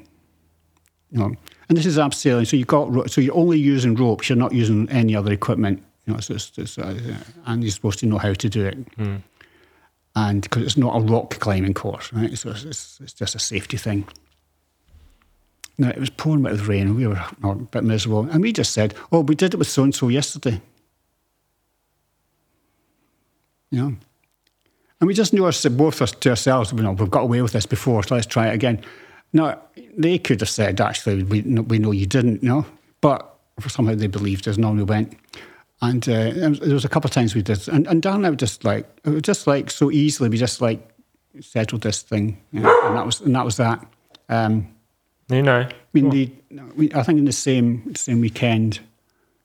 You 1.12 1.20
know, 1.20 1.36
and 1.70 1.78
this 1.78 1.86
is 1.86 1.98
abseiling, 1.98 2.48
so 2.48 2.58
you 2.58 2.66
got 2.66 3.10
so 3.10 3.22
you're 3.22 3.36
only 3.36 3.60
using 3.60 3.96
ropes. 3.96 4.30
You're 4.30 4.38
not 4.38 4.54
using 4.54 4.90
any 4.90 5.16
other 5.16 5.32
equipment. 5.32 5.84
You 6.06 6.14
know, 6.14 6.20
so 6.20 6.34
it's, 6.34 6.52
it's, 6.58 6.78
uh, 6.78 7.00
and 7.46 7.64
you're 7.64 7.72
supposed 7.72 8.00
to 8.00 8.06
know 8.06 8.18
how 8.18 8.34
to 8.34 8.50
do 8.50 8.66
it. 8.66 8.98
Mm 8.98 9.22
and 10.16 10.42
because 10.42 10.64
it's 10.64 10.78
not 10.78 10.96
a 10.96 11.00
rock 11.00 11.40
climbing 11.40 11.74
course, 11.74 12.14
right? 12.14 12.38
So 12.38 12.52
it's, 12.52 13.00
it's, 13.02 13.14
just 13.14 13.36
a 13.36 13.40
safety 13.40 13.78
thing. 13.78 14.08
Now 15.78 15.90
it 15.90 16.00
was 16.00 16.12
pouring 16.12 16.44
with 16.44 16.68
rain, 16.68 16.96
we 16.96 17.08
were 17.08 17.24
a 17.44 17.56
bit 17.56 17.84
miserable, 17.84 18.30
and 18.30 18.42
we 18.42 18.54
just 18.54 18.74
said, 18.74 18.94
"Oh, 19.12 19.22
we 19.22 19.34
did 19.34 19.54
it 19.54 19.58
with 19.58 19.68
so 19.68 19.84
and 19.84 19.96
so 19.96 20.10
yesterday." 20.10 20.62
You 23.72 23.82
know, 23.82 23.96
and 25.00 25.08
we 25.08 25.16
just 25.16 25.34
knew 25.34 25.46
us 25.46 25.66
both 25.66 26.00
us 26.00 26.12
to 26.12 26.30
ourselves, 26.30 26.72
you 26.72 26.84
know, 26.84 26.92
we've 26.92 27.10
got 27.10 27.24
away 27.24 27.42
with 27.42 27.54
this 27.54 27.66
before, 27.66 28.04
so 28.04 28.14
let's 28.14 28.28
try 28.28 28.50
it 28.50 28.54
again. 28.54 28.82
Now 29.34 29.60
they 29.98 30.20
could 30.20 30.42
have 30.42 30.50
said, 30.50 30.80
"Actually, 30.80 31.24
we 31.24 31.42
we 31.42 31.80
know 31.80 31.92
you 31.92 32.06
didn't," 32.06 32.44
know, 32.44 32.68
but 33.02 33.36
somehow 33.68 33.96
they 33.96 34.08
believed 34.08 34.48
us, 34.48 34.58
and 34.58 34.66
on 34.66 34.78
we 34.78 34.84
went. 34.84 35.18
And 35.84 36.08
uh, 36.08 36.32
there 36.32 36.74
was 36.74 36.86
a 36.86 36.90
couple 36.90 37.10
of 37.10 37.14
times 37.14 37.36
we 37.36 37.42
did, 37.42 37.68
and, 37.68 37.86
and 37.88 38.02
Dan 38.02 38.16
and 38.16 38.26
I 38.26 38.30
would 38.30 38.40
just 38.40 38.64
like, 38.64 38.88
it 39.04 39.10
was 39.10 39.22
just 39.22 39.48
like 39.48 39.70
so 39.70 39.92
easily, 39.92 40.30
we 40.30 40.38
just 40.38 40.62
like 40.62 40.80
settled 41.42 41.82
this 41.82 42.02
thing, 42.02 42.42
you 42.54 42.62
know, 42.62 42.88
and 42.88 42.96
that 42.96 43.06
was 43.06 43.20
and 43.20 43.36
that 43.36 43.44
was 43.44 43.58
that. 43.58 43.86
Um, 44.30 44.74
you 45.28 45.42
know, 45.42 45.60
I 45.60 45.74
mean, 45.92 46.10
the, 46.10 46.32
we, 46.78 46.90
I 46.94 47.04
think 47.04 47.20
in 47.20 47.26
the 47.26 47.34
same 47.34 47.94
same 47.96 48.22
weekend, 48.22 48.80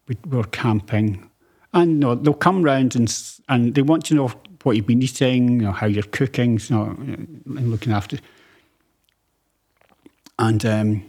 we, 0.06 0.16
we 0.28 0.36
were 0.36 0.44
camping, 0.44 1.28
and 1.72 1.90
you 1.90 1.98
know, 1.98 2.14
they'll 2.14 2.34
come 2.34 2.62
round 2.62 2.94
and 2.94 3.12
and 3.48 3.74
they 3.74 3.82
want 3.82 4.04
to 4.04 4.14
know 4.14 4.32
what 4.62 4.76
you've 4.76 4.86
been 4.86 5.02
eating, 5.02 5.54
you 5.54 5.66
know, 5.66 5.72
how 5.72 5.88
you're 5.88 6.04
cooking, 6.04 6.60
you 6.68 6.76
know, 6.76 6.84
and 6.84 7.68
looking 7.68 7.92
after. 7.92 8.16
And 10.38 10.64
um, 10.64 11.02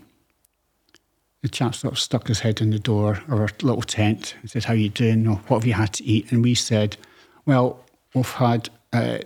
the 1.41 1.49
chap 1.49 1.75
sort 1.75 1.93
of 1.93 1.99
stuck 1.99 2.27
his 2.27 2.39
head 2.39 2.61
in 2.61 2.71
the 2.71 2.79
door 2.79 3.21
of 3.29 3.39
our 3.39 3.49
little 3.61 3.81
tent 3.81 4.35
and 4.41 4.49
said, 4.49 4.65
How 4.65 4.73
you 4.73 4.89
doing? 4.89 5.27
Or, 5.27 5.35
what 5.47 5.59
have 5.59 5.67
you 5.67 5.73
had 5.73 5.93
to 5.93 6.03
eat? 6.03 6.31
And 6.31 6.43
we 6.43 6.55
said, 6.55 6.97
Well, 7.45 7.83
we've 8.13 8.29
had 8.29 8.69
uh, 8.91 9.19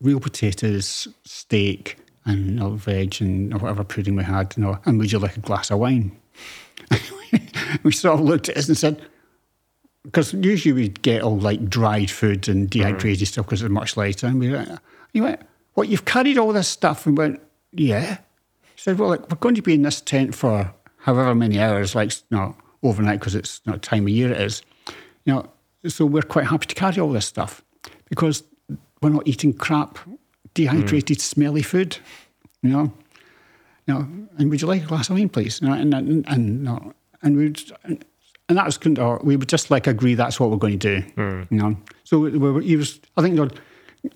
real 0.00 0.20
potatoes, 0.20 1.06
steak, 1.24 1.98
and 2.24 2.46
you 2.46 2.52
know, 2.52 2.70
veg 2.70 3.16
and 3.20 3.60
whatever 3.60 3.84
pudding 3.84 4.16
we 4.16 4.24
had. 4.24 4.54
You 4.56 4.64
know, 4.64 4.78
and 4.84 4.98
would 4.98 5.12
you 5.12 5.18
like 5.18 5.36
a 5.36 5.40
glass 5.40 5.70
of 5.70 5.78
wine? 5.78 6.16
we 7.82 7.92
sort 7.92 8.18
of 8.18 8.24
looked 8.24 8.48
at 8.48 8.56
us 8.56 8.68
and 8.68 8.76
said, 8.76 9.00
because 10.02 10.34
usually 10.34 10.72
we'd 10.72 11.02
get 11.02 11.22
all 11.22 11.38
like 11.38 11.68
dried 11.68 12.10
food 12.10 12.48
and 12.48 12.68
dehydrated 12.68 13.28
mm. 13.28 13.30
stuff 13.30 13.46
because 13.46 13.62
it's 13.62 13.70
much 13.70 13.96
lighter. 13.96 14.26
And 14.26 14.40
we 14.40 14.50
went, 14.50 14.80
you 15.12 15.22
went, 15.22 15.40
What, 15.74 15.88
you've 15.88 16.06
carried 16.06 16.38
all 16.38 16.52
this 16.52 16.66
stuff? 16.66 17.06
And 17.06 17.16
went, 17.16 17.40
Yeah 17.70 18.18
said, 18.82 18.98
well, 18.98 19.10
like, 19.10 19.30
we're 19.30 19.38
going 19.38 19.54
to 19.54 19.62
be 19.62 19.74
in 19.74 19.82
this 19.82 20.00
tent 20.00 20.34
for 20.34 20.74
however 20.98 21.34
many 21.34 21.60
hours, 21.60 21.94
like, 21.94 22.10
you 22.30 22.36
know, 22.36 22.56
overnight 22.82 23.20
because 23.20 23.36
it's 23.36 23.60
you 23.64 23.72
know, 23.72 23.78
time 23.78 24.04
of 24.04 24.08
year 24.08 24.32
it 24.32 24.40
is. 24.40 24.62
You 25.24 25.34
know, 25.34 25.50
so 25.86 26.04
we're 26.04 26.22
quite 26.22 26.46
happy 26.46 26.66
to 26.66 26.74
carry 26.74 26.98
all 26.98 27.12
this 27.12 27.26
stuff 27.26 27.62
because 28.08 28.42
we're 29.00 29.10
not 29.10 29.26
eating 29.26 29.52
crap, 29.52 29.98
dehydrated, 30.54 31.18
mm. 31.18 31.20
smelly 31.20 31.62
food. 31.62 31.98
You 32.62 32.70
know, 32.70 32.92
you 33.86 33.94
know, 33.94 34.08
and 34.38 34.50
would 34.50 34.60
you 34.60 34.66
like 34.66 34.82
a 34.82 34.86
glass 34.86 35.10
of 35.10 35.16
wine, 35.16 35.28
please? 35.28 35.60
You 35.60 35.68
know, 35.68 35.74
and 35.74 35.94
and 35.94 36.24
and, 36.28 36.64
no, 36.64 36.92
and 37.22 37.36
we 37.36 37.54
and, 37.84 38.04
and 38.48 38.58
that 38.58 38.66
was 38.66 38.78
or 38.98 39.20
we 39.22 39.36
would 39.36 39.48
just 39.48 39.70
like 39.70 39.86
agree 39.86 40.14
that's 40.14 40.40
what 40.40 40.50
we're 40.50 40.56
going 40.56 40.78
to 40.80 41.00
do. 41.00 41.06
Mm. 41.12 41.46
You 41.52 41.58
know, 41.58 41.76
so 42.02 42.18
we, 42.18 42.30
we, 42.30 42.64
he 42.64 42.76
was. 42.76 43.00
I 43.16 43.22
think 43.22 43.36
you 43.36 43.44
know, 43.44 43.50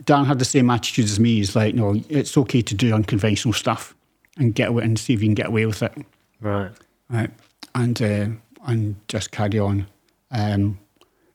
Dan 0.04 0.24
had 0.24 0.40
the 0.40 0.44
same 0.44 0.70
attitude 0.70 1.04
as 1.04 1.20
me. 1.20 1.36
He's 1.36 1.54
like, 1.54 1.76
no, 1.76 2.00
it's 2.08 2.36
okay 2.36 2.62
to 2.62 2.74
do 2.74 2.92
unconventional 2.92 3.52
stuff 3.52 3.95
and 4.36 4.54
get 4.54 4.68
away 4.68 4.84
and 4.84 4.98
see 4.98 5.14
if 5.14 5.22
you 5.22 5.28
can 5.28 5.34
get 5.34 5.46
away 5.46 5.66
with 5.66 5.82
it. 5.82 5.92
Right. 6.40 6.72
Right. 7.08 7.30
And 7.74 8.00
uh, 8.02 8.26
and 8.66 8.96
just 9.08 9.30
carry 9.30 9.58
on. 9.58 9.86
Um, 10.30 10.78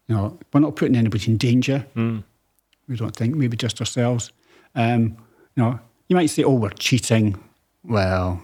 you 0.07 0.15
know, 0.15 0.37
we're 0.51 0.59
not 0.59 0.75
putting 0.75 0.95
anybody 0.95 1.31
in 1.31 1.37
danger. 1.37 1.85
Mm. 1.95 2.23
We 2.87 2.97
don't 2.97 3.15
think. 3.15 3.35
Maybe 3.35 3.55
just 3.55 3.79
ourselves. 3.79 4.31
Um, 4.75 5.17
you 5.55 5.63
know, 5.63 5.79
you 6.07 6.15
might 6.15 6.29
say, 6.29 6.43
"Oh, 6.43 6.53
we're 6.53 6.69
cheating." 6.71 7.41
Well, 7.83 8.43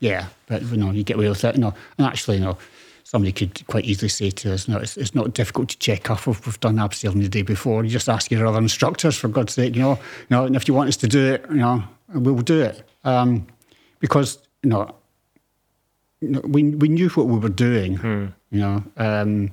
yeah, 0.00 0.26
but 0.46 0.62
you 0.62 0.76
know, 0.76 0.92
you 0.92 1.02
get 1.02 1.16
away 1.16 1.28
with 1.28 1.44
it. 1.44 1.56
You 1.56 1.60
know, 1.62 1.74
and 1.98 2.06
actually, 2.06 2.36
you 2.36 2.44
know, 2.44 2.58
somebody 3.02 3.32
could 3.32 3.66
quite 3.66 3.84
easily 3.84 4.08
say 4.08 4.30
to 4.30 4.54
us, 4.54 4.68
"No, 4.68 4.78
it's, 4.78 4.96
it's 4.96 5.14
not 5.14 5.34
difficult 5.34 5.70
to 5.70 5.78
check 5.78 6.10
off 6.10 6.28
if 6.28 6.46
we've 6.46 6.60
done 6.60 6.76
abseiling 6.76 7.22
the 7.22 7.28
day 7.28 7.42
before. 7.42 7.84
You 7.84 7.90
just 7.90 8.08
ask 8.08 8.30
your 8.30 8.46
other 8.46 8.58
instructors, 8.58 9.16
for 9.16 9.28
God's 9.28 9.54
sake, 9.54 9.74
you 9.74 9.82
know. 9.82 9.94
You 9.94 10.26
know, 10.30 10.44
and 10.44 10.54
if 10.54 10.68
you 10.68 10.74
want 10.74 10.88
us 10.88 10.96
to 10.98 11.08
do 11.08 11.32
it, 11.34 11.44
you 11.50 11.56
know, 11.56 11.82
we'll 12.14 12.36
do 12.36 12.62
it." 12.62 12.88
Um, 13.04 13.46
because 13.98 14.38
you 14.62 14.70
know, 14.70 14.94
you 16.20 16.28
know, 16.28 16.40
we 16.44 16.70
we 16.70 16.88
knew 16.88 17.08
what 17.10 17.26
we 17.26 17.38
were 17.38 17.48
doing. 17.48 17.96
Hmm. 17.96 18.26
You 18.50 18.60
know, 18.60 18.84
um, 18.96 19.50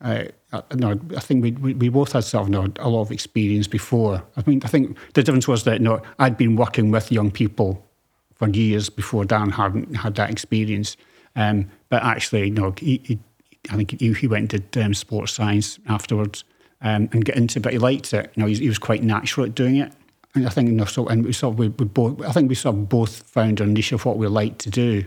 I, 0.00 0.28
I, 0.52 0.62
no, 0.74 1.00
I 1.16 1.20
think 1.20 1.42
we, 1.42 1.52
we, 1.52 1.74
we 1.74 1.88
both 1.88 2.12
had 2.12 2.24
sort 2.24 2.42
of 2.42 2.48
you 2.48 2.52
know, 2.52 2.72
a 2.78 2.88
lot 2.88 3.02
of 3.02 3.10
experience 3.10 3.66
before. 3.66 4.22
I 4.36 4.42
mean, 4.46 4.60
I 4.64 4.68
think 4.68 4.96
the 5.14 5.22
difference 5.22 5.48
was 5.48 5.64
that 5.64 5.78
you 5.78 5.84
know, 5.84 6.02
I'd 6.18 6.36
been 6.36 6.56
working 6.56 6.90
with 6.90 7.10
young 7.10 7.30
people 7.30 7.84
for 8.34 8.48
years 8.48 8.88
before 8.88 9.24
Dan 9.24 9.50
hadn't 9.50 9.96
had 9.96 10.14
that 10.16 10.30
experience. 10.30 10.96
Um, 11.34 11.70
but 11.88 12.02
actually, 12.02 12.44
you 12.44 12.54
know, 12.54 12.74
he, 12.78 13.00
he, 13.04 13.18
I 13.70 13.76
think 13.76 14.00
he, 14.00 14.12
he 14.12 14.26
went 14.26 14.52
and 14.52 14.72
did 14.72 14.84
um, 14.84 14.94
sports 14.94 15.32
science 15.32 15.78
afterwards 15.88 16.44
um, 16.80 17.08
and 17.12 17.24
get 17.24 17.36
into 17.36 17.58
it, 17.58 17.62
but 17.62 17.72
he 17.72 17.78
liked 17.78 18.12
it. 18.14 18.30
You 18.34 18.42
know, 18.42 18.46
he, 18.46 18.54
he 18.54 18.68
was 18.68 18.78
quite 18.78 19.02
natural 19.02 19.46
at 19.46 19.54
doing 19.54 19.76
it. 19.76 19.92
And 20.34 20.46
I 20.46 20.50
think, 20.50 20.88
so, 20.88 21.06
and 21.06 21.24
we 21.24 21.32
sort 21.32 21.54
of, 21.54 21.58
we, 21.58 21.68
we 21.68 21.86
both, 21.86 22.22
I 22.22 22.32
think 22.32 22.48
we 22.48 22.54
sort 22.54 22.76
of 22.76 22.88
both 22.88 23.22
found 23.22 23.60
our 23.60 23.66
niche 23.66 23.92
of 23.92 24.04
what 24.04 24.18
we 24.18 24.26
like 24.26 24.58
to 24.58 24.70
do. 24.70 25.04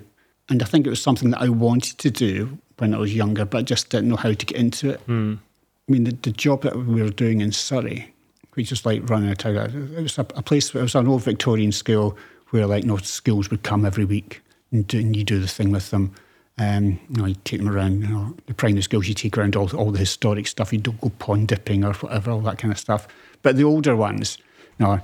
And 0.50 0.62
I 0.62 0.66
think 0.66 0.86
it 0.86 0.90
was 0.90 1.02
something 1.02 1.30
that 1.32 1.42
I 1.42 1.50
wanted 1.50 1.98
to 2.00 2.12
do 2.12 2.58
when 2.78 2.94
I 2.94 2.98
was 2.98 3.14
younger, 3.16 3.46
but 3.46 3.60
I 3.60 3.62
just 3.62 3.90
didn't 3.90 4.10
know 4.10 4.16
how 4.16 4.34
to 4.34 4.46
get 4.46 4.58
into 4.58 4.90
it. 4.90 5.08
Mm. 5.08 5.38
I 5.38 5.92
mean, 5.92 6.04
the, 6.04 6.12
the 6.12 6.32
job 6.32 6.64
that 6.64 6.76
we 6.76 7.02
were 7.02 7.10
doing 7.10 7.42
in 7.42 7.52
Surrey, 7.52 8.14
we 8.56 8.64
just 8.64 8.86
like 8.86 9.08
running 9.10 9.30
a 9.30 9.36
town. 9.36 9.56
It 9.96 10.02
was 10.02 10.18
a, 10.18 10.22
a, 10.36 10.42
place, 10.42 10.74
it 10.74 10.82
was 10.82 10.96
an 10.96 11.08
old 11.08 11.24
Victorian 11.24 11.72
school 11.72 12.18
where 12.50 12.66
like, 12.66 12.84
you 12.84 12.90
know, 12.90 12.98
schools 12.98 13.50
would 13.50 13.64
come 13.64 13.86
every 13.86 14.06
week 14.06 14.42
and, 14.72 14.86
do, 14.88 15.00
and 15.00 15.16
you 15.16 15.24
do 15.24 15.40
the 15.40 15.48
thing 15.48 15.72
with 15.72 15.92
them. 15.92 16.14
Um, 16.58 17.00
you 17.10 17.18
know, 17.18 17.26
you 17.26 17.36
take 17.44 17.60
them 17.60 17.70
around, 17.70 18.02
you 18.02 18.08
know, 18.08 18.36
the 18.48 18.54
primary 18.54 18.82
schools, 18.82 19.08
you 19.08 19.14
take 19.14 19.38
around 19.38 19.56
all, 19.56 19.74
all 19.76 19.92
the 19.92 20.00
historic 20.00 20.48
stuff. 20.48 20.74
You 20.74 20.80
don't 20.80 21.00
go 21.00 21.10
pond 21.10 21.48
dipping 21.48 21.84
or 21.84 21.94
whatever, 21.94 22.32
all 22.32 22.42
that 22.42 22.58
kind 22.58 22.72
of 22.72 22.80
stuff. 22.80 23.08
But 23.42 23.56
the 23.56 23.64
older 23.64 23.96
ones, 23.96 24.38
know, 24.82 25.00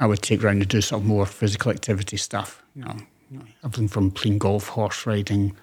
I 0.00 0.06
would 0.06 0.22
take 0.22 0.42
around 0.42 0.60
to 0.60 0.66
do 0.66 0.80
some 0.80 1.06
more 1.06 1.26
physical 1.26 1.70
activity 1.70 2.16
stuff. 2.16 2.62
You 2.74 2.84
know, 2.84 2.96
you 3.30 3.38
know 3.38 3.44
everything 3.64 3.88
from 3.88 4.10
playing 4.10 4.38
golf, 4.38 4.68
horse 4.68 5.06
riding, 5.06 5.56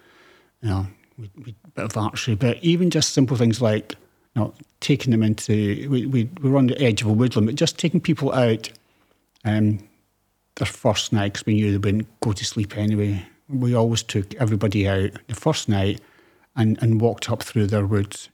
you 0.62 0.70
know, 0.70 0.88
we, 1.18 1.30
we, 1.46 1.56
a 1.66 1.70
bit 1.70 1.86
of 1.86 1.98
archery, 1.98 2.36
but 2.36 2.58
even 2.64 2.90
just 2.90 3.14
simple 3.14 3.38
things 3.38 3.62
like 3.62 3.96
you 4.36 4.42
know, 4.42 4.54
taking 4.80 5.12
them 5.12 5.24
into, 5.24 5.88
we, 5.90 6.06
we, 6.06 6.30
we 6.42 6.50
were 6.50 6.58
on 6.58 6.68
the 6.68 6.82
edge 6.82 7.02
of 7.02 7.08
a 7.08 7.14
woodland, 7.14 7.48
but 7.48 7.56
just 7.56 7.78
taking 7.78 8.02
people 8.02 8.34
out 8.34 8.70
um, 9.46 9.80
their 10.56 10.66
first 10.66 11.14
night, 11.14 11.34
because 11.34 11.46
we 11.46 11.54
knew 11.54 11.72
they 11.72 11.78
wouldn't 11.78 12.20
go 12.20 12.32
to 12.32 12.46
sleep 12.46 12.78
anyway. 12.78 13.24
We 13.48 13.76
always 13.76 14.02
took 14.02 14.34
everybody 14.36 14.88
out 14.88 15.12
the 15.28 15.36
first 15.36 15.70
night 15.70 16.02
and, 16.56 16.82
and 16.82 17.00
walked 17.00 17.30
up 17.30 17.44
through 17.44 17.68
their 17.68 17.86
woods. 17.86 18.30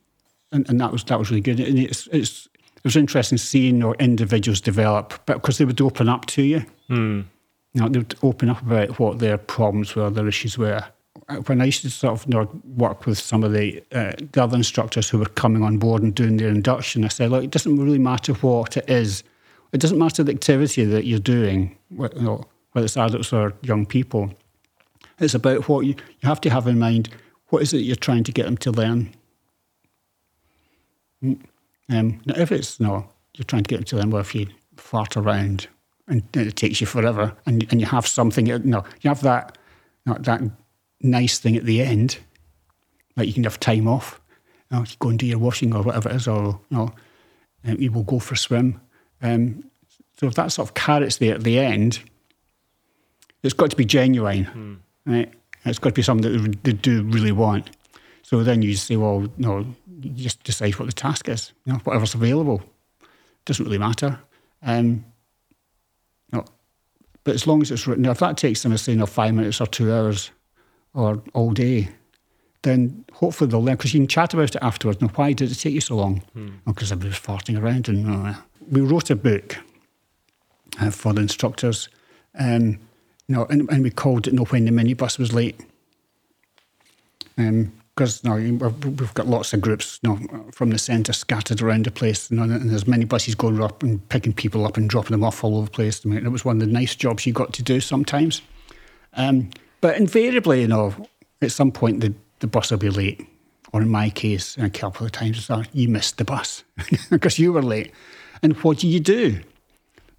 And, 0.52 0.68
and 0.68 0.80
that 0.80 0.90
was 0.90 1.04
that 1.04 1.18
was 1.18 1.30
really 1.30 1.42
good. 1.42 1.60
And 1.60 1.78
it's, 1.78 2.08
it's 2.08 2.48
it 2.80 2.84
was 2.84 2.96
interesting 2.96 3.36
seeing 3.36 3.84
our 3.84 3.94
individuals 3.96 4.58
develop, 4.62 5.12
but 5.26 5.34
because 5.34 5.58
they 5.58 5.66
would 5.66 5.82
open 5.82 6.08
up 6.08 6.24
to 6.26 6.42
you. 6.42 6.64
Mm. 6.88 7.26
You 7.74 7.80
know, 7.82 7.88
they 7.90 7.98
would 7.98 8.14
open 8.22 8.48
up 8.48 8.62
about 8.62 8.98
what 8.98 9.18
their 9.18 9.36
problems 9.36 9.94
were, 9.94 10.08
their 10.08 10.26
issues 10.26 10.56
were. 10.56 10.82
When 11.44 11.60
I 11.60 11.66
used 11.66 11.82
to 11.82 11.90
sort 11.90 12.14
of 12.14 12.24
you 12.26 12.38
know, 12.38 12.50
work 12.76 13.04
with 13.04 13.18
some 13.18 13.44
of 13.44 13.52
the, 13.52 13.82
uh, 13.92 14.12
the 14.32 14.42
other 14.42 14.56
instructors 14.56 15.10
who 15.10 15.18
were 15.18 15.26
coming 15.26 15.62
on 15.62 15.76
board 15.76 16.02
and 16.02 16.14
doing 16.14 16.38
their 16.38 16.48
induction, 16.48 17.04
I 17.04 17.08
said, 17.08 17.30
look, 17.30 17.44
it 17.44 17.50
doesn't 17.50 17.76
really 17.76 17.98
matter 17.98 18.32
what 18.32 18.78
it 18.78 18.88
is. 18.88 19.24
It 19.72 19.80
doesn't 19.82 19.98
matter 19.98 20.24
the 20.24 20.32
activity 20.32 20.86
that 20.86 21.04
you're 21.04 21.18
doing, 21.18 21.76
you 21.90 22.08
know, 22.16 22.46
whether 22.72 22.86
it's 22.86 22.96
adults 22.96 23.30
or 23.30 23.52
young 23.60 23.84
people. 23.84 24.32
It's 25.18 25.34
about 25.34 25.68
what 25.68 25.84
you, 25.84 25.94
you 26.20 26.28
have 26.28 26.40
to 26.40 26.50
have 26.50 26.66
in 26.66 26.78
mind. 26.78 27.10
What 27.48 27.60
is 27.60 27.74
it 27.74 27.82
you're 27.82 27.94
trying 27.94 28.24
to 28.24 28.32
get 28.32 28.46
them 28.46 28.56
to 28.56 28.70
learn? 28.70 29.12
Hmm. 31.20 31.34
Um, 31.90 32.20
now, 32.24 32.34
if 32.36 32.52
it's 32.52 32.80
no, 32.80 33.08
you're 33.34 33.44
trying 33.44 33.64
to 33.64 33.68
get 33.68 33.76
them 33.76 33.84
to 33.84 33.96
them, 33.96 34.10
well, 34.10 34.20
if 34.20 34.34
you 34.34 34.46
fart 34.76 35.16
around 35.16 35.66
and 36.08 36.22
it 36.34 36.56
takes 36.56 36.80
you 36.80 36.86
forever, 36.86 37.36
and 37.46 37.66
and 37.70 37.80
you 37.80 37.86
have 37.86 38.06
something, 38.06 38.46
you 38.46 38.58
know, 38.60 38.84
you 39.00 39.08
have 39.08 39.22
that 39.22 39.58
that 40.06 40.42
nice 41.02 41.38
thing 41.38 41.56
at 41.56 41.64
the 41.64 41.82
end, 41.82 42.18
like 43.16 43.26
you 43.26 43.34
can 43.34 43.44
have 43.44 43.60
time 43.60 43.88
off, 43.88 44.20
you, 44.70 44.76
know, 44.76 44.84
you 44.84 44.96
go 44.98 45.08
and 45.08 45.18
do 45.18 45.26
your 45.26 45.38
washing 45.38 45.74
or 45.74 45.82
whatever 45.82 46.08
it 46.08 46.16
is, 46.16 46.28
or 46.28 46.60
you 46.70 46.76
know, 46.76 46.92
you 47.64 47.92
will 47.92 48.04
go 48.04 48.18
for 48.18 48.34
a 48.34 48.38
swim. 48.38 48.80
Um, 49.22 49.64
so 50.18 50.26
if 50.26 50.34
that 50.34 50.52
sort 50.52 50.68
of 50.68 50.74
carrot's 50.74 51.18
there 51.18 51.34
at 51.34 51.44
the 51.44 51.58
end, 51.58 52.00
it's 53.42 53.54
got 53.54 53.70
to 53.70 53.76
be 53.76 53.84
genuine, 53.84 54.44
mm. 54.44 54.78
right? 55.10 55.32
It's 55.64 55.78
got 55.78 55.90
to 55.90 55.94
be 55.94 56.02
something 56.02 56.30
that 56.30 56.62
they 56.62 56.72
do 56.72 57.02
really 57.04 57.32
want. 57.32 57.70
So 58.30 58.44
then 58.44 58.62
you 58.62 58.76
say, 58.76 58.94
well, 58.94 59.26
no, 59.38 59.66
you 60.00 60.10
just 60.10 60.44
decide 60.44 60.78
what 60.78 60.86
the 60.86 60.92
task 60.92 61.28
is, 61.28 61.52
you 61.64 61.72
know, 61.72 61.80
whatever's 61.80 62.14
available. 62.14 62.62
Doesn't 63.44 63.64
really 63.64 63.76
matter. 63.76 64.20
Um, 64.62 65.04
no, 66.32 66.44
but 67.24 67.34
as 67.34 67.48
long 67.48 67.60
as 67.60 67.72
it's 67.72 67.88
written, 67.88 68.04
if 68.04 68.20
that 68.20 68.36
takes 68.36 68.62
them, 68.62 68.76
say, 68.76 68.92
you 68.92 68.98
know, 68.98 69.06
five 69.06 69.34
minutes 69.34 69.60
or 69.60 69.66
two 69.66 69.92
hours 69.92 70.30
or 70.94 71.20
all 71.34 71.50
day, 71.50 71.88
then 72.62 73.04
hopefully 73.14 73.50
they'll 73.50 73.64
learn 73.64 73.74
because 73.74 73.94
you 73.94 73.98
can 73.98 74.06
chat 74.06 74.32
about 74.32 74.54
it 74.54 74.62
afterwards. 74.62 75.00
Now, 75.00 75.08
why 75.08 75.32
did 75.32 75.50
it 75.50 75.56
take 75.56 75.74
you 75.74 75.80
so 75.80 75.96
long? 75.96 76.22
Because 76.64 76.90
hmm. 76.90 77.02
oh, 77.02 77.02
I 77.02 77.06
was 77.08 77.18
farting 77.18 77.60
around. 77.60 77.88
And 77.88 78.28
uh, 78.28 78.34
we 78.70 78.80
wrote 78.80 79.10
a 79.10 79.16
book 79.16 79.56
uh, 80.80 80.92
for 80.92 81.12
the 81.12 81.22
instructors, 81.22 81.88
um, 82.38 82.78
you 83.26 83.34
know, 83.34 83.46
and, 83.46 83.68
and 83.70 83.82
we 83.82 83.90
called 83.90 84.28
it 84.28 84.34
you 84.34 84.36
"Know 84.38 84.44
When 84.44 84.66
the 84.66 84.70
Minibus 84.70 85.18
Was 85.18 85.32
Late." 85.32 85.58
Um, 87.36 87.72
because 88.00 88.24
you 88.24 88.30
know, 88.52 88.68
we've 88.98 89.12
got 89.12 89.26
lots 89.26 89.52
of 89.52 89.60
groups 89.60 90.00
you 90.02 90.08
know, 90.08 90.46
from 90.52 90.70
the 90.70 90.78
centre 90.78 91.12
scattered 91.12 91.60
around 91.60 91.84
the 91.84 91.90
place, 91.90 92.30
you 92.30 92.38
know, 92.38 92.44
and 92.44 92.70
there's 92.70 92.86
many 92.86 93.04
buses 93.04 93.34
going 93.34 93.62
up 93.62 93.82
and 93.82 94.08
picking 94.08 94.32
people 94.32 94.64
up 94.64 94.78
and 94.78 94.88
dropping 94.88 95.10
them 95.10 95.22
off 95.22 95.44
all 95.44 95.58
over 95.58 95.66
the 95.66 95.70
place. 95.70 96.00
I 96.06 96.08
mean, 96.08 96.24
it 96.24 96.30
was 96.30 96.42
one 96.42 96.62
of 96.62 96.66
the 96.66 96.72
nice 96.72 96.94
jobs 96.96 97.26
you 97.26 97.34
got 97.34 97.52
to 97.52 97.62
do 97.62 97.78
sometimes. 97.78 98.40
Um, 99.12 99.50
but 99.82 99.98
invariably, 99.98 100.62
you 100.62 100.68
know, 100.68 100.94
at 101.42 101.52
some 101.52 101.70
point 101.70 102.00
the, 102.00 102.14
the 102.38 102.46
bus 102.46 102.70
will 102.70 102.78
be 102.78 102.88
late. 102.88 103.26
Or 103.74 103.82
in 103.82 103.90
my 103.90 104.08
case, 104.08 104.56
a 104.56 104.70
couple 104.70 105.04
of 105.04 105.12
times, 105.12 105.50
you 105.74 105.88
missed 105.88 106.16
the 106.16 106.24
bus 106.24 106.64
because 107.10 107.38
you 107.38 107.52
were 107.52 107.62
late. 107.62 107.92
And 108.42 108.54
what 108.62 108.78
do 108.78 108.88
you 108.88 108.98
do? 108.98 109.40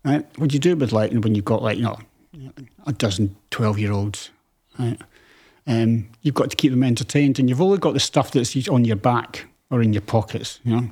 Right? 0.06 0.24
What 0.38 0.52
do 0.52 0.54
you 0.54 0.60
do 0.60 0.76
with 0.76 0.92
like 0.92 1.14
when 1.14 1.34
you've 1.34 1.46
got 1.46 1.64
like 1.64 1.78
you 1.78 1.84
know 1.84 1.98
a 2.86 2.94
dozen 2.94 3.36
12 3.50 3.80
year 3.80 3.92
olds? 3.92 4.30
Right? 4.78 5.02
Um, 5.68 6.10
you've 6.22 6.36
got 6.36 6.50
to 6.50 6.56
keep 6.56 6.72
them 6.72 6.84
entertained, 6.84 7.40
and 7.40 7.50
you've 7.50 7.62
only 7.62 7.78
got 7.78 7.94
the 7.94 8.00
stuff 8.00 8.32
that's 8.32 8.68
on 8.68 8.86
your 8.86 8.96
back 8.96 9.46
or 9.70 9.82
in 9.82 9.94
your 9.94 10.02
pockets, 10.02 10.60
you 10.64 10.76
know. 10.76 10.90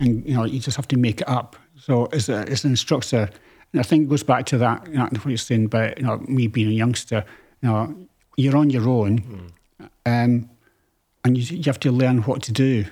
And 0.00 0.24
you 0.26 0.34
know, 0.34 0.44
you 0.44 0.60
just 0.60 0.76
have 0.76 0.88
to 0.88 0.96
make 0.96 1.20
it 1.20 1.28
up. 1.28 1.56
So 1.76 2.06
as, 2.06 2.28
a, 2.28 2.48
as 2.48 2.64
an 2.64 2.70
instructor, 2.70 3.28
and 3.72 3.80
I 3.80 3.82
think 3.82 4.04
it 4.04 4.08
goes 4.08 4.22
back 4.22 4.46
to 4.46 4.58
that, 4.58 4.86
you 4.86 4.94
know, 4.94 5.04
what 5.04 5.26
you're 5.26 5.36
saying 5.36 5.66
about 5.66 5.98
you 5.98 6.04
know 6.04 6.18
me 6.28 6.46
being 6.46 6.68
a 6.68 6.72
youngster. 6.72 7.24
You 7.62 7.68
know, 7.68 8.08
you're 8.36 8.56
on 8.56 8.70
your 8.70 8.88
own, 8.88 9.52
mm. 9.80 9.88
um, 10.06 10.48
and 11.24 11.36
you, 11.36 11.56
you 11.56 11.64
have 11.64 11.80
to 11.80 11.90
learn 11.90 12.22
what 12.22 12.42
to 12.44 12.52
do. 12.52 12.84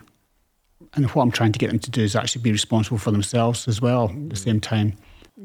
And 0.95 1.09
what 1.11 1.23
I'm 1.23 1.31
trying 1.31 1.53
to 1.53 1.59
get 1.59 1.71
them 1.71 1.79
to 1.79 1.91
do 1.91 2.03
is 2.03 2.17
actually 2.17 2.43
be 2.43 2.53
responsible 2.53 2.99
for 2.99 3.11
themselves 3.11 3.69
as 3.69 3.81
well. 3.81 4.11
At 4.11 4.31
the 4.31 4.37
same 4.37 4.61
time, 4.61 4.95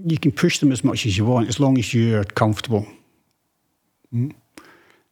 you 0.06 0.18
can 0.18 0.32
push 0.32 0.60
them 0.60 0.72
as 0.72 0.84
much 0.84 1.06
as 1.06 1.18
you 1.18 1.26
want 1.26 1.50
as 1.50 1.60
long 1.60 1.78
as 1.78 1.94
you're 1.94 2.24
comfortable. 2.24 2.86
Mm. 4.14 4.34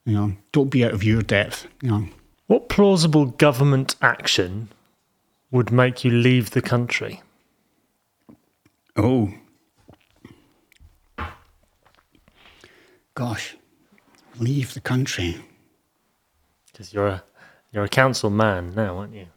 You 0.10 0.16
know, 0.16 0.34
don't 0.52 0.72
be 0.72 0.84
out 0.84 0.96
of 0.96 1.04
your 1.04 1.22
depth. 1.22 1.68
You 1.84 1.90
know. 1.92 2.08
What 2.48 2.68
plausible 2.68 3.26
government 3.26 3.96
action 4.02 4.70
would 5.52 5.72
make 5.72 6.04
you 6.04 6.10
leave 6.10 6.50
the 6.50 6.64
country? 6.64 7.22
Oh, 8.96 9.32
gosh, 13.14 13.56
leave 14.40 14.74
the 14.74 14.82
country. 14.82 15.46
Because 16.72 16.92
you're 16.92 17.08
a 17.08 17.24
you're 17.72 17.84
a 17.84 17.90
council 17.90 18.32
man 18.32 18.74
now, 18.74 18.98
aren't 18.98 19.14
you? 19.14 19.28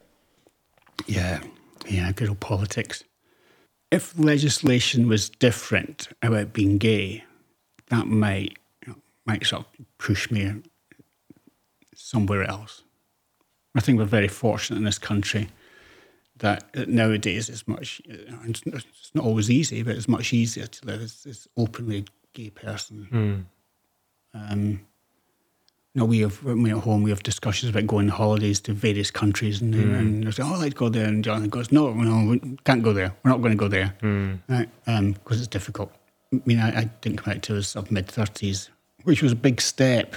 Yeah, 1.05 1.39
yeah, 1.87 2.11
good 2.13 2.29
old 2.29 2.39
politics. 2.39 3.03
If 3.91 4.17
legislation 4.17 5.07
was 5.07 5.29
different 5.29 6.07
about 6.23 6.51
being 6.51 6.79
gay, 6.79 7.25
that 7.89 8.07
might 8.07 8.57
might 9.25 9.45
sort 9.45 9.65
of 9.65 9.85
push 9.97 10.29
me 10.31 10.61
somewhere 11.95 12.43
else. 12.43 12.83
I 13.75 13.79
think 13.79 13.97
we're 13.97 14.05
very 14.05 14.27
fortunate 14.27 14.77
in 14.77 14.83
this 14.83 14.99
country 14.99 15.49
that 16.37 16.87
nowadays 16.87 17.49
it's 17.49 17.67
much, 17.67 18.01
it's 18.05 19.11
not 19.13 19.25
always 19.25 19.49
easy, 19.49 19.83
but 19.83 19.95
it's 19.95 20.07
much 20.07 20.33
easier 20.33 20.67
to 20.67 20.85
live 20.85 21.01
as 21.01 21.23
this 21.23 21.47
openly 21.57 22.05
gay 22.33 22.49
person. 22.49 23.07
Mm. 23.11 23.45
Um, 24.51 24.69
you 25.93 25.99
know, 25.99 26.05
we 26.05 26.19
have 26.19 26.43
when 26.43 26.63
we're 26.63 26.75
at 26.75 26.83
home, 26.83 27.03
we 27.03 27.11
have 27.11 27.21
discussions 27.21 27.69
about 27.69 27.85
going 27.85 28.09
on 28.09 28.17
holidays 28.17 28.59
to 28.61 28.73
various 28.73 29.11
countries, 29.11 29.61
and, 29.61 29.75
mm. 29.75 29.99
and 29.99 30.23
they 30.23 30.31
say, 30.31 30.41
"Oh, 30.43 30.55
I'd 30.55 30.59
like 30.59 30.73
to 30.73 30.77
go 30.77 30.89
there," 30.89 31.07
and 31.07 31.23
John 31.23 31.47
goes, 31.49 31.71
"No, 31.71 31.93
no, 31.93 32.31
we 32.31 32.57
can't 32.63 32.81
go 32.81 32.93
there. 32.93 33.13
We're 33.23 33.29
not 33.29 33.41
going 33.41 33.51
to 33.51 33.57
go 33.57 33.67
there 33.67 33.95
mm. 34.01 34.39
right? 34.49 34.69
um, 34.87 35.11
because 35.11 35.37
it's 35.37 35.47
difficult." 35.47 35.91
I 36.33 36.41
mean, 36.45 36.59
I, 36.59 36.79
I 36.79 36.83
didn't 37.01 37.19
come 37.19 37.35
out 37.35 37.43
to 37.43 37.53
his 37.53 37.75
mid 37.91 38.07
thirties 38.07 38.71
which 39.03 39.21
was 39.21 39.31
a 39.31 39.35
big 39.35 39.61
step 39.61 40.15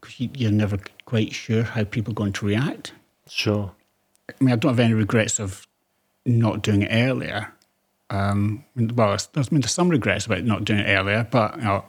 because 0.00 0.20
you, 0.20 0.48
are 0.48 0.52
never 0.52 0.78
quite 1.04 1.32
sure 1.32 1.62
how 1.62 1.84
people 1.84 2.12
are 2.12 2.14
going 2.14 2.32
to 2.32 2.46
react. 2.46 2.92
Sure. 3.28 3.72
I 4.28 4.44
mean, 4.44 4.52
I 4.52 4.56
don't 4.56 4.72
have 4.72 4.80
any 4.80 4.94
regrets 4.94 5.38
of 5.38 5.66
not 6.24 6.62
doing 6.62 6.82
it 6.82 6.90
earlier. 6.92 7.52
Um, 8.10 8.64
well, 8.76 9.10
I 9.10 9.40
mean, 9.50 9.60
there's 9.60 9.70
some 9.70 9.88
regrets 9.88 10.26
about 10.26 10.44
not 10.44 10.64
doing 10.64 10.80
it 10.80 10.88
earlier, 10.88 11.26
but 11.30 11.56
you 11.56 11.64
know, 11.64 11.84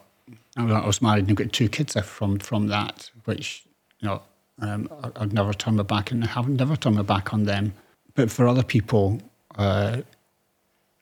I 0.57 0.85
was 0.85 1.01
married 1.01 1.27
and 1.27 1.37
got 1.37 1.53
two 1.53 1.69
kids 1.69 1.95
from 2.03 2.39
from 2.39 2.67
that, 2.67 3.09
which 3.25 3.63
you 3.99 4.09
know, 4.09 4.21
um, 4.61 4.89
I'd 5.15 5.33
never 5.33 5.53
turn 5.53 5.77
my 5.77 5.83
back 5.83 6.11
and 6.11 6.23
I 6.23 6.27
haven't 6.27 6.57
never 6.57 6.75
turned 6.75 6.97
my 6.97 7.03
back 7.03 7.33
on 7.33 7.43
them. 7.43 7.73
But 8.15 8.29
for 8.29 8.47
other 8.47 8.63
people, 8.63 9.21
uh, 9.57 10.01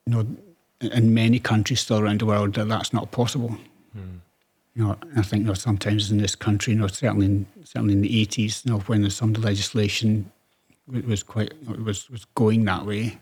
you 0.05 0.13
know, 0.13 0.27
in 0.81 1.13
many 1.15 1.39
countries 1.39 1.79
still 1.79 1.99
around 1.99 2.19
the 2.19 2.27
world, 2.27 2.53
that 2.53 2.67
that's 2.67 2.93
not 2.93 3.11
possible. 3.11 3.57
Mm 3.97 4.19
you 4.77 4.83
know, 4.83 4.95
I 5.15 5.23
think 5.23 5.41
you 5.41 5.47
know, 5.47 5.55
sometimes 5.55 6.11
in 6.11 6.19
this 6.19 6.35
country, 6.35 6.73
you 6.73 6.79
know, 6.79 6.85
certainly 6.85 7.25
in, 7.25 7.47
certainly 7.63 7.95
in 7.95 8.01
the 8.01 8.25
80s, 8.27 8.63
you 8.63 8.71
know, 8.71 8.79
when 8.81 9.09
some 9.09 9.29
of 9.29 9.41
the 9.41 9.41
legislation 9.41 10.31
was 10.87 11.23
quite 11.23 11.51
was 11.67 12.09
was 12.11 12.25
going 12.35 12.63
that 12.65 12.85
way. 12.85 13.17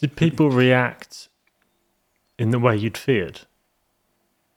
Did 0.00 0.16
people 0.16 0.50
react 0.50 1.28
in 2.40 2.50
the 2.50 2.58
way 2.58 2.76
you'd 2.76 2.98
feared, 2.98 3.42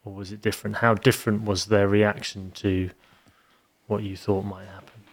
or 0.04 0.14
was 0.14 0.32
it 0.32 0.42
different? 0.42 0.78
How 0.78 0.96
different 0.96 1.44
was 1.44 1.68
their 1.68 1.88
reaction 1.88 2.52
to 2.56 2.90
what 3.86 4.02
you 4.02 4.18
thought 4.18 4.44
might 4.44 4.66
happen? 4.66 5.04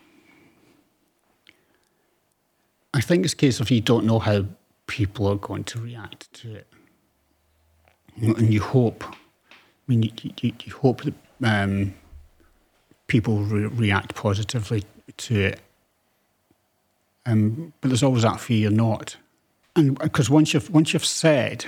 I 2.94 3.02
think 3.02 3.26
it's 3.26 3.34
a 3.34 3.36
case 3.36 3.60
of 3.60 3.70
you 3.70 3.82
don't 3.82 4.06
know 4.06 4.20
how 4.20 4.46
people 4.86 5.28
are 5.28 5.36
going 5.36 5.64
to 5.64 5.80
react 5.80 6.32
to 6.40 6.54
it, 6.54 6.66
and 8.16 8.54
you 8.54 8.62
hope 8.62 9.04
mean, 9.90 10.02
you, 10.04 10.10
you, 10.40 10.52
you 10.64 10.72
hope 10.72 11.02
that 11.02 11.14
um, 11.42 11.94
people 13.08 13.38
re- 13.40 13.66
react 13.66 14.14
positively 14.14 14.84
to 15.16 15.40
it. 15.40 15.60
Um, 17.26 17.72
but 17.80 17.88
there's 17.88 18.02
always 18.02 18.22
that 18.22 18.40
fear 18.40 18.56
you're 18.56 18.70
not, 18.70 19.16
and 19.76 19.98
because 19.98 20.30
once 20.30 20.54
you've 20.54 20.70
once 20.70 20.94
you've 20.94 21.04
said 21.04 21.66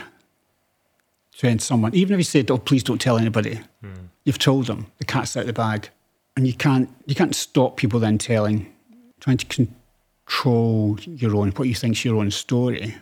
to 1.39 1.59
someone, 1.59 1.95
even 1.95 2.15
if 2.15 2.19
you 2.21 2.25
said, 2.25 2.51
"Oh, 2.51 2.59
please 2.59 2.83
don't 2.83 3.01
tell 3.01 3.19
anybody," 3.19 3.61
mm. 3.85 4.09
you've 4.25 4.39
told 4.39 4.67
them 4.67 4.87
the 4.99 5.05
cat's 5.05 5.37
out 5.37 5.43
of 5.43 5.47
the 5.49 5.53
bag, 5.53 5.91
and 6.37 6.47
you 6.47 6.55
can't 6.55 6.89
you 7.07 7.15
can't 7.15 7.35
stop 7.35 7.77
people 7.77 8.01
then 8.01 8.17
telling, 8.17 8.73
trying 9.21 9.37
to 9.37 9.47
control 9.47 10.99
your 11.01 11.37
own 11.37 11.51
what 11.51 11.69
you 11.69 11.75
think's 11.75 12.05
your 12.05 12.17
own 12.17 12.31
story 12.31 12.95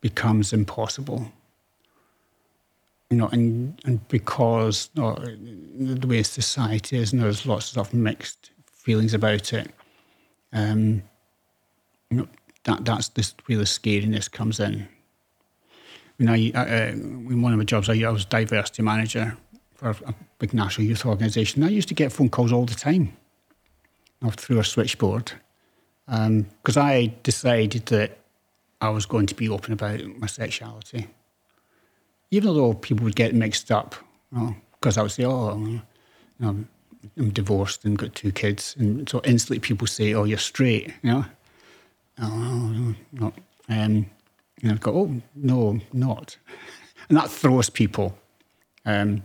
becomes 0.00 0.52
impossible. 0.52 1.30
You 3.10 3.18
know, 3.18 3.28
and 3.28 3.80
and 3.84 4.06
because 4.08 4.90
you 4.94 5.02
know, 5.02 5.14
the 5.14 6.06
way 6.06 6.22
society 6.22 6.98
is, 6.98 7.12
and 7.12 7.22
there's 7.22 7.46
lots 7.46 7.76
of 7.76 7.92
mixed 7.94 8.50
feelings 8.72 9.14
about 9.14 9.52
it. 9.52 9.70
Um, 10.52 11.02
you 12.10 12.18
know, 12.18 12.28
that 12.64 12.84
that's 12.84 13.08
this 13.08 13.34
where 13.46 13.58
the 13.58 13.64
scariness 13.64 14.30
comes 14.30 14.58
in. 14.60 14.88
You 16.18 16.26
know, 16.26 16.32
I, 16.32 16.52
uh, 16.54 16.92
in 16.92 17.42
one 17.42 17.52
of 17.52 17.58
my 17.58 17.64
jobs, 17.64 17.88
I, 17.88 18.00
I 18.02 18.10
was 18.10 18.24
diversity 18.24 18.82
manager 18.82 19.36
for 19.74 19.90
a 19.90 20.14
big 20.38 20.54
national 20.54 20.86
youth 20.86 21.04
organisation. 21.04 21.62
I 21.62 21.68
used 21.68 21.88
to 21.88 21.94
get 21.94 22.12
phone 22.12 22.30
calls 22.30 22.52
all 22.52 22.64
the 22.64 22.74
time 22.74 23.16
through 24.30 24.60
a 24.60 24.64
switchboard 24.64 25.32
because 26.06 26.76
um, 26.76 26.82
I 26.82 27.14
decided 27.22 27.86
that 27.86 28.18
I 28.80 28.90
was 28.90 29.06
going 29.06 29.26
to 29.26 29.34
be 29.34 29.48
open 29.48 29.72
about 29.72 30.04
my 30.04 30.26
sexuality. 30.26 31.08
Even 32.34 32.54
though 32.54 32.74
people 32.74 33.04
would 33.04 33.16
get 33.16 33.34
mixed 33.34 33.70
up, 33.70 33.94
because 34.30 34.96
you 34.96 35.00
know, 35.00 35.00
I 35.00 35.02
would 35.02 35.12
say, 35.12 35.24
oh, 35.24 35.56
you 35.56 35.82
know, 36.40 36.64
I'm 37.16 37.30
divorced 37.30 37.84
and 37.84 37.96
got 37.96 38.14
two 38.14 38.32
kids. 38.32 38.74
And 38.78 39.08
so 39.08 39.20
instantly 39.24 39.60
people 39.60 39.86
say, 39.86 40.14
oh, 40.14 40.24
you're 40.24 40.38
straight, 40.38 40.92
you 41.02 41.12
know? 41.12 41.24
Oh, 42.20 42.94
no, 43.12 43.32
Um, 43.68 44.06
and 44.62 44.72
I 44.72 44.74
go, 44.74 44.96
oh, 44.96 45.22
no, 45.34 45.80
not. 45.92 46.36
And 47.10 47.18
that 47.18 47.30
throws 47.30 47.68
people. 47.68 48.16
Um, 48.86 49.24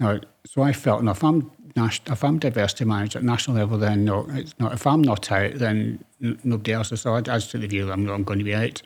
now, 0.00 0.18
so 0.44 0.62
I 0.62 0.72
felt, 0.72 1.04
no, 1.04 1.12
if 1.12 1.22
I'm 1.22 1.52
if 1.76 2.24
I'm 2.24 2.38
diversity 2.38 2.84
manager 2.84 3.18
at 3.18 3.24
national 3.24 3.56
level, 3.56 3.78
then 3.78 4.04
no, 4.04 4.26
it's 4.30 4.54
not. 4.58 4.72
If 4.72 4.86
I'm 4.86 5.02
not 5.02 5.30
out, 5.30 5.54
then 5.54 6.04
nobody 6.20 6.72
else 6.72 6.90
is. 6.92 7.02
So 7.02 7.14
I, 7.14 7.20
just 7.20 7.52
view 7.52 7.92
I'm, 7.92 8.08
I'm 8.08 8.24
going 8.24 8.38
to 8.38 8.44
be 8.44 8.54
out 8.54 8.82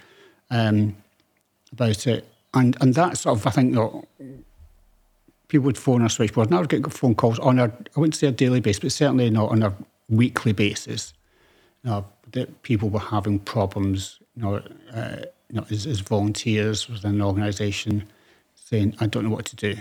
um, 0.51 0.97
about 1.73 2.07
it. 2.07 2.27
And 2.55 2.77
and 2.81 2.95
that 2.95 3.19
sort 3.19 3.39
of, 3.39 3.47
I 3.47 3.51
think, 3.51 3.77
people 5.49 5.65
would 5.65 5.79
phone 5.79 6.03
our 6.03 6.09
switchboard. 6.09 6.49
And 6.49 6.57
I 6.57 6.61
would 6.61 6.69
get 6.69 6.91
phone 6.93 7.15
calls 7.15 7.39
on 7.39 7.59
a, 7.59 7.65
I 7.65 8.01
wouldn't 8.01 8.15
say 8.15 8.29
a 8.29 8.33
daily 8.33 8.61
basis, 8.61 8.81
but 8.81 8.93
certainly 8.93 9.31
not 9.31 9.51
on 9.51 9.63
a 9.63 9.75
weekly 10.09 10.53
basis. 10.53 11.15
You 11.83 11.91
know, 11.91 12.07
that 12.33 12.63
people 12.63 12.91
were 12.91 13.01
having 13.01 13.39
problems, 13.39 14.21
you 14.37 14.43
know, 14.43 14.63
uh, 14.93 15.17
you 15.49 15.57
know 15.57 15.67
as, 15.71 15.87
as 15.87 16.01
volunteers 16.01 16.89
within 16.89 17.15
an 17.15 17.23
organisation, 17.23 18.05
saying, 18.55 18.95
I 19.01 19.07
don't 19.07 19.25
know 19.25 19.31
what 19.31 19.47
to 19.47 19.57
do, 19.57 19.77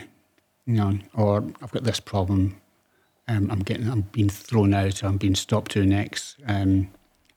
you 0.65 0.73
know, 0.75 0.97
or 1.13 1.43
I've 1.61 1.71
got 1.71 1.83
this 1.83 1.99
problem, 1.99 2.61
um, 3.27 3.51
I'm 3.51 3.59
getting, 3.59 3.89
I'm 3.89 4.01
being 4.01 4.29
thrown 4.29 4.73
out, 4.73 5.03
I'm 5.03 5.17
being 5.17 5.35
stopped 5.35 5.73
doing 5.73 5.91
X. 5.91 6.37
Um, 6.47 6.89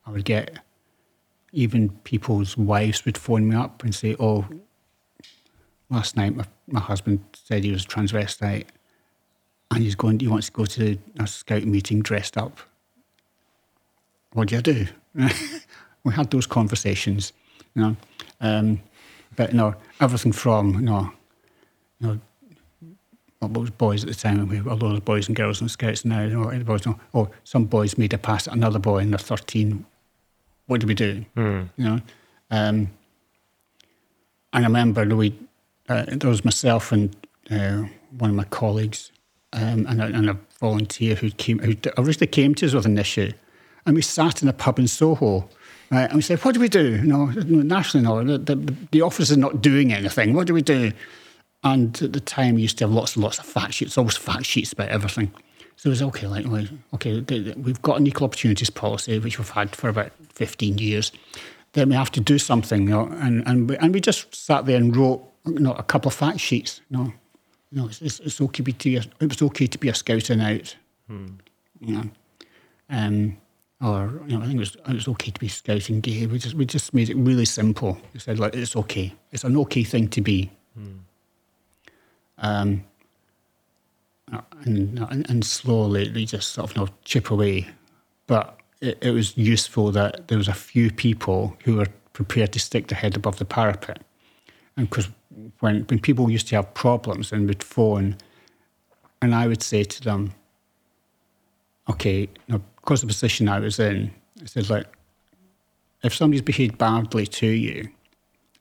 I 0.06 0.12
would 0.12 0.24
get 0.24 0.58
even 1.52 1.88
people's 2.04 2.56
wives 2.56 3.04
would 3.04 3.18
phone 3.18 3.48
me 3.48 3.56
up 3.56 3.82
and 3.82 3.92
say, 3.92 4.14
"Oh, 4.20 4.46
last 5.90 6.16
night 6.16 6.34
my, 6.34 6.44
my 6.68 6.80
husband 6.80 7.20
said 7.32 7.64
he 7.64 7.72
was 7.72 7.84
transvestite, 7.84 8.66
and 9.70 9.82
he's 9.82 9.94
going, 9.94 10.18
he 10.18 10.28
wants 10.28 10.46
to 10.46 10.52
go 10.52 10.64
to 10.64 10.98
a 11.18 11.26
scout 11.26 11.64
meeting 11.64 12.00
dressed 12.02 12.36
up. 12.36 12.58
What 14.32 14.48
do 14.48 14.56
you 14.56 14.62
do?" 14.62 14.86
we 16.04 16.12
had 16.14 16.30
those 16.30 16.46
conversations, 16.46 17.32
you 17.74 17.82
know. 17.82 17.96
Um, 18.40 18.80
but 19.36 19.52
you 19.52 19.58
know, 19.58 19.74
everything 20.00 20.32
from 20.32 20.74
you 20.74 20.80
know, 20.80 21.12
you 22.00 22.06
know 22.06 22.20
what 23.40 23.52
was 23.52 23.70
boys 23.70 24.04
at 24.04 24.08
the 24.08 24.14
time, 24.14 24.46
we 24.48 24.60
were 24.60 24.72
a 24.72 24.74
lot 24.74 24.94
of 24.94 25.04
boys 25.04 25.26
and 25.26 25.34
girls 25.34 25.60
and 25.60 25.70
scouts 25.70 26.04
now, 26.04 26.22
you 26.22 26.38
know, 26.38 26.64
boys 26.64 26.84
know, 26.84 27.00
oh, 27.14 27.30
some 27.44 27.64
boys 27.64 27.96
made 27.96 28.12
a 28.12 28.18
pass 28.18 28.46
at 28.46 28.54
another 28.54 28.78
boy 28.78 28.98
and 28.98 29.12
they're 29.12 29.18
13. 29.18 29.84
What 30.66 30.82
do 30.82 30.86
we 30.86 30.94
do? 30.94 31.24
Mm. 31.36 31.70
You 31.76 31.84
know? 31.84 32.00
Um, 32.50 32.90
and 34.52 34.64
I 34.64 34.68
remember 34.68 35.04
we, 35.16 35.38
uh, 35.90 36.04
there 36.08 36.30
was 36.30 36.44
myself 36.44 36.92
and 36.92 37.14
uh, 37.50 37.84
one 38.18 38.30
of 38.30 38.36
my 38.36 38.44
colleagues 38.44 39.12
um, 39.52 39.86
and, 39.86 40.00
a, 40.00 40.04
and, 40.06 40.30
a, 40.30 40.38
volunteer 40.60 41.14
who 41.14 41.30
came, 41.30 41.58
who 41.58 41.74
originally 41.96 42.26
came 42.26 42.54
to 42.54 42.66
us 42.66 42.74
with 42.74 42.84
an 42.84 42.98
issue. 42.98 43.32
And 43.86 43.96
we 43.96 44.02
sat 44.02 44.42
in 44.42 44.48
a 44.48 44.52
pub 44.52 44.78
in 44.78 44.86
Soho 44.86 45.48
Right? 45.90 46.04
And 46.04 46.14
we 46.14 46.22
said, 46.22 46.38
what 46.44 46.54
do 46.54 46.60
we 46.60 46.68
do? 46.68 46.96
You 46.96 47.02
know, 47.02 47.26
nationally, 47.26 48.06
no, 48.06 48.38
the, 48.38 48.54
the, 48.54 48.74
the 48.92 49.02
office 49.02 49.30
is 49.30 49.36
not 49.36 49.60
doing 49.60 49.92
anything. 49.92 50.34
What 50.34 50.46
do 50.46 50.54
we 50.54 50.62
do? 50.62 50.92
And 51.64 52.00
at 52.00 52.12
the 52.12 52.20
time, 52.20 52.54
we 52.54 52.62
used 52.62 52.78
to 52.78 52.84
have 52.84 52.92
lots 52.92 53.16
and 53.16 53.24
lots 53.24 53.38
of 53.38 53.44
fact 53.44 53.74
sheets, 53.74 53.98
always 53.98 54.16
fact 54.16 54.46
sheets 54.46 54.72
about 54.72 54.88
everything. 54.88 55.32
So 55.76 55.88
it 55.88 55.90
was 55.90 56.02
okay, 56.02 56.26
like, 56.26 56.46
okay, 56.94 57.20
we've 57.56 57.82
got 57.82 57.98
an 57.98 58.06
equal 58.06 58.26
opportunities 58.26 58.70
policy, 58.70 59.18
which 59.18 59.38
we've 59.38 59.50
had 59.50 59.74
for 59.74 59.88
about 59.88 60.12
15 60.28 60.78
years. 60.78 61.10
Then 61.72 61.88
we 61.88 61.96
have 61.96 62.12
to 62.12 62.20
do 62.20 62.38
something, 62.38 62.82
you 62.82 62.90
know, 62.90 63.08
and, 63.20 63.42
and, 63.46 63.68
we, 63.68 63.76
and 63.78 63.92
we 63.92 64.00
just 64.00 64.34
sat 64.34 64.66
there 64.66 64.76
and 64.76 64.94
wrote 64.94 65.22
know, 65.58 65.72
a 65.72 65.82
couple 65.82 66.08
of 66.08 66.14
fact 66.14 66.40
sheets. 66.40 66.80
No, 66.90 67.12
know 67.72 67.86
it's, 67.86 68.02
it's, 68.02 68.20
it's 68.20 68.40
okay 68.40 68.62
to 68.62 68.72
be, 68.72 68.96
a, 68.96 69.02
it 69.20 69.28
was 69.28 69.42
okay 69.42 69.66
to 69.66 69.78
be 69.78 69.88
a 69.88 69.94
scouting 69.94 70.40
out. 70.40 70.76
Hmm. 71.08 71.26
You 71.80 71.94
know, 71.94 72.10
um, 72.90 73.36
or 73.82 74.20
you 74.26 74.36
know, 74.36 74.44
I 74.44 74.46
think 74.46 74.56
it 74.56 74.60
was, 74.60 74.76
it 74.76 74.94
was 74.94 75.08
okay 75.08 75.30
to 75.30 75.40
be 75.40 75.48
scouting 75.48 76.00
gay. 76.00 76.26
We 76.26 76.38
just 76.38 76.54
we 76.54 76.66
just 76.66 76.92
made 76.92 77.08
it 77.08 77.16
really 77.16 77.46
simple. 77.46 77.98
We 78.12 78.20
said 78.20 78.38
like 78.38 78.54
it's 78.54 78.76
okay. 78.76 79.14
It's 79.32 79.44
an 79.44 79.56
okay 79.56 79.84
thing 79.84 80.08
to 80.08 80.20
be. 80.20 80.50
Hmm. 80.74 80.98
Um, 82.38 82.84
and, 84.64 85.26
and 85.28 85.44
slowly 85.44 86.08
they 86.08 86.24
just 86.24 86.52
sort 86.52 86.70
of 86.70 86.76
you 86.76 86.82
know, 86.82 86.92
chip 87.04 87.30
away. 87.30 87.68
But 88.26 88.58
it, 88.80 88.98
it 89.00 89.10
was 89.10 89.36
useful 89.36 89.90
that 89.92 90.28
there 90.28 90.38
was 90.38 90.48
a 90.48 90.54
few 90.54 90.90
people 90.90 91.56
who 91.64 91.76
were 91.76 91.88
prepared 92.12 92.52
to 92.52 92.58
stick 92.58 92.88
their 92.88 92.98
head 92.98 93.16
above 93.16 93.38
the 93.38 93.44
parapet. 93.44 94.02
And 94.76 94.88
because 94.88 95.08
when 95.60 95.82
when 95.82 95.98
people 95.98 96.30
used 96.30 96.48
to 96.48 96.56
have 96.56 96.74
problems 96.74 97.32
and 97.32 97.46
would 97.48 97.62
phone, 97.62 98.16
and 99.22 99.34
I 99.34 99.46
would 99.46 99.62
say 99.62 99.84
to 99.84 100.02
them, 100.02 100.32
okay, 101.88 102.28
know, 102.48 102.62
because 102.76 103.00
the 103.00 103.06
position 103.06 103.48
I 103.48 103.60
was 103.60 103.78
in, 103.78 104.10
I 104.42 104.46
said, 104.46 104.70
like, 104.70 104.86
if 106.02 106.14
somebody's 106.14 106.42
behaved 106.42 106.78
badly 106.78 107.26
to 107.26 107.46
you, 107.46 107.90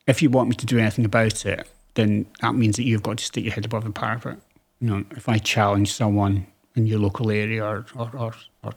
if 0.08 0.22
you 0.22 0.30
want 0.30 0.50
me 0.50 0.56
to 0.56 0.66
do 0.66 0.78
anything 0.78 1.06
about 1.06 1.46
it, 1.46 1.68
then 1.96 2.26
that 2.42 2.56
means 2.56 2.76
that 2.76 2.84
you've 2.84 3.04
got 3.04 3.18
to 3.18 3.26
stick 3.26 3.44
your 3.44 3.54
head 3.54 3.66
above 3.66 3.84
the 3.84 3.92
parapet. 3.92 4.38
You 4.80 4.90
know, 4.90 5.06
if 5.12 5.28
I 5.28 5.38
challenge 5.38 5.92
someone 5.92 6.48
in 6.76 6.86
your 6.86 7.00
local 7.00 7.32
area 7.32 7.64
or, 7.64 7.86
or, 7.96 8.10
or, 8.14 8.34
or, 8.64 8.74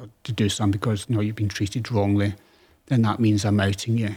or 0.00 0.08
to 0.24 0.32
do 0.32 0.48
something 0.48 0.72
because 0.72 1.06
you 1.08 1.14
know 1.14 1.20
you've 1.20 1.36
been 1.36 1.48
treated 1.48 1.90
wrongly, 1.90 2.34
then 2.86 3.02
that 3.02 3.20
means 3.20 3.44
I'm 3.44 3.60
outing 3.60 3.98
you. 3.98 4.14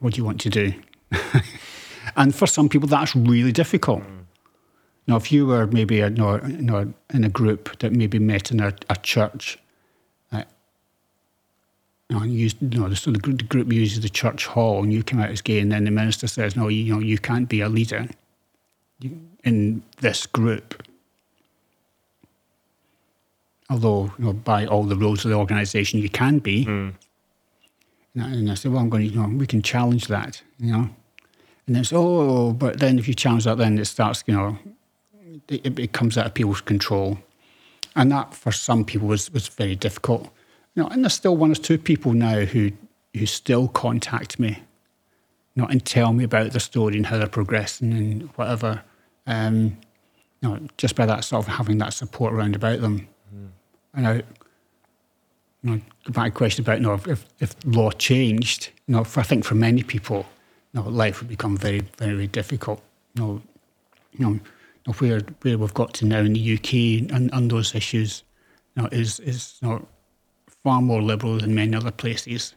What 0.00 0.14
do 0.14 0.18
you 0.18 0.24
want 0.24 0.40
to 0.40 0.50
do? 0.50 0.74
and 2.16 2.34
for 2.34 2.46
some 2.46 2.68
people, 2.68 2.88
that's 2.88 3.14
really 3.14 3.52
difficult. 3.52 4.02
Mm. 4.02 4.20
Now, 5.06 5.16
if 5.16 5.32
you 5.32 5.46
were 5.46 5.66
maybe 5.66 6.00
a, 6.00 6.08
you 6.08 6.16
know, 6.16 6.40
you 6.44 6.62
know, 6.62 6.92
in 7.12 7.24
a 7.24 7.28
group 7.28 7.78
that 7.80 7.92
maybe 7.92 8.18
met 8.18 8.50
in 8.50 8.60
a, 8.60 8.72
a 8.88 8.96
church, 8.96 9.58
uh, 10.32 10.44
you 12.08 12.18
know, 12.18 12.24
used, 12.24 12.56
you 12.60 12.80
know, 12.80 12.94
so 12.94 13.10
the 13.10 13.18
group, 13.18 13.38
the 13.38 13.44
group 13.44 13.72
uses 13.72 14.00
the 14.00 14.08
church 14.08 14.46
hall, 14.46 14.82
and 14.82 14.92
you 14.92 15.02
come 15.02 15.20
out 15.20 15.30
as 15.30 15.42
gay, 15.42 15.60
and 15.60 15.72
then 15.72 15.84
the 15.84 15.90
minister 15.90 16.26
says, 16.26 16.56
"No, 16.56 16.68
you, 16.68 16.82
you 16.82 16.94
know, 16.94 17.00
you 17.00 17.18
can't 17.18 17.48
be 17.48 17.60
a 17.60 17.68
leader 17.68 18.08
in 19.44 19.82
this 20.00 20.26
group." 20.26 20.82
Although, 23.68 24.12
you 24.18 24.24
know, 24.24 24.32
by 24.32 24.66
all 24.66 24.84
the 24.84 24.96
rules 24.96 25.24
of 25.24 25.30
the 25.30 25.36
organisation, 25.36 26.00
you 26.00 26.08
can 26.08 26.38
be. 26.38 26.66
Mm. 26.66 26.94
And 28.14 28.50
I 28.50 28.54
said, 28.54 28.72
"Well, 28.72 28.80
I'm 28.80 28.90
going 28.90 29.08
to, 29.08 29.14
you 29.14 29.20
know, 29.20 29.28
we 29.28 29.46
can 29.46 29.62
challenge 29.62 30.08
that, 30.08 30.42
you 30.58 30.72
know." 30.72 30.90
And 31.66 31.76
then, 31.76 31.84
oh, 31.92 32.52
but 32.52 32.80
then 32.80 32.98
if 32.98 33.06
you 33.06 33.14
challenge 33.14 33.44
that, 33.44 33.58
then 33.58 33.78
it 33.78 33.84
starts, 33.84 34.24
you 34.26 34.34
know, 34.34 34.58
it, 35.48 35.78
it 35.78 35.92
comes 35.92 36.18
out 36.18 36.26
of 36.26 36.34
people's 36.34 36.60
control. 36.60 37.18
And 37.94 38.10
that, 38.10 38.34
for 38.34 38.50
some 38.50 38.84
people, 38.84 39.06
was, 39.06 39.30
was 39.30 39.46
very 39.48 39.76
difficult. 39.76 40.24
You 40.74 40.82
know, 40.82 40.88
and 40.88 41.04
there's 41.04 41.14
still 41.14 41.36
one 41.36 41.52
or 41.52 41.56
two 41.56 41.78
people 41.78 42.12
now 42.12 42.40
who, 42.40 42.72
who 43.16 43.26
still 43.26 43.68
contact 43.68 44.38
me 44.40 44.62
you 45.54 45.62
know, 45.62 45.68
and 45.68 45.84
tell 45.84 46.12
me 46.12 46.24
about 46.24 46.52
the 46.52 46.60
story 46.60 46.96
and 46.96 47.06
how 47.06 47.18
they're 47.18 47.26
progressing 47.26 47.92
and 47.92 48.22
whatever. 48.34 48.82
Um, 49.26 49.76
you 50.40 50.48
know, 50.48 50.58
just 50.76 50.96
by 50.96 51.06
that 51.06 51.24
sort 51.24 51.46
of 51.46 51.54
having 51.54 51.78
that 51.78 51.92
support 51.92 52.32
around 52.32 52.56
about 52.56 52.80
them. 52.80 53.08
Mm. 53.34 53.48
And 53.94 54.08
I, 54.08 54.22
you 55.62 55.70
know, 55.70 55.80
to 56.04 56.30
question 56.30 56.64
about 56.64 56.78
you 56.78 56.86
know, 56.86 56.94
if, 56.94 57.26
if 57.38 57.54
law 57.64 57.90
changed, 57.90 58.70
you 58.86 58.94
know, 58.94 59.00
I 59.00 59.22
think 59.22 59.44
for 59.44 59.54
many 59.54 59.82
people, 59.82 60.26
you 60.72 60.80
know, 60.80 60.88
life 60.88 61.20
would 61.20 61.28
become 61.28 61.56
very, 61.56 61.80
very 61.98 62.26
difficult. 62.26 62.80
You 63.14 63.22
know, 63.22 63.42
you 64.12 64.24
know 64.26 64.40
of 64.86 65.00
where 65.00 65.20
where 65.42 65.58
we've 65.58 65.74
got 65.74 65.94
to 65.94 66.06
now 66.06 66.20
in 66.20 66.32
the 66.32 66.54
UK 66.54 67.10
and 67.12 67.30
on 67.32 67.48
those 67.48 67.74
issues 67.74 68.22
you 68.76 68.82
know, 68.82 68.88
is 68.92 69.20
is 69.20 69.58
you 69.62 69.68
know, 69.68 69.86
far 70.62 70.80
more 70.80 71.02
liberal 71.02 71.38
than 71.38 71.54
many 71.54 71.74
other 71.76 71.90
places 71.90 72.54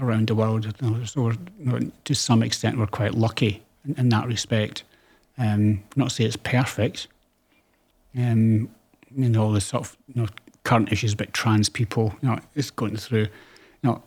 around 0.00 0.28
the 0.28 0.34
world. 0.34 0.64
You 0.64 0.90
know, 0.90 1.04
so 1.04 1.30
you 1.30 1.38
know, 1.58 1.80
to 2.04 2.14
some 2.14 2.42
extent, 2.42 2.78
we're 2.78 2.86
quite 2.86 3.14
lucky 3.14 3.62
in, 3.84 3.94
in 3.98 4.08
that 4.10 4.26
respect. 4.26 4.84
Um, 5.38 5.82
not 5.96 6.10
to 6.10 6.14
say 6.14 6.24
it's 6.24 6.36
perfect. 6.36 7.08
Um, 8.16 8.70
you 9.14 9.28
know, 9.28 9.44
all 9.44 9.52
the 9.52 9.60
sort 9.60 9.84
of 9.84 9.96
you 10.14 10.22
know, 10.22 10.28
current 10.66 10.90
issues 10.90 11.12
about 11.12 11.32
trans 11.32 11.68
people, 11.68 12.12
you 12.20 12.28
know, 12.28 12.38
it's 12.56 12.70
going 12.70 12.96
through. 12.96 13.28
You 13.82 13.84
know, 13.84 14.02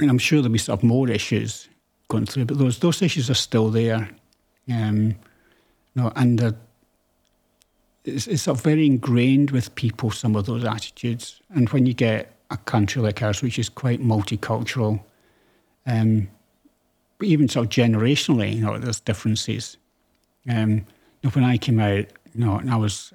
and 0.00 0.10
I'm 0.10 0.18
sure 0.18 0.40
there'll 0.40 0.52
be 0.52 0.58
sort 0.58 0.80
of 0.80 0.82
more 0.82 1.10
issues 1.10 1.68
going 2.08 2.24
through, 2.24 2.46
but 2.46 2.58
those 2.58 2.78
those 2.78 3.02
issues 3.02 3.28
are 3.28 3.34
still 3.34 3.68
there. 3.70 4.08
Um, 4.72 5.08
you 5.94 6.02
know, 6.02 6.12
and 6.16 6.56
it's, 8.04 8.26
it's 8.26 8.42
sort 8.42 8.58
of 8.58 8.64
very 8.64 8.86
ingrained 8.86 9.50
with 9.50 9.74
people 9.74 10.10
some 10.10 10.36
of 10.36 10.46
those 10.46 10.64
attitudes. 10.64 11.40
And 11.50 11.68
when 11.68 11.84
you 11.84 11.92
get 11.92 12.34
a 12.50 12.56
country 12.56 13.02
like 13.02 13.22
ours, 13.22 13.42
which 13.42 13.58
is 13.58 13.68
quite 13.68 14.00
multicultural, 14.00 15.02
um, 15.86 16.28
but 17.18 17.28
even 17.28 17.48
sort 17.48 17.66
of 17.66 17.70
generationally, 17.70 18.54
you 18.54 18.62
know, 18.62 18.78
there's 18.78 19.00
differences. 19.00 19.76
Um, 20.48 20.70
you 20.70 21.24
know, 21.24 21.30
when 21.30 21.44
I 21.44 21.58
came 21.58 21.78
out, 21.78 22.06
you 22.34 22.44
know, 22.44 22.56
and 22.56 22.70
I 22.70 22.76
was 22.76 23.12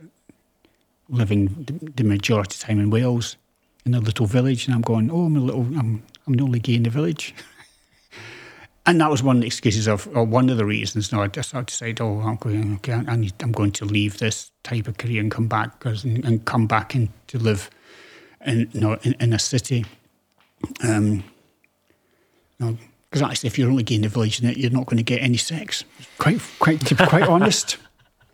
living 1.10 1.66
the, 1.96 2.04
majority 2.04 2.56
of 2.56 2.60
the 2.60 2.66
time 2.66 2.80
in 2.80 2.90
Wales, 2.90 3.38
in 3.86 3.94
a 3.94 4.00
little 4.00 4.26
village, 4.26 4.66
and 4.66 4.76
I'm 4.76 4.82
going, 4.82 5.12
oh, 5.12 5.26
I'm 5.26 5.36
a 5.36 5.40
little, 5.40 5.62
I'm, 5.62 6.04
I'm 6.26 6.34
the 6.34 6.44
only 6.44 6.60
gay 6.60 6.76
in 6.76 6.84
the 6.84 6.90
village. 6.90 7.36
and 8.86 9.00
that 9.02 9.10
was 9.10 9.22
one 9.22 9.38
of 9.38 9.42
the 9.42 9.48
excuses 9.48 9.88
of, 9.88 10.08
or 10.16 10.24
one 10.24 10.50
of 10.50 10.58
the 10.58 10.66
reasons. 10.66 11.12
No, 11.12 11.22
I 11.22 11.28
just 11.28 11.54
I 11.54 11.62
decided, 11.62 12.02
oh, 12.02 12.20
I'm 12.22 12.38
going, 12.38 12.76
okay, 12.76 12.94
I 12.94 13.16
need, 13.16 13.34
I'm 13.42 13.52
going 13.52 13.72
to 13.74 13.86
leave 13.86 14.20
this 14.20 14.52
type 14.64 14.88
of 14.88 14.98
career 14.98 15.22
and 15.22 15.32
come 15.32 15.48
back, 15.48 15.80
cause, 15.80 16.04
and, 16.04 16.24
and 16.24 16.46
come 16.46 16.68
back 16.68 16.96
and 16.96 17.10
to 17.28 17.38
live 17.38 17.70
in, 18.46 18.70
you 18.74 18.82
know, 18.82 18.98
in, 19.04 19.14
in 19.20 19.34
a 19.34 19.40
city. 19.40 19.86
Um, 20.84 21.24
you 22.60 22.66
know, 22.66 22.78
because 23.10 23.22
actually, 23.22 23.48
if 23.48 23.60
you're 23.60 23.70
only 23.70 23.84
gay 23.84 23.96
in 23.96 24.02
the 24.02 24.08
village, 24.08 24.42
you're 24.42 24.72
not 24.72 24.88
going 24.88 24.98
to 24.98 25.04
get 25.04 25.22
any 25.22 25.38
sex. 25.38 25.84
Quite, 26.18 26.42
quite, 26.58 26.80
to 26.88 26.96
be 26.96 27.06
quite 27.06 27.24
honest, 27.28 27.78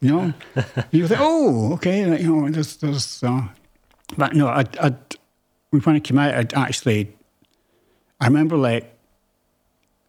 you 0.02 0.10
know. 0.10 0.34
You 0.92 1.08
think, 1.08 1.20
oh, 1.22 1.74
okay, 1.74 2.22
you 2.22 2.36
know, 2.36 2.50
there's, 2.50 2.78
there's, 2.78 3.24
uh, 3.24 3.48
but 4.18 4.36
no, 4.36 4.48
I, 4.48 4.66
I, 4.82 4.94
when 5.70 5.96
I 5.96 6.00
came 6.00 6.18
out, 6.18 6.34
I'd 6.34 6.54
actually, 6.54 7.16
I 8.20 8.28
remember 8.28 8.58
like 8.58 8.92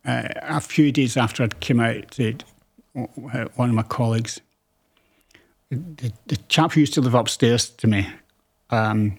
uh, 0.05 0.29
a 0.43 0.61
few 0.61 0.91
days 0.93 1.17
after 1.17 1.43
I'd 1.43 1.61
come 1.61 1.81
out, 1.81 2.19
uh, 2.21 3.45
one 3.55 3.69
of 3.69 3.75
my 3.75 3.83
colleagues, 3.83 4.41
the, 5.71 6.13
the 6.27 6.37
chap 6.49 6.73
who 6.73 6.81
used 6.81 6.95
to 6.95 7.01
live 7.01 7.15
upstairs 7.15 7.69
to 7.71 7.87
me, 7.87 8.09
um, 8.71 9.19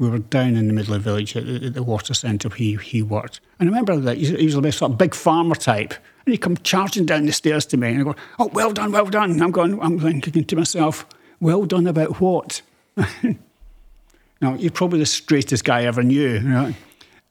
we 0.00 0.08
were 0.08 0.18
down 0.18 0.56
in 0.56 0.66
the 0.66 0.72
middle 0.72 0.94
of 0.94 1.04
the 1.04 1.10
village 1.10 1.36
at 1.36 1.44
the, 1.44 1.66
at 1.66 1.74
the 1.74 1.82
water 1.82 2.14
centre 2.14 2.48
where 2.48 2.56
he, 2.56 2.74
he 2.76 3.02
worked. 3.02 3.40
And 3.60 3.68
I 3.68 3.70
remember 3.70 3.96
that 3.98 4.16
he 4.16 4.46
was 4.46 4.54
a 4.56 4.72
sort 4.72 4.92
of 4.92 4.98
big 4.98 5.14
farmer 5.14 5.54
type. 5.54 5.92
And 6.24 6.32
he 6.32 6.38
come 6.38 6.56
charging 6.56 7.04
down 7.04 7.26
the 7.26 7.32
stairs 7.32 7.66
to 7.66 7.76
me 7.76 7.90
and 7.90 8.00
I 8.00 8.04
go, 8.04 8.16
Oh, 8.38 8.46
well 8.54 8.72
done, 8.72 8.92
well 8.92 9.04
done. 9.04 9.32
And 9.32 9.42
I'm 9.42 9.50
going, 9.50 9.78
I'm 9.80 10.00
thinking 10.00 10.44
to 10.44 10.56
myself, 10.56 11.04
Well 11.38 11.66
done 11.66 11.86
about 11.86 12.18
what? 12.18 12.62
now, 14.40 14.54
you're 14.54 14.70
probably 14.70 15.00
the 15.00 15.06
straightest 15.06 15.64
guy 15.64 15.80
I 15.80 15.84
ever 15.84 16.02
knew. 16.02 16.32
You 16.32 16.40
know? 16.40 16.74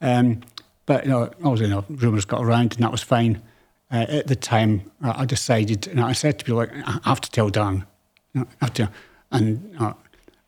um, 0.00 0.40
but 0.86 1.04
you 1.04 1.10
know, 1.10 1.24
obviously, 1.42 1.66
you 1.66 1.74
know, 1.74 1.84
rumours 1.88 2.24
got 2.24 2.44
around 2.44 2.74
and 2.74 2.84
that 2.84 2.92
was 2.92 3.02
fine. 3.02 3.42
Uh, 3.90 4.06
at 4.08 4.28
the 4.28 4.36
time, 4.36 4.88
I 5.02 5.24
decided, 5.24 5.88
and 5.88 6.00
I 6.00 6.12
said 6.12 6.38
to 6.38 6.44
people, 6.44 6.58
like, 6.58 6.70
I 6.72 7.00
have 7.02 7.20
to 7.20 7.30
tell 7.32 7.48
Dan. 7.48 7.84
You 8.32 8.42
know, 8.42 8.46
I 8.60 8.66
have 8.66 8.74
to. 8.74 8.90
And, 9.32 9.74
uh, 9.80 9.94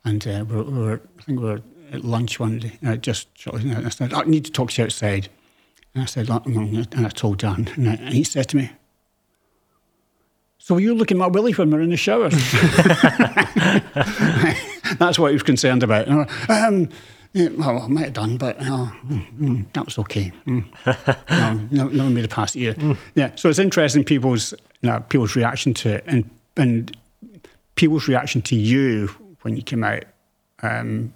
and 0.05 0.25
uh, 0.29 0.45
we 0.49 0.63
were, 0.63 1.01
I 1.19 1.23
think 1.23 1.41
we 1.41 1.47
were 1.47 1.63
at 1.93 2.05
lunch 2.05 2.41
one 2.41 2.59
day, 2.59 2.73
and 2.81 2.91
I 2.91 2.97
just 2.97 3.29
you 3.47 3.59
know, 3.61 3.83
I 3.85 3.91
said, 3.91 4.13
I 4.13 4.23
need 4.23 4.45
to 4.47 4.51
talk 4.51 4.73
to 4.73 4.83
you 4.83 4.87
outside. 4.87 5.29
And 5.95 6.03
I 6.03 6.07
said, 6.07 6.31
and 6.31 7.07
I 7.07 7.09
told 7.11 7.39
Dan, 7.39 7.69
and, 7.77 7.89
I, 7.89 7.95
and 7.95 8.15
he 8.15 8.25
said 8.25 8.49
to 8.49 8.57
me, 8.57 8.71
so 10.57 10.79
you're 10.79 10.95
looking 10.95 11.17
at 11.17 11.19
my 11.19 11.27
willy 11.27 11.53
when 11.53 11.71
we're 11.71 11.81
in 11.81 11.91
the 11.91 11.97
shower? 11.97 12.29
That's 14.99 15.19
what 15.19 15.29
he 15.29 15.35
was 15.35 15.43
concerned 15.43 15.83
about. 15.83 16.09
Um, 16.49 16.89
yeah, 17.33 17.49
well, 17.49 17.83
I 17.83 17.89
might 17.89 18.05
have 18.05 18.13
done, 18.13 18.37
but 18.37 18.61
uh, 18.61 18.87
mm, 19.09 19.67
that 19.73 19.85
was 19.85 19.99
okay. 19.99 20.31
Mm. 20.47 21.73
no, 21.73 21.85
no, 21.85 21.89
no 21.89 22.09
made 22.11 22.27
a 22.27 22.29
pass 22.29 22.55
at 22.55 22.63
you. 22.63 22.75
Mm. 22.75 22.97
Yeah, 23.17 23.35
so 23.35 23.49
it's 23.49 23.59
interesting 23.59 24.05
people's 24.05 24.53
you 24.83 24.91
know, 24.91 25.01
people's 25.09 25.35
reaction 25.35 25.75
to 25.75 25.95
it, 25.95 26.05
and 26.07 26.31
and 26.57 26.97
people's 27.75 28.07
reaction 28.07 28.41
to 28.43 28.55
you 28.55 29.09
when 29.43 29.57
you 29.57 29.63
came 29.63 29.83
out. 29.83 30.05
Um, 30.63 31.13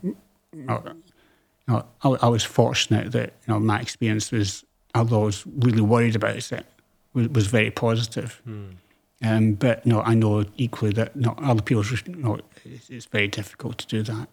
you 0.57 0.64
know, 0.64 1.84
I, 2.02 2.09
I, 2.09 2.28
was 2.28 2.44
fortunate 2.44 3.12
that 3.12 3.34
you 3.46 3.52
know 3.52 3.61
my 3.61 3.80
experience 3.80 4.30
was, 4.30 4.64
although 4.94 5.22
I 5.22 5.24
was 5.26 5.44
really 5.46 5.80
worried 5.80 6.16
about 6.16 6.36
it, 6.36 6.66
was, 7.12 7.28
was 7.28 7.46
very 7.48 7.70
positive. 7.70 8.40
Mm. 8.48 8.76
Um, 9.24 9.52
but 9.54 9.84
no, 9.86 10.02
I 10.02 10.14
know 10.14 10.44
equally 10.57 10.92
that 10.92 11.16
not 11.16 11.42
other 11.42 11.62
people's. 11.62 11.90
You 11.90 12.16
know, 12.16 12.38
it's, 12.64 12.90
it's, 12.90 13.07
very 13.07 13.28
difficult 13.28 13.78
to 13.78 13.86
do 13.86 14.02
that. 14.02 14.28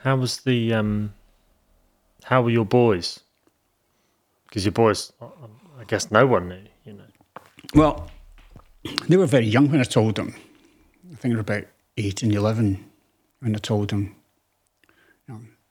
How 0.00 0.16
was 0.16 0.38
the? 0.38 0.74
Um, 0.74 1.14
how 2.24 2.42
were 2.42 2.50
your 2.50 2.66
boys? 2.66 3.20
Because 4.46 4.64
your 4.64 4.72
boys, 4.72 5.12
I 5.20 5.84
guess, 5.86 6.10
no 6.10 6.26
one 6.26 6.48
knew. 6.48 6.62
You 6.84 6.92
know. 6.94 7.04
Well, 7.74 8.10
they 9.08 9.16
were 9.16 9.26
very 9.26 9.46
young 9.46 9.70
when 9.70 9.80
I 9.80 9.84
told 9.84 10.16
them. 10.16 10.34
I 11.10 11.16
think 11.16 11.32
they 11.32 11.36
were 11.36 11.40
about 11.40 11.64
eight 11.96 12.22
and 12.22 12.34
eleven 12.34 12.84
when 13.40 13.54
I 13.54 13.58
told 13.58 13.90
them 13.90 14.02
you 14.02 14.10
know, 14.10 14.17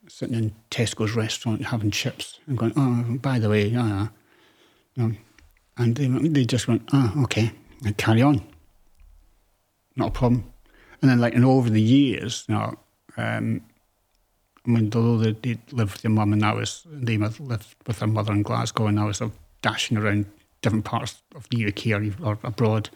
sitting 0.08 0.36
in 0.36 0.56
Tesco's 0.72 1.16
restaurant 1.16 1.66
having 1.66 1.92
chips 1.92 2.40
and 2.48 2.58
going, 2.58 2.74
oh, 2.76 3.18
by 3.18 3.40
the 3.40 3.50
way, 3.50 3.70
know, 3.70 5.12
and 5.78 5.96
they, 5.96 6.08
they 6.08 6.46
just 6.46 6.68
went, 6.68 6.84
oh, 6.94 7.14
okay, 7.24 7.52
and 7.86 7.98
carry 7.98 8.22
on. 8.22 8.42
Not 9.96 10.10
a 10.10 10.12
problem. 10.12 10.52
And 11.02 11.12
then, 11.12 11.20
like, 11.20 11.36
and 11.36 11.46
over 11.46 11.70
the 11.70 11.82
years, 11.82 12.46
you 12.48 12.56
know, 12.56 12.76
um, 13.18 13.62
I 14.66 14.70
mean, 14.70 14.92
although 14.94 15.18
they, 15.18 15.32
they 15.32 15.60
lived 15.72 15.94
with 15.94 16.02
their 16.02 16.12
mum 16.12 16.34
and 16.34 16.44
I 16.44 16.54
was, 16.54 16.84
they 16.92 17.18
lived 17.18 17.40
with 17.40 18.00
their 18.00 18.08
mother 18.08 18.34
in 18.34 18.44
Glasgow 18.44 18.88
and 18.88 19.00
I 19.00 19.06
was 19.06 19.18
sort 19.18 19.32
of 19.32 19.38
dashing 19.62 19.98
around 19.98 20.26
different 20.62 20.86
parts 20.86 21.22
of 21.36 21.48
the 21.50 21.68
UK 21.68 21.88
or, 21.88 22.28
or 22.28 22.40
abroad. 22.44 22.90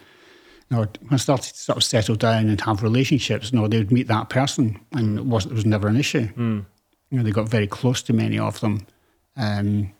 You 0.69 0.77
know, 0.77 0.81
when 0.81 1.13
I 1.13 1.17
started 1.17 1.53
to 1.53 1.59
sort 1.59 1.77
of 1.77 1.83
settle 1.83 2.15
down 2.15 2.49
and 2.49 2.59
have 2.61 2.83
relationships, 2.83 3.51
you 3.51 3.59
know, 3.59 3.67
they 3.67 3.77
would 3.77 3.91
meet 3.91 4.07
that 4.07 4.29
person 4.29 4.79
and 4.91 5.19
it 5.19 5.25
was, 5.25 5.45
it 5.45 5.53
was 5.53 5.65
never 5.65 5.87
an 5.87 5.97
issue. 5.97 6.27
Mm. 6.33 6.65
You 7.11 7.17
know, 7.17 7.23
they 7.23 7.31
got 7.31 7.49
very 7.49 7.67
close 7.67 8.01
to 8.03 8.13
many 8.13 8.39
of 8.39 8.59
them. 8.61 8.87
Um, 9.37 9.91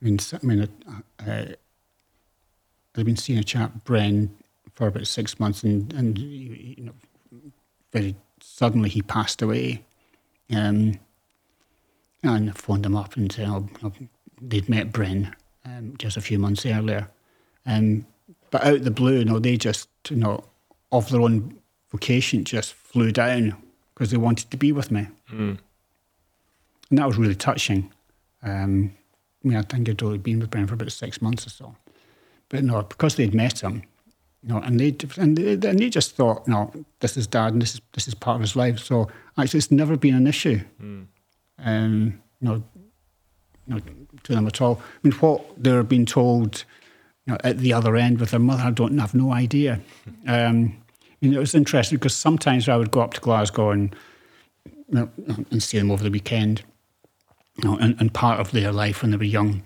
I 0.00 0.04
mean, 0.04 0.18
I 0.32 0.46
mean, 0.46 0.68
uh, 1.26 1.44
I've 2.96 3.04
been 3.04 3.16
seeing 3.16 3.38
a 3.38 3.44
chap, 3.44 3.72
Bren, 3.84 4.30
for 4.74 4.86
about 4.86 5.06
six 5.06 5.40
months, 5.40 5.62
and 5.64 5.92
and 5.92 6.18
you 6.18 6.84
know, 6.84 6.92
very 7.92 8.14
suddenly 8.40 8.88
he 8.88 9.02
passed 9.02 9.42
away. 9.42 9.84
Um, 10.52 10.98
and 12.22 12.50
I 12.50 12.52
phoned 12.52 12.84
him 12.84 12.96
up 12.96 13.16
and 13.16 13.32
said 13.32 13.48
oh, 13.48 13.68
they'd 14.40 14.68
met 14.68 14.92
Bren 14.92 15.32
um, 15.64 15.94
just 15.98 16.16
a 16.16 16.20
few 16.20 16.38
months 16.38 16.66
earlier. 16.66 17.08
Um, 17.66 18.06
but 18.50 18.64
out 18.64 18.74
of 18.74 18.84
the 18.84 18.90
blue, 18.90 19.18
you 19.18 19.24
know, 19.24 19.38
they 19.38 19.56
just, 19.56 19.88
you 20.08 20.16
know, 20.16 20.44
of 20.92 21.08
their 21.10 21.20
own 21.20 21.58
vocation, 21.90 22.44
just 22.44 22.74
flew 22.74 23.12
down 23.12 23.56
because 23.94 24.10
they 24.10 24.16
wanted 24.16 24.50
to 24.50 24.56
be 24.56 24.72
with 24.72 24.90
me. 24.90 25.08
Mm. 25.32 25.58
And 26.90 26.98
that 26.98 27.06
was 27.06 27.16
really 27.16 27.34
touching. 27.34 27.90
Um, 28.42 28.92
I 29.44 29.48
mean, 29.48 29.56
I 29.56 29.62
think 29.62 29.88
I'd 29.88 30.02
only 30.02 30.18
been 30.18 30.40
with 30.40 30.50
Bren 30.50 30.68
for 30.68 30.74
about 30.74 30.92
six 30.92 31.22
months 31.22 31.46
or 31.46 31.50
so. 31.50 31.76
But 32.48 32.64
no, 32.64 32.82
because 32.82 33.14
they'd 33.14 33.34
met 33.34 33.60
him, 33.60 33.84
you 34.42 34.48
know, 34.48 34.58
and 34.58 34.78
they 34.78 34.96
and 35.16 35.36
they, 35.36 35.52
and 35.52 35.78
they 35.78 35.88
just 35.88 36.16
thought, 36.16 36.48
no, 36.48 36.72
this 36.98 37.16
is 37.16 37.26
dad, 37.26 37.52
and 37.52 37.62
this 37.62 37.74
is 37.74 37.80
this 37.92 38.08
is 38.08 38.14
part 38.14 38.36
of 38.36 38.40
his 38.40 38.56
life. 38.56 38.80
So 38.80 39.08
actually, 39.38 39.58
it's 39.58 39.70
never 39.70 39.96
been 39.96 40.14
an 40.14 40.26
issue, 40.26 40.60
mm. 40.82 41.06
um, 41.58 42.20
you 42.40 42.48
know, 42.48 42.62
you 43.66 43.74
know, 43.74 43.80
to 44.24 44.34
them 44.34 44.46
at 44.46 44.60
all. 44.60 44.80
I 44.82 45.08
mean, 45.08 45.16
what 45.18 45.62
they're 45.62 45.84
being 45.84 46.06
told 46.06 46.64
you 47.26 47.32
know, 47.32 47.38
at 47.44 47.58
the 47.58 47.72
other 47.72 47.96
end 47.96 48.18
with 48.18 48.32
their 48.32 48.40
mother, 48.40 48.64
I 48.64 48.70
don't 48.70 48.98
have 48.98 49.14
no 49.14 49.32
idea. 49.32 49.80
Um, 50.26 50.76
you 51.20 51.30
know, 51.30 51.36
it 51.36 51.40
was 51.40 51.54
interesting 51.54 51.98
because 51.98 52.16
sometimes 52.16 52.66
I 52.68 52.76
would 52.76 52.90
go 52.90 53.02
up 53.02 53.12
to 53.14 53.20
Glasgow 53.20 53.70
and 53.70 53.94
you 54.64 54.74
know, 54.94 55.10
and 55.50 55.62
see 55.62 55.78
them 55.78 55.90
over 55.90 56.02
the 56.02 56.10
weekend. 56.10 56.62
You 57.62 57.68
know, 57.68 57.76
and, 57.76 57.94
and 58.00 58.12
part 58.12 58.40
of 58.40 58.52
their 58.52 58.72
life 58.72 59.02
when 59.02 59.10
they 59.10 59.16
were 59.18 59.24
young 59.24 59.62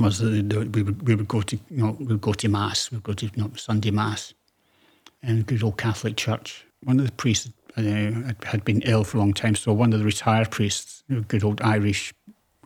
was 0.00 0.18
that 0.18 0.70
we 0.74 0.82
would, 0.82 1.06
we 1.06 1.14
would 1.14 1.28
go 1.28 1.40
to 1.42 1.56
you 1.70 1.76
know 1.76 1.96
we 1.98 2.06
would 2.06 2.20
go 2.20 2.32
to 2.32 2.48
mass, 2.48 2.90
we 2.90 2.96
would 2.96 3.04
go 3.04 3.12
to 3.12 3.26
you 3.26 3.42
know, 3.42 3.50
Sunday 3.54 3.90
mass, 3.90 4.34
in 5.22 5.42
good 5.42 5.62
old 5.62 5.76
Catholic 5.78 6.16
church. 6.16 6.64
One 6.84 6.98
of 6.98 7.06
the 7.06 7.12
priests 7.12 7.50
uh, 7.76 8.32
had 8.44 8.64
been 8.64 8.82
ill 8.82 9.04
for 9.04 9.18
a 9.18 9.20
long 9.20 9.34
time, 9.34 9.54
so 9.54 9.72
one 9.72 9.92
of 9.92 10.00
the 10.00 10.04
retired 10.04 10.50
priests, 10.50 11.04
good 11.28 11.44
old 11.44 11.60
Irish, 11.62 12.12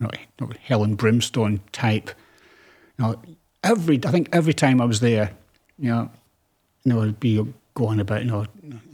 you 0.01 0.09
know, 0.41 0.51
hell 0.63 0.85
and 0.85 0.97
brimstone 0.97 1.61
type, 1.73 2.11
you 2.99 3.05
know, 3.05 3.23
every 3.63 4.01
I 4.07 4.11
think 4.11 4.31
every 4.33 4.55
time 4.55 4.81
I 4.81 4.87
was 4.87 5.01
there, 5.01 5.33
you 5.79 5.91
know, 5.91 6.11
you 6.85 6.93
know, 6.93 7.03
it'd 7.03 7.21
be 7.21 7.45
going 7.75 8.01
about 8.01 8.25
you 8.25 8.31
know, 8.31 8.47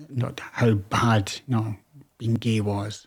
not 0.09 0.41
how 0.41 0.75
bad 0.75 1.41
you 1.47 1.55
know, 1.55 1.77
being 2.19 2.35
gay 2.35 2.61
was. 2.61 3.07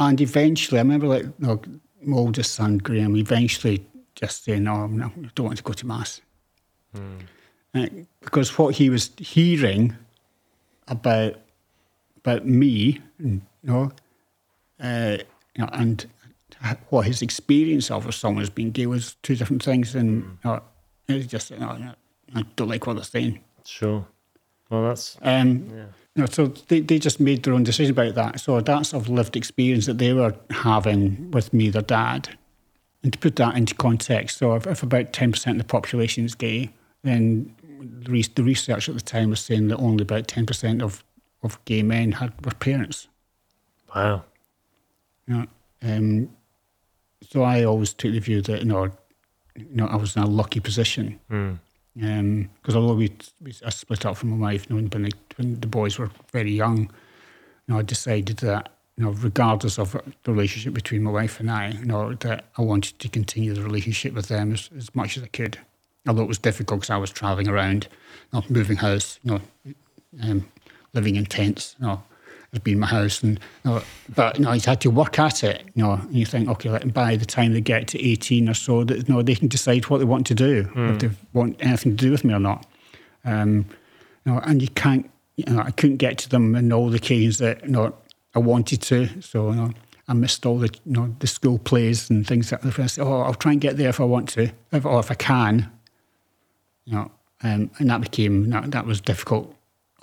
And 0.00 0.18
eventually, 0.18 0.78
I 0.78 0.82
remember 0.82 1.06
like 1.06 1.24
you 1.24 1.34
know, 1.38 1.60
my 2.02 2.16
oldest 2.16 2.54
son 2.54 2.78
Graham 2.78 3.16
eventually 3.16 3.86
just 4.14 4.44
saying, 4.44 4.64
"No, 4.64 4.86
no 4.86 5.06
I 5.06 5.30
don't 5.34 5.46
want 5.46 5.58
to 5.58 5.62
go 5.62 5.74
to 5.74 5.86
mass," 5.86 6.22
mm. 6.96 8.06
because 8.20 8.58
what 8.58 8.74
he 8.74 8.88
was 8.88 9.10
hearing 9.18 9.94
about 10.88 11.34
about 12.16 12.46
me, 12.46 12.98
you 13.18 13.42
know, 13.62 13.92
uh, 14.80 15.18
you 15.54 15.64
know, 15.64 15.68
and 15.74 16.06
what 16.88 17.06
his 17.06 17.20
experience 17.20 17.90
of 17.90 18.12
someone 18.14 18.42
as 18.42 18.50
being 18.50 18.70
gay 18.70 18.86
was 18.86 19.16
two 19.22 19.36
different 19.36 19.62
things, 19.62 19.94
and 19.94 20.24
mm. 20.24 20.28
you 20.44 20.50
know, 20.50 20.62
it's 21.08 21.26
just 21.26 21.50
you 21.50 21.58
know, 21.58 21.94
I 22.34 22.44
don't 22.56 22.68
like 22.68 22.86
what 22.86 22.94
they're 22.94 23.04
saying. 23.04 23.40
Sure. 23.66 24.06
Well, 24.70 24.84
that's 24.84 25.18
um, 25.20 25.68
yeah. 25.70 25.84
So 26.26 26.46
they, 26.68 26.80
they 26.80 26.98
just 26.98 27.20
made 27.20 27.42
their 27.42 27.54
own 27.54 27.64
decision 27.64 27.92
about 27.92 28.14
that. 28.14 28.40
So 28.40 28.60
that's 28.60 28.92
of 28.92 29.08
lived 29.08 29.36
experience 29.36 29.86
that 29.86 29.98
they 29.98 30.12
were 30.12 30.34
having 30.50 31.30
with 31.30 31.52
me, 31.52 31.70
their 31.70 31.82
dad, 31.82 32.36
and 33.02 33.12
to 33.12 33.18
put 33.18 33.36
that 33.36 33.56
into 33.56 33.74
context, 33.74 34.38
so 34.38 34.54
if, 34.54 34.66
if 34.66 34.82
about 34.82 35.12
ten 35.12 35.32
percent 35.32 35.60
of 35.60 35.66
the 35.66 35.72
population 35.72 36.24
is 36.24 36.34
gay, 36.34 36.70
then 37.02 37.54
the, 37.80 38.22
the 38.34 38.42
research 38.42 38.88
at 38.88 38.94
the 38.94 39.00
time 39.00 39.30
was 39.30 39.40
saying 39.40 39.68
that 39.68 39.78
only 39.78 40.02
about 40.02 40.28
ten 40.28 40.46
percent 40.46 40.82
of 40.82 41.02
of 41.42 41.62
gay 41.64 41.82
men 41.82 42.12
had 42.12 42.32
were 42.44 42.52
parents. 42.52 43.08
Wow. 43.94 44.24
You 45.26 45.34
know, 45.34 45.46
um, 45.82 46.30
so 47.22 47.42
I 47.42 47.64
always 47.64 47.94
took 47.94 48.12
the 48.12 48.18
view 48.18 48.42
that 48.42 48.60
you 48.60 48.66
know, 48.66 48.90
you 49.56 49.66
know, 49.70 49.86
I 49.86 49.96
was 49.96 50.16
in 50.16 50.22
a 50.22 50.26
lucky 50.26 50.60
position. 50.60 51.18
Mm. 51.30 51.58
Because 51.94 52.74
um, 52.76 52.82
although 52.82 52.94
we, 52.94 53.12
we 53.40 53.52
I 53.64 53.70
split 53.70 54.06
up 54.06 54.16
from 54.16 54.30
my 54.30 54.36
wife 54.36 54.66
you 54.68 54.76
know, 54.76 54.82
when, 54.82 55.02
the, 55.04 55.12
when 55.36 55.60
the 55.60 55.66
boys 55.66 55.98
were 55.98 56.10
very 56.32 56.52
young, 56.52 56.78
you 56.78 56.88
know, 57.74 57.78
I 57.78 57.82
decided 57.82 58.38
that 58.38 58.70
you 58.96 59.06
know, 59.06 59.12
regardless 59.12 59.78
of 59.78 59.92
the 60.24 60.32
relationship 60.32 60.74
between 60.74 61.02
my 61.02 61.10
wife 61.10 61.40
and 61.40 61.50
I, 61.50 61.70
you 61.70 61.86
know, 61.86 62.12
that 62.14 62.44
I 62.58 62.62
wanted 62.62 62.98
to 62.98 63.08
continue 63.08 63.54
the 63.54 63.62
relationship 63.62 64.12
with 64.12 64.28
them 64.28 64.52
as, 64.52 64.68
as 64.76 64.94
much 64.94 65.16
as 65.16 65.22
I 65.22 65.28
could. 65.28 65.58
Although 66.06 66.22
it 66.22 66.28
was 66.28 66.38
difficult 66.38 66.80
because 66.80 66.90
I 66.90 66.98
was 66.98 67.10
traveling 67.10 67.48
around, 67.48 67.88
you 68.32 68.40
know, 68.40 68.44
moving 68.50 68.76
house, 68.76 69.18
you 69.22 69.30
know, 69.30 69.74
um, 70.22 70.48
living 70.92 71.16
in 71.16 71.24
tents, 71.24 71.76
you 71.80 71.86
know, 71.86 72.02
has 72.52 72.60
been 72.60 72.78
my 72.78 72.86
house. 72.86 73.22
And 73.22 73.38
you 73.64 73.70
know, 73.70 73.82
but 74.14 74.38
you 74.38 74.44
know, 74.44 74.52
he's 74.52 74.64
had 74.64 74.80
to 74.82 74.90
work 74.90 75.18
at 75.18 75.44
it. 75.44 75.64
You 75.74 75.82
know, 75.82 75.92
and 75.92 76.14
you 76.14 76.26
think, 76.26 76.48
okay, 76.48 76.70
like, 76.70 76.92
by 76.92 77.16
the 77.16 77.26
time 77.26 77.52
they 77.52 77.60
get 77.60 77.88
to 77.88 78.02
eighteen 78.02 78.48
or 78.48 78.54
so, 78.54 78.84
that 78.84 79.08
you 79.08 79.14
know, 79.14 79.22
they 79.22 79.34
can 79.34 79.48
decide 79.48 79.88
what 79.88 79.98
they 79.98 80.04
want 80.04 80.26
to 80.28 80.34
do, 80.34 80.64
mm. 80.64 80.94
if 80.94 80.98
they 80.98 81.10
want 81.32 81.56
anything 81.60 81.96
to 81.96 82.04
do 82.04 82.10
with 82.10 82.24
me 82.24 82.34
or 82.34 82.40
not. 82.40 82.66
Um, 83.24 83.66
you 84.24 84.32
know, 84.32 84.40
and 84.40 84.60
you 84.60 84.68
can't. 84.68 85.10
You 85.36 85.54
know, 85.54 85.62
I 85.62 85.70
couldn't 85.70 85.96
get 85.96 86.18
to 86.18 86.28
them 86.28 86.54
in 86.54 86.70
all 86.70 86.90
the 86.90 86.96
occasions 86.96 87.38
that 87.38 87.64
you 87.64 87.70
know 87.70 87.94
I 88.34 88.40
wanted 88.40 88.82
to. 88.82 89.22
So 89.22 89.50
you 89.50 89.56
know, 89.56 89.70
I 90.08 90.12
missed 90.12 90.44
all 90.44 90.58
the 90.58 90.70
you 90.84 90.92
know 90.92 91.14
the 91.20 91.26
school 91.26 91.58
plays 91.58 92.10
and 92.10 92.26
things 92.26 92.52
like 92.52 92.60
that. 92.62 92.78
I 92.78 92.86
said, 92.86 93.06
oh, 93.06 93.22
I'll 93.22 93.34
try 93.34 93.52
and 93.52 93.60
get 93.60 93.76
there 93.76 93.88
if 93.88 94.00
I 94.00 94.04
want 94.04 94.28
to, 94.30 94.50
if, 94.72 94.84
or 94.84 95.00
if 95.00 95.10
I 95.10 95.14
can. 95.14 95.70
You 96.84 96.94
know, 96.94 97.10
um, 97.42 97.70
and 97.78 97.90
that 97.90 98.00
became 98.00 98.50
that, 98.50 98.70
that 98.72 98.86
was 98.86 99.00
difficult 99.00 99.54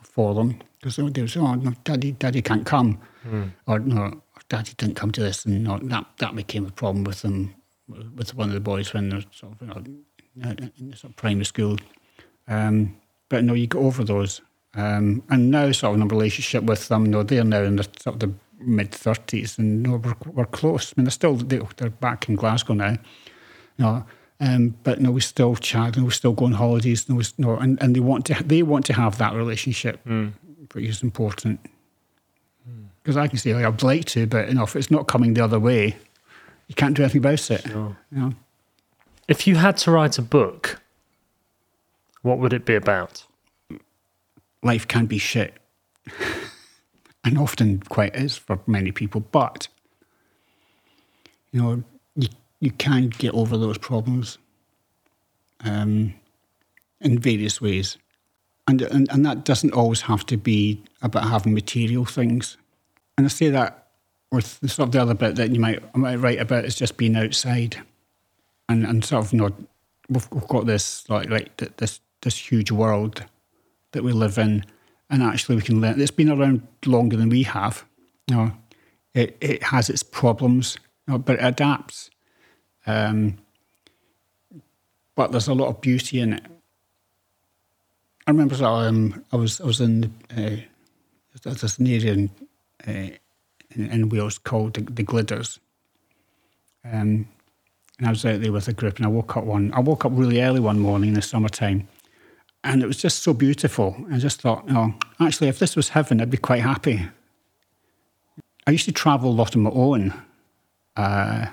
for 0.01 0.33
them 0.33 0.59
because 0.79 0.95
they 0.95 1.03
would 1.03 1.29
say, 1.29 1.39
"Oh, 1.39 1.55
no, 1.55 1.73
Daddy, 1.83 2.11
Daddy 2.13 2.41
can't 2.41 2.65
come," 2.65 2.99
mm. 3.27 3.51
or 3.65 3.79
"No, 3.79 4.21
Daddy 4.49 4.73
didn't 4.77 4.95
come 4.95 5.11
to 5.11 5.21
this," 5.21 5.45
and 5.45 5.63
no, 5.63 5.79
that 5.79 6.05
that 6.17 6.35
became 6.35 6.65
a 6.65 6.71
problem 6.71 7.03
with 7.03 7.21
them, 7.21 7.55
with 7.87 8.35
one 8.35 8.49
of 8.49 8.53
the 8.53 8.59
boys 8.59 8.93
when 8.93 9.09
they're 9.09 9.23
sort 9.31 9.53
of 9.61 9.87
you 9.87 10.03
know, 10.35 10.55
in 10.79 10.93
sort 10.93 11.11
of 11.11 11.15
primary 11.15 11.45
school. 11.45 11.77
Um, 12.47 12.97
but 13.29 13.43
no, 13.43 13.53
you 13.53 13.67
get 13.67 13.79
over 13.79 14.03
those, 14.03 14.41
um, 14.75 15.23
and 15.29 15.51
now 15.51 15.71
sort 15.71 15.95
of 15.95 16.01
in 16.01 16.07
a 16.07 16.15
relationship 16.15 16.63
with 16.63 16.87
them. 16.87 17.05
no, 17.05 17.23
they're 17.23 17.43
now 17.43 17.63
in 17.63 17.77
the 17.77 17.83
sort 17.99 18.15
of 18.15 18.19
the 18.19 18.33
mid 18.59 18.91
thirties, 18.91 19.57
and 19.57 19.83
no, 19.83 19.97
we're, 19.97 20.15
we're 20.27 20.45
close. 20.45 20.93
I 20.93 21.01
mean, 21.01 21.05
they're 21.05 21.11
still 21.11 21.35
they're 21.35 21.89
back 21.89 22.29
in 22.29 22.35
Glasgow 22.35 22.73
now. 22.73 22.97
No, 23.79 24.05
um, 24.39 24.75
but 24.83 25.01
no, 25.01 25.11
we 25.11 25.21
still 25.21 25.55
chat 25.55 25.97
and 25.97 26.05
we 26.05 26.11
still 26.11 26.33
go 26.33 26.45
on 26.45 26.53
holidays. 26.53 27.09
No, 27.09 27.21
no, 27.39 27.57
and, 27.57 27.81
and 27.81 27.95
they 27.95 27.99
want 27.99 28.27
to 28.27 28.43
they 28.43 28.61
want 28.61 28.85
to 28.85 28.93
have 28.93 29.17
that 29.17 29.33
relationship. 29.33 30.03
Mm 30.05 30.33
which 30.73 30.85
is 30.85 31.03
important. 31.03 31.59
Because 33.01 33.15
mm. 33.15 33.21
I 33.21 33.27
can 33.27 33.37
say, 33.37 33.53
like, 33.53 33.65
I'd 33.65 33.83
like 33.83 34.05
to, 34.05 34.27
but 34.27 34.49
you 34.49 34.55
know, 34.55 34.63
if 34.63 34.75
it's 34.75 34.91
not 34.91 35.07
coming 35.07 35.33
the 35.33 35.43
other 35.43 35.59
way, 35.59 35.95
you 36.67 36.75
can't 36.75 36.95
do 36.95 37.03
anything 37.03 37.19
about 37.19 37.51
it. 37.51 37.61
Sure. 37.61 37.97
You 38.11 38.17
know? 38.19 38.33
If 39.27 39.47
you 39.47 39.55
had 39.55 39.77
to 39.77 39.91
write 39.91 40.17
a 40.17 40.21
book, 40.21 40.81
what 42.21 42.39
would 42.39 42.53
it 42.53 42.65
be 42.65 42.75
about? 42.75 43.23
Life 44.63 44.87
can 44.87 45.05
be 45.05 45.17
shit. 45.17 45.53
and 47.23 47.37
often 47.37 47.79
quite 47.89 48.15
is 48.15 48.37
for 48.37 48.59
many 48.67 48.91
people, 48.91 49.21
but 49.21 49.67
you 51.51 51.61
know, 51.61 51.83
you 52.15 52.29
you 52.59 52.71
can 52.71 53.09
get 53.09 53.33
over 53.33 53.57
those 53.57 53.77
problems 53.77 54.37
um, 55.61 56.13
in 57.01 57.19
various 57.19 57.61
ways 57.61 57.97
and, 58.67 58.81
and 58.81 59.09
and 59.11 59.25
that 59.25 59.45
doesn't 59.45 59.73
always 59.73 60.01
have 60.01 60.25
to 60.27 60.37
be 60.37 60.83
about 61.01 61.29
having 61.29 61.53
material 61.53 62.05
things. 62.05 62.57
And 63.17 63.25
I 63.25 63.29
say 63.29 63.49
that 63.49 63.87
with 64.31 64.59
the 64.59 64.67
sort 64.67 64.87
of 64.87 64.91
the 64.91 65.01
other 65.01 65.13
bit 65.13 65.35
that 65.35 65.51
you 65.51 65.59
might 65.59 65.81
I 65.95 65.97
might 65.97 66.17
write 66.17 66.39
about 66.39 66.65
is 66.65 66.75
just 66.75 66.97
being 66.97 67.15
outside, 67.15 67.77
and 68.67 68.85
and 68.85 69.03
sort 69.03 69.25
of 69.25 69.33
you 69.33 69.39
know 69.39 69.55
we've, 70.09 70.27
we've 70.31 70.47
got 70.47 70.65
this 70.65 71.09
like 71.09 71.29
like 71.29 71.55
this 71.77 72.01
this 72.21 72.51
huge 72.51 72.71
world 72.71 73.23
that 73.93 74.03
we 74.03 74.11
live 74.11 74.37
in, 74.37 74.65
and 75.09 75.23
actually 75.23 75.55
we 75.55 75.61
can 75.61 75.79
learn. 75.79 75.99
It's 76.01 76.11
been 76.11 76.29
around 76.29 76.67
longer 76.85 77.15
than 77.15 77.29
we 77.29 77.43
have. 77.43 77.85
You 78.27 78.35
know, 78.35 78.51
it 79.13 79.37
it 79.39 79.63
has 79.63 79.89
its 79.89 80.03
problems, 80.03 80.77
you 81.07 81.13
know, 81.13 81.19
but 81.19 81.39
it 81.39 81.45
adapts. 81.45 82.09
Um, 82.85 83.37
but 85.15 85.31
there's 85.31 85.47
a 85.47 85.53
lot 85.53 85.69
of 85.69 85.81
beauty 85.81 86.19
in 86.19 86.33
it 86.33 86.45
I 88.27 88.31
remember 88.31 88.61
um, 88.65 89.23
I 89.31 89.37
was 89.37 89.61
I 89.61 89.65
was 89.65 89.79
in 89.79 90.13
uh, 90.35 90.57
there's 91.43 91.79
an 91.79 91.87
area 91.87 92.11
in, 92.11 92.29
uh, 92.85 93.15
in, 93.71 93.89
in, 93.89 94.09
Wales 94.09 94.37
called 94.37 94.73
the, 94.73 94.81
the 94.81 95.03
Glyders, 95.03 95.59
um, 96.83 97.25
and 97.97 98.07
I 98.07 98.09
was 98.09 98.25
out 98.25 98.41
there 98.41 98.51
with 98.51 98.67
a 98.67 98.73
group, 98.73 98.97
and 98.97 99.05
I 99.05 99.09
woke 99.09 99.37
up 99.37 99.45
one 99.45 99.71
I 99.73 99.79
woke 99.79 100.03
up 100.03 100.11
really 100.13 100.41
early 100.41 100.59
one 100.59 100.77
morning 100.77 101.09
in 101.09 101.13
the 101.13 101.21
summertime, 101.21 101.87
and 102.65 102.83
it 102.83 102.85
was 102.87 102.97
just 102.97 103.23
so 103.23 103.33
beautiful. 103.33 103.95
I 104.11 104.17
just 104.17 104.41
thought, 104.41 104.65
oh, 104.71 104.93
actually, 105.21 105.47
if 105.47 105.59
this 105.59 105.77
was 105.77 105.89
heaven, 105.89 106.19
I'd 106.19 106.29
be 106.29 106.35
quite 106.35 106.63
happy. 106.63 107.07
I 108.67 108.71
used 108.71 108.85
to 108.85 108.91
travel 108.91 109.31
a 109.31 109.31
lot 109.31 109.55
on 109.55 109.61
my 109.61 109.69
own. 109.69 110.13
Uh, 110.97 111.45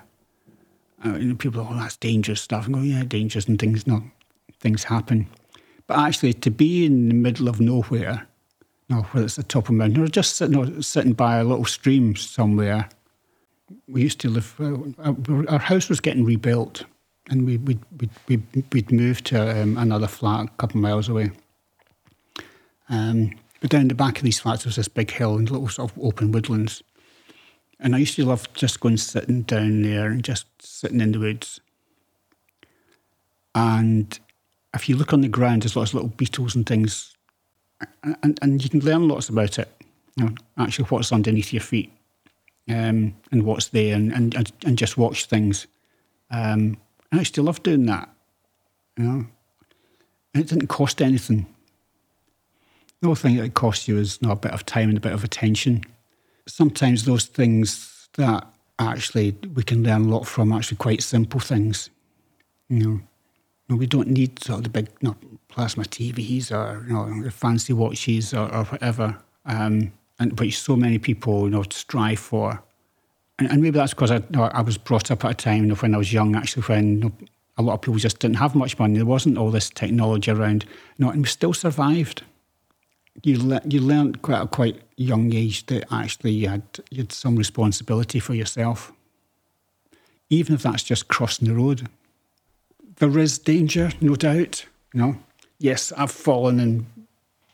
uh, 1.07 1.17
you 1.19 1.37
people, 1.37 1.69
oh, 1.71 1.75
that's 1.75 1.97
dangerous 1.99 2.41
stuff. 2.41 2.67
I 2.67 2.73
go, 2.73 2.81
yeah, 2.81 3.05
dangerous 3.05 3.47
and 3.47 3.61
things. 3.61 3.87
No, 3.87 4.03
things 4.59 4.83
happen. 4.83 5.29
But 5.87 5.99
actually, 5.99 6.33
to 6.35 6.51
be 6.51 6.87
in 6.87 7.09
the 7.09 7.15
middle 7.15 7.49
of 7.49 7.61
nowhere, 7.61 8.27
you 8.89 8.97
know, 8.97 9.03
whether 9.03 9.27
it's 9.27 9.37
the 9.37 9.43
top 9.43 9.65
of 9.65 9.71
a 9.71 9.73
mountain 9.73 10.03
or 10.03 10.09
just 10.09 10.37
sitting, 10.37 10.83
sitting 10.83 11.13
by 11.13 11.37
a 11.37 11.45
little 11.45 11.65
stream 11.65 12.17
somewhere, 12.17 12.89
we 13.89 14.03
used 14.03 14.21
to 14.21 14.31
live, 14.31 14.55
uh, 14.61 15.45
our 15.49 15.59
house 15.59 15.89
was 15.89 16.01
getting 16.01 16.25
rebuilt 16.25 16.85
and 17.31 17.47
we, 17.47 17.57
we'd, 17.59 17.81
we'd, 18.29 18.43
we'd 18.73 18.93
moved 18.93 19.27
to 19.27 19.63
um, 19.63 19.79
another 19.79 20.07
flat 20.07 20.47
a 20.47 20.49
couple 20.59 20.79
of 20.79 20.83
miles 20.83 21.09
away. 21.09 21.31
Um, 22.91 23.31
but 23.61 23.71
down 23.71 23.89
the 23.89 23.95
back 23.95 24.19
of 24.19 24.25
these 24.25 24.41
flats 24.41 24.67
was 24.67 24.77
this 24.77 24.89
big 24.89 25.11
hill 25.11 25.37
and 25.37 25.51
little 25.51 25.69
sort 25.69 25.91
of 25.91 25.99
open 26.03 26.33
woodlands. 26.33 26.83
And 27.81 27.95
I 27.95 27.99
used 27.99 28.17
to 28.17 28.25
love 28.25 28.53
just 28.53 28.81
going 28.81 28.99
sitting 28.99 29.43
down 29.43 29.83
there 29.83 30.07
and 30.07 30.23
just 30.23 30.47
sitting 30.61 31.01
in 31.01 31.13
the 31.13 31.19
woods. 31.19 31.61
And 33.55 34.19
if 34.75 34.89
you 34.89 34.97
look 34.97 35.13
on 35.13 35.21
the 35.21 35.29
ground, 35.29 35.63
there's 35.63 35.77
lots 35.77 35.91
of 35.91 35.95
little 35.95 36.09
beetles 36.11 36.55
and 36.55 36.67
things, 36.67 37.17
and, 38.03 38.39
and 38.43 38.63
you 38.63 38.69
can 38.69 38.81
learn 38.81 39.09
lots 39.09 39.29
about 39.29 39.59
it. 39.59 39.69
You 40.17 40.25
know, 40.25 40.35
actually, 40.59 40.87
what's 40.87 41.13
underneath 41.13 41.53
your 41.53 41.63
feet, 41.63 41.93
um, 42.69 43.15
and 43.31 43.45
what's 43.45 43.69
there, 43.69 43.95
and, 43.95 44.13
and 44.13 44.53
and 44.65 44.77
just 44.79 44.99
watch 44.99 45.27
things. 45.27 45.67
Um, 46.31 46.77
I 47.13 47.23
to 47.23 47.43
love 47.43 47.63
doing 47.63 47.87
that. 47.87 48.09
You 48.97 49.05
know, 49.05 49.27
and 50.35 50.45
it 50.45 50.49
didn't 50.49 50.69
cost 50.69 51.01
anything. 51.01 51.47
The 53.01 53.09
only 53.09 53.17
thing 53.17 53.37
that 53.37 53.45
it 53.45 53.55
costs 53.55 53.87
you 53.87 53.99
is 53.99 54.19
you 54.21 54.29
know, 54.29 54.33
a 54.33 54.37
bit 54.37 54.53
of 54.53 54.67
time 54.67 54.89
and 54.89 54.99
a 54.99 55.01
bit 55.01 55.13
of 55.13 55.25
attention. 55.25 55.85
Sometimes 56.47 57.05
those 57.05 57.27
things 57.27 58.09
that 58.15 58.47
actually 58.79 59.37
we 59.55 59.63
can 59.63 59.83
learn 59.83 60.07
a 60.07 60.09
lot 60.09 60.27
from 60.27 60.53
actually 60.53 60.79
quite 60.79 61.03
simple 61.03 61.41
things. 61.41 61.91
You 62.69 62.79
know 62.79 63.01
we 63.69 63.87
don't 63.87 64.09
need 64.09 64.43
sort 64.43 64.59
of 64.59 64.65
the 64.65 64.71
big 64.71 64.89
you 65.01 65.09
know, 65.09 65.17
plasma 65.49 65.85
TVs 65.85 66.53
or 66.53 66.85
you 66.87 66.93
know 66.93 67.31
fancy 67.31 67.73
watches 67.73 68.35
or, 68.35 68.53
or 68.55 68.65
whatever. 68.65 69.17
Um, 69.47 69.93
and 70.19 70.39
which 70.39 70.59
so 70.59 70.77
many 70.77 70.99
people 70.99 71.45
you 71.45 71.51
know 71.51 71.65
strive 71.71 72.19
for. 72.19 72.63
And, 73.39 73.51
and 73.51 73.63
maybe 73.63 73.79
that's 73.79 73.95
because 73.95 74.11
I, 74.11 74.17
you 74.17 74.25
know, 74.31 74.45
I 74.45 74.61
was 74.63 74.79
brought 74.79 75.11
up 75.11 75.25
at 75.25 75.31
a 75.31 75.35
time 75.35 75.63
you 75.63 75.67
know, 75.67 75.75
when 75.75 75.95
I 75.95 75.99
was 75.99 76.13
young, 76.13 76.37
actually, 76.37 76.63
when 76.63 76.89
you 76.89 77.05
know, 77.05 77.13
a 77.57 77.63
lot 77.63 77.75
of 77.75 77.81
people 77.81 77.99
just 77.99 78.19
didn't 78.19 78.37
have 78.37 78.55
much 78.55 78.79
money. 78.79 78.95
There 78.95 79.07
wasn't 79.07 79.39
all 79.39 79.51
this 79.51 79.71
technology 79.71 80.31
around, 80.31 80.65
you 80.97 81.05
know, 81.05 81.11
and 81.11 81.23
we 81.23 81.29
still 81.29 81.53
survived. 81.53 82.23
You 83.23 83.43
le- 83.43 83.63
you 83.65 83.81
learned 83.81 84.23
quite 84.23 84.43
a 84.43 84.47
quite 84.47 84.83
young 84.97 85.33
age 85.33 85.67
that 85.67 85.85
actually 85.93 86.33
you 86.33 86.49
had 86.49 86.63
you 86.91 86.99
had 86.99 87.13
some 87.13 87.37
responsibility 87.37 88.19
for 88.19 88.35
yourself, 88.35 88.93
even 90.31 90.55
if 90.55 90.63
that's 90.63 90.83
just 90.83 91.09
crossing 91.09 91.49
the 91.49 91.55
road. 91.55 91.89
There 93.05 93.19
is 93.19 93.39
danger, 93.39 93.91
no 94.01 94.17
doubt. 94.17 94.65
You 94.95 95.01
know, 95.01 95.17
yes, 95.59 95.93
I've 95.93 96.11
fallen 96.11 96.59
and 96.59 96.87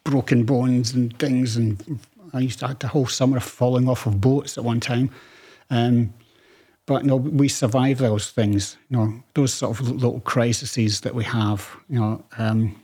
broken 0.04 0.44
bones 0.44 0.92
and 0.92 1.18
things, 1.18 1.56
and 1.56 1.98
I 2.32 2.38
used 2.38 2.60
to 2.60 2.68
have 2.68 2.78
the 2.78 2.86
whole 2.86 3.08
summer 3.08 3.38
of 3.38 3.42
falling 3.42 3.88
off 3.88 4.06
of 4.06 4.20
boats 4.20 4.56
at 4.56 4.62
one 4.62 4.78
time. 4.78 5.10
Um, 5.68 6.14
but 6.86 7.04
no, 7.04 7.16
we 7.16 7.48
survive 7.48 7.98
those 7.98 8.30
things. 8.30 8.76
You 8.90 8.96
know, 8.96 9.22
those 9.34 9.52
sort 9.52 9.80
of 9.80 9.90
little 9.90 10.20
crises 10.20 11.00
that 11.00 11.16
we 11.16 11.24
have. 11.24 11.68
You 11.88 11.98
know, 11.98 12.24
um, 12.38 12.80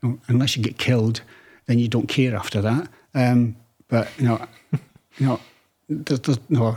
you 0.00 0.08
know 0.08 0.18
unless 0.28 0.56
you 0.56 0.62
get 0.62 0.78
killed, 0.78 1.22
then 1.66 1.80
you 1.80 1.88
don't 1.88 2.06
care 2.06 2.36
after 2.36 2.60
that. 2.60 2.88
Um, 3.16 3.56
but 3.88 4.08
you 4.16 4.28
know, 4.28 4.46
you 5.18 5.26
know, 5.26 5.40
there's, 5.88 6.20
there's, 6.20 6.38
you 6.48 6.60
know, 6.60 6.76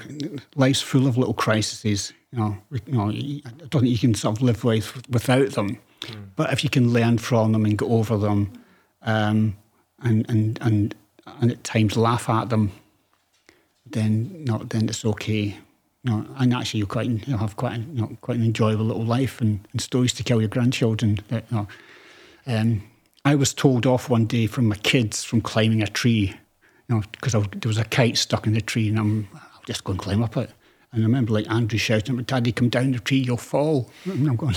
life's 0.55 0.81
full 0.81 1.05
of 1.05 1.19
little 1.19 1.35
crises. 1.35 2.13
You 2.31 2.39
know, 2.39 2.57
you 2.71 2.93
know, 2.93 3.09
I 3.09 3.51
don't 3.69 3.81
think 3.81 3.91
you 3.91 3.97
can 3.97 4.13
sort 4.13 4.37
of 4.37 4.43
live 4.43 4.63
with 4.63 5.09
without 5.09 5.51
them. 5.51 5.79
Mm. 6.01 6.29
But 6.35 6.53
if 6.53 6.63
you 6.63 6.69
can 6.69 6.93
learn 6.93 7.17
from 7.17 7.51
them 7.51 7.65
and 7.65 7.77
get 7.77 7.89
over 7.89 8.17
them, 8.17 8.53
um, 9.01 9.57
and 10.01 10.29
and 10.29 10.59
and 10.61 10.95
and 11.41 11.51
at 11.51 11.63
times 11.63 11.97
laugh 11.97 12.29
at 12.29 12.49
them, 12.49 12.71
then 13.85 14.45
know, 14.45 14.59
then 14.59 14.87
it's 14.87 15.05
okay. 15.05 15.57
You 16.03 16.11
know, 16.11 16.25
and 16.37 16.53
actually 16.53 16.79
you 16.79 16.85
quite 16.85 17.07
you 17.07 17.21
know, 17.27 17.37
have 17.37 17.57
quite 17.57 17.79
you 17.79 18.01
know, 18.01 18.17
quite 18.21 18.37
an 18.37 18.45
enjoyable 18.45 18.85
little 18.85 19.05
life 19.05 19.41
and, 19.41 19.67
and 19.71 19.81
stories 19.81 20.13
to 20.13 20.23
tell 20.23 20.39
your 20.39 20.49
grandchildren. 20.49 21.19
That, 21.27 21.45
you 21.51 21.57
know, 21.57 21.67
um, 22.47 22.83
I 23.25 23.35
was 23.35 23.53
told 23.53 23.85
off 23.85 24.09
one 24.09 24.25
day 24.25 24.47
from 24.47 24.67
my 24.67 24.77
kids 24.77 25.23
from 25.23 25.41
climbing 25.41 25.83
a 25.83 25.87
tree, 25.87 26.35
you 26.87 26.95
know, 26.95 27.03
because 27.11 27.33
there 27.33 27.43
was 27.65 27.77
a 27.77 27.85
kite 27.85 28.17
stuck 28.17 28.47
in 28.47 28.53
the 28.53 28.61
tree, 28.61 28.87
and 28.87 28.99
I'm 28.99 29.27
I'll 29.33 29.61
just 29.65 29.83
go 29.83 29.91
and 29.91 29.99
climb 29.99 30.23
up 30.23 30.37
it. 30.37 30.51
And 30.91 31.03
I 31.03 31.05
remember 31.05 31.33
like 31.33 31.49
Andrew 31.49 31.77
shouting, 31.77 32.17
"Daddy, 32.23 32.51
come 32.51 32.69
down 32.69 32.91
the 32.91 32.99
tree, 32.99 33.19
you'll 33.19 33.37
fall." 33.37 33.91
And 34.05 34.27
I'm 34.27 34.35
going. 34.35 34.55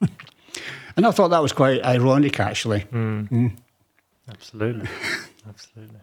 and 0.96 1.06
I 1.06 1.10
thought 1.10 1.28
that 1.28 1.42
was 1.42 1.52
quite 1.52 1.84
ironic, 1.84 2.38
actually. 2.38 2.80
Mm. 2.92 3.28
Mm. 3.30 3.56
Absolutely, 4.28 4.88
absolutely. 5.48 6.00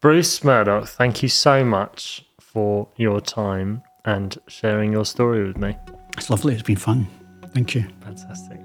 Bruce 0.00 0.44
Murdoch, 0.44 0.88
thank 0.88 1.22
you 1.22 1.28
so 1.28 1.64
much 1.64 2.24
for 2.40 2.88
your 2.96 3.20
time 3.20 3.82
and 4.04 4.38
sharing 4.48 4.92
your 4.92 5.04
story 5.04 5.46
with 5.46 5.56
me. 5.56 5.76
It's 6.16 6.28
lovely. 6.28 6.54
It's 6.54 6.62
been 6.62 6.76
fun. 6.76 7.06
Thank 7.54 7.74
you. 7.74 7.86
Fantastic. 8.00 8.60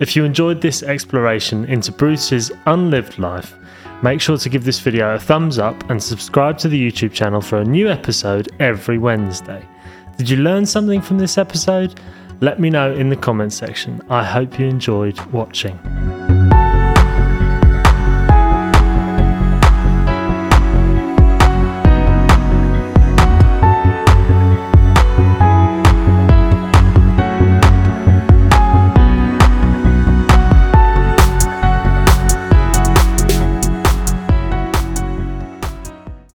If 0.00 0.16
you 0.16 0.24
enjoyed 0.24 0.60
this 0.60 0.82
exploration 0.82 1.64
into 1.66 1.92
Bruce's 1.92 2.50
unlived 2.66 3.18
life, 3.18 3.54
make 4.02 4.20
sure 4.20 4.36
to 4.36 4.48
give 4.48 4.64
this 4.64 4.80
video 4.80 5.14
a 5.14 5.18
thumbs 5.18 5.58
up 5.58 5.90
and 5.90 6.02
subscribe 6.02 6.58
to 6.58 6.68
the 6.68 6.90
YouTube 6.90 7.12
channel 7.12 7.40
for 7.40 7.58
a 7.58 7.64
new 7.64 7.88
episode 7.88 8.48
every 8.60 8.98
Wednesday. 8.98 9.66
Did 10.16 10.28
you 10.28 10.36
learn 10.36 10.66
something 10.66 11.00
from 11.00 11.18
this 11.18 11.38
episode? 11.38 12.00
Let 12.40 12.60
me 12.60 12.70
know 12.70 12.92
in 12.92 13.08
the 13.08 13.16
comments 13.16 13.56
section. 13.56 14.02
I 14.10 14.24
hope 14.24 14.58
you 14.58 14.66
enjoyed 14.66 15.18
watching. 15.32 16.43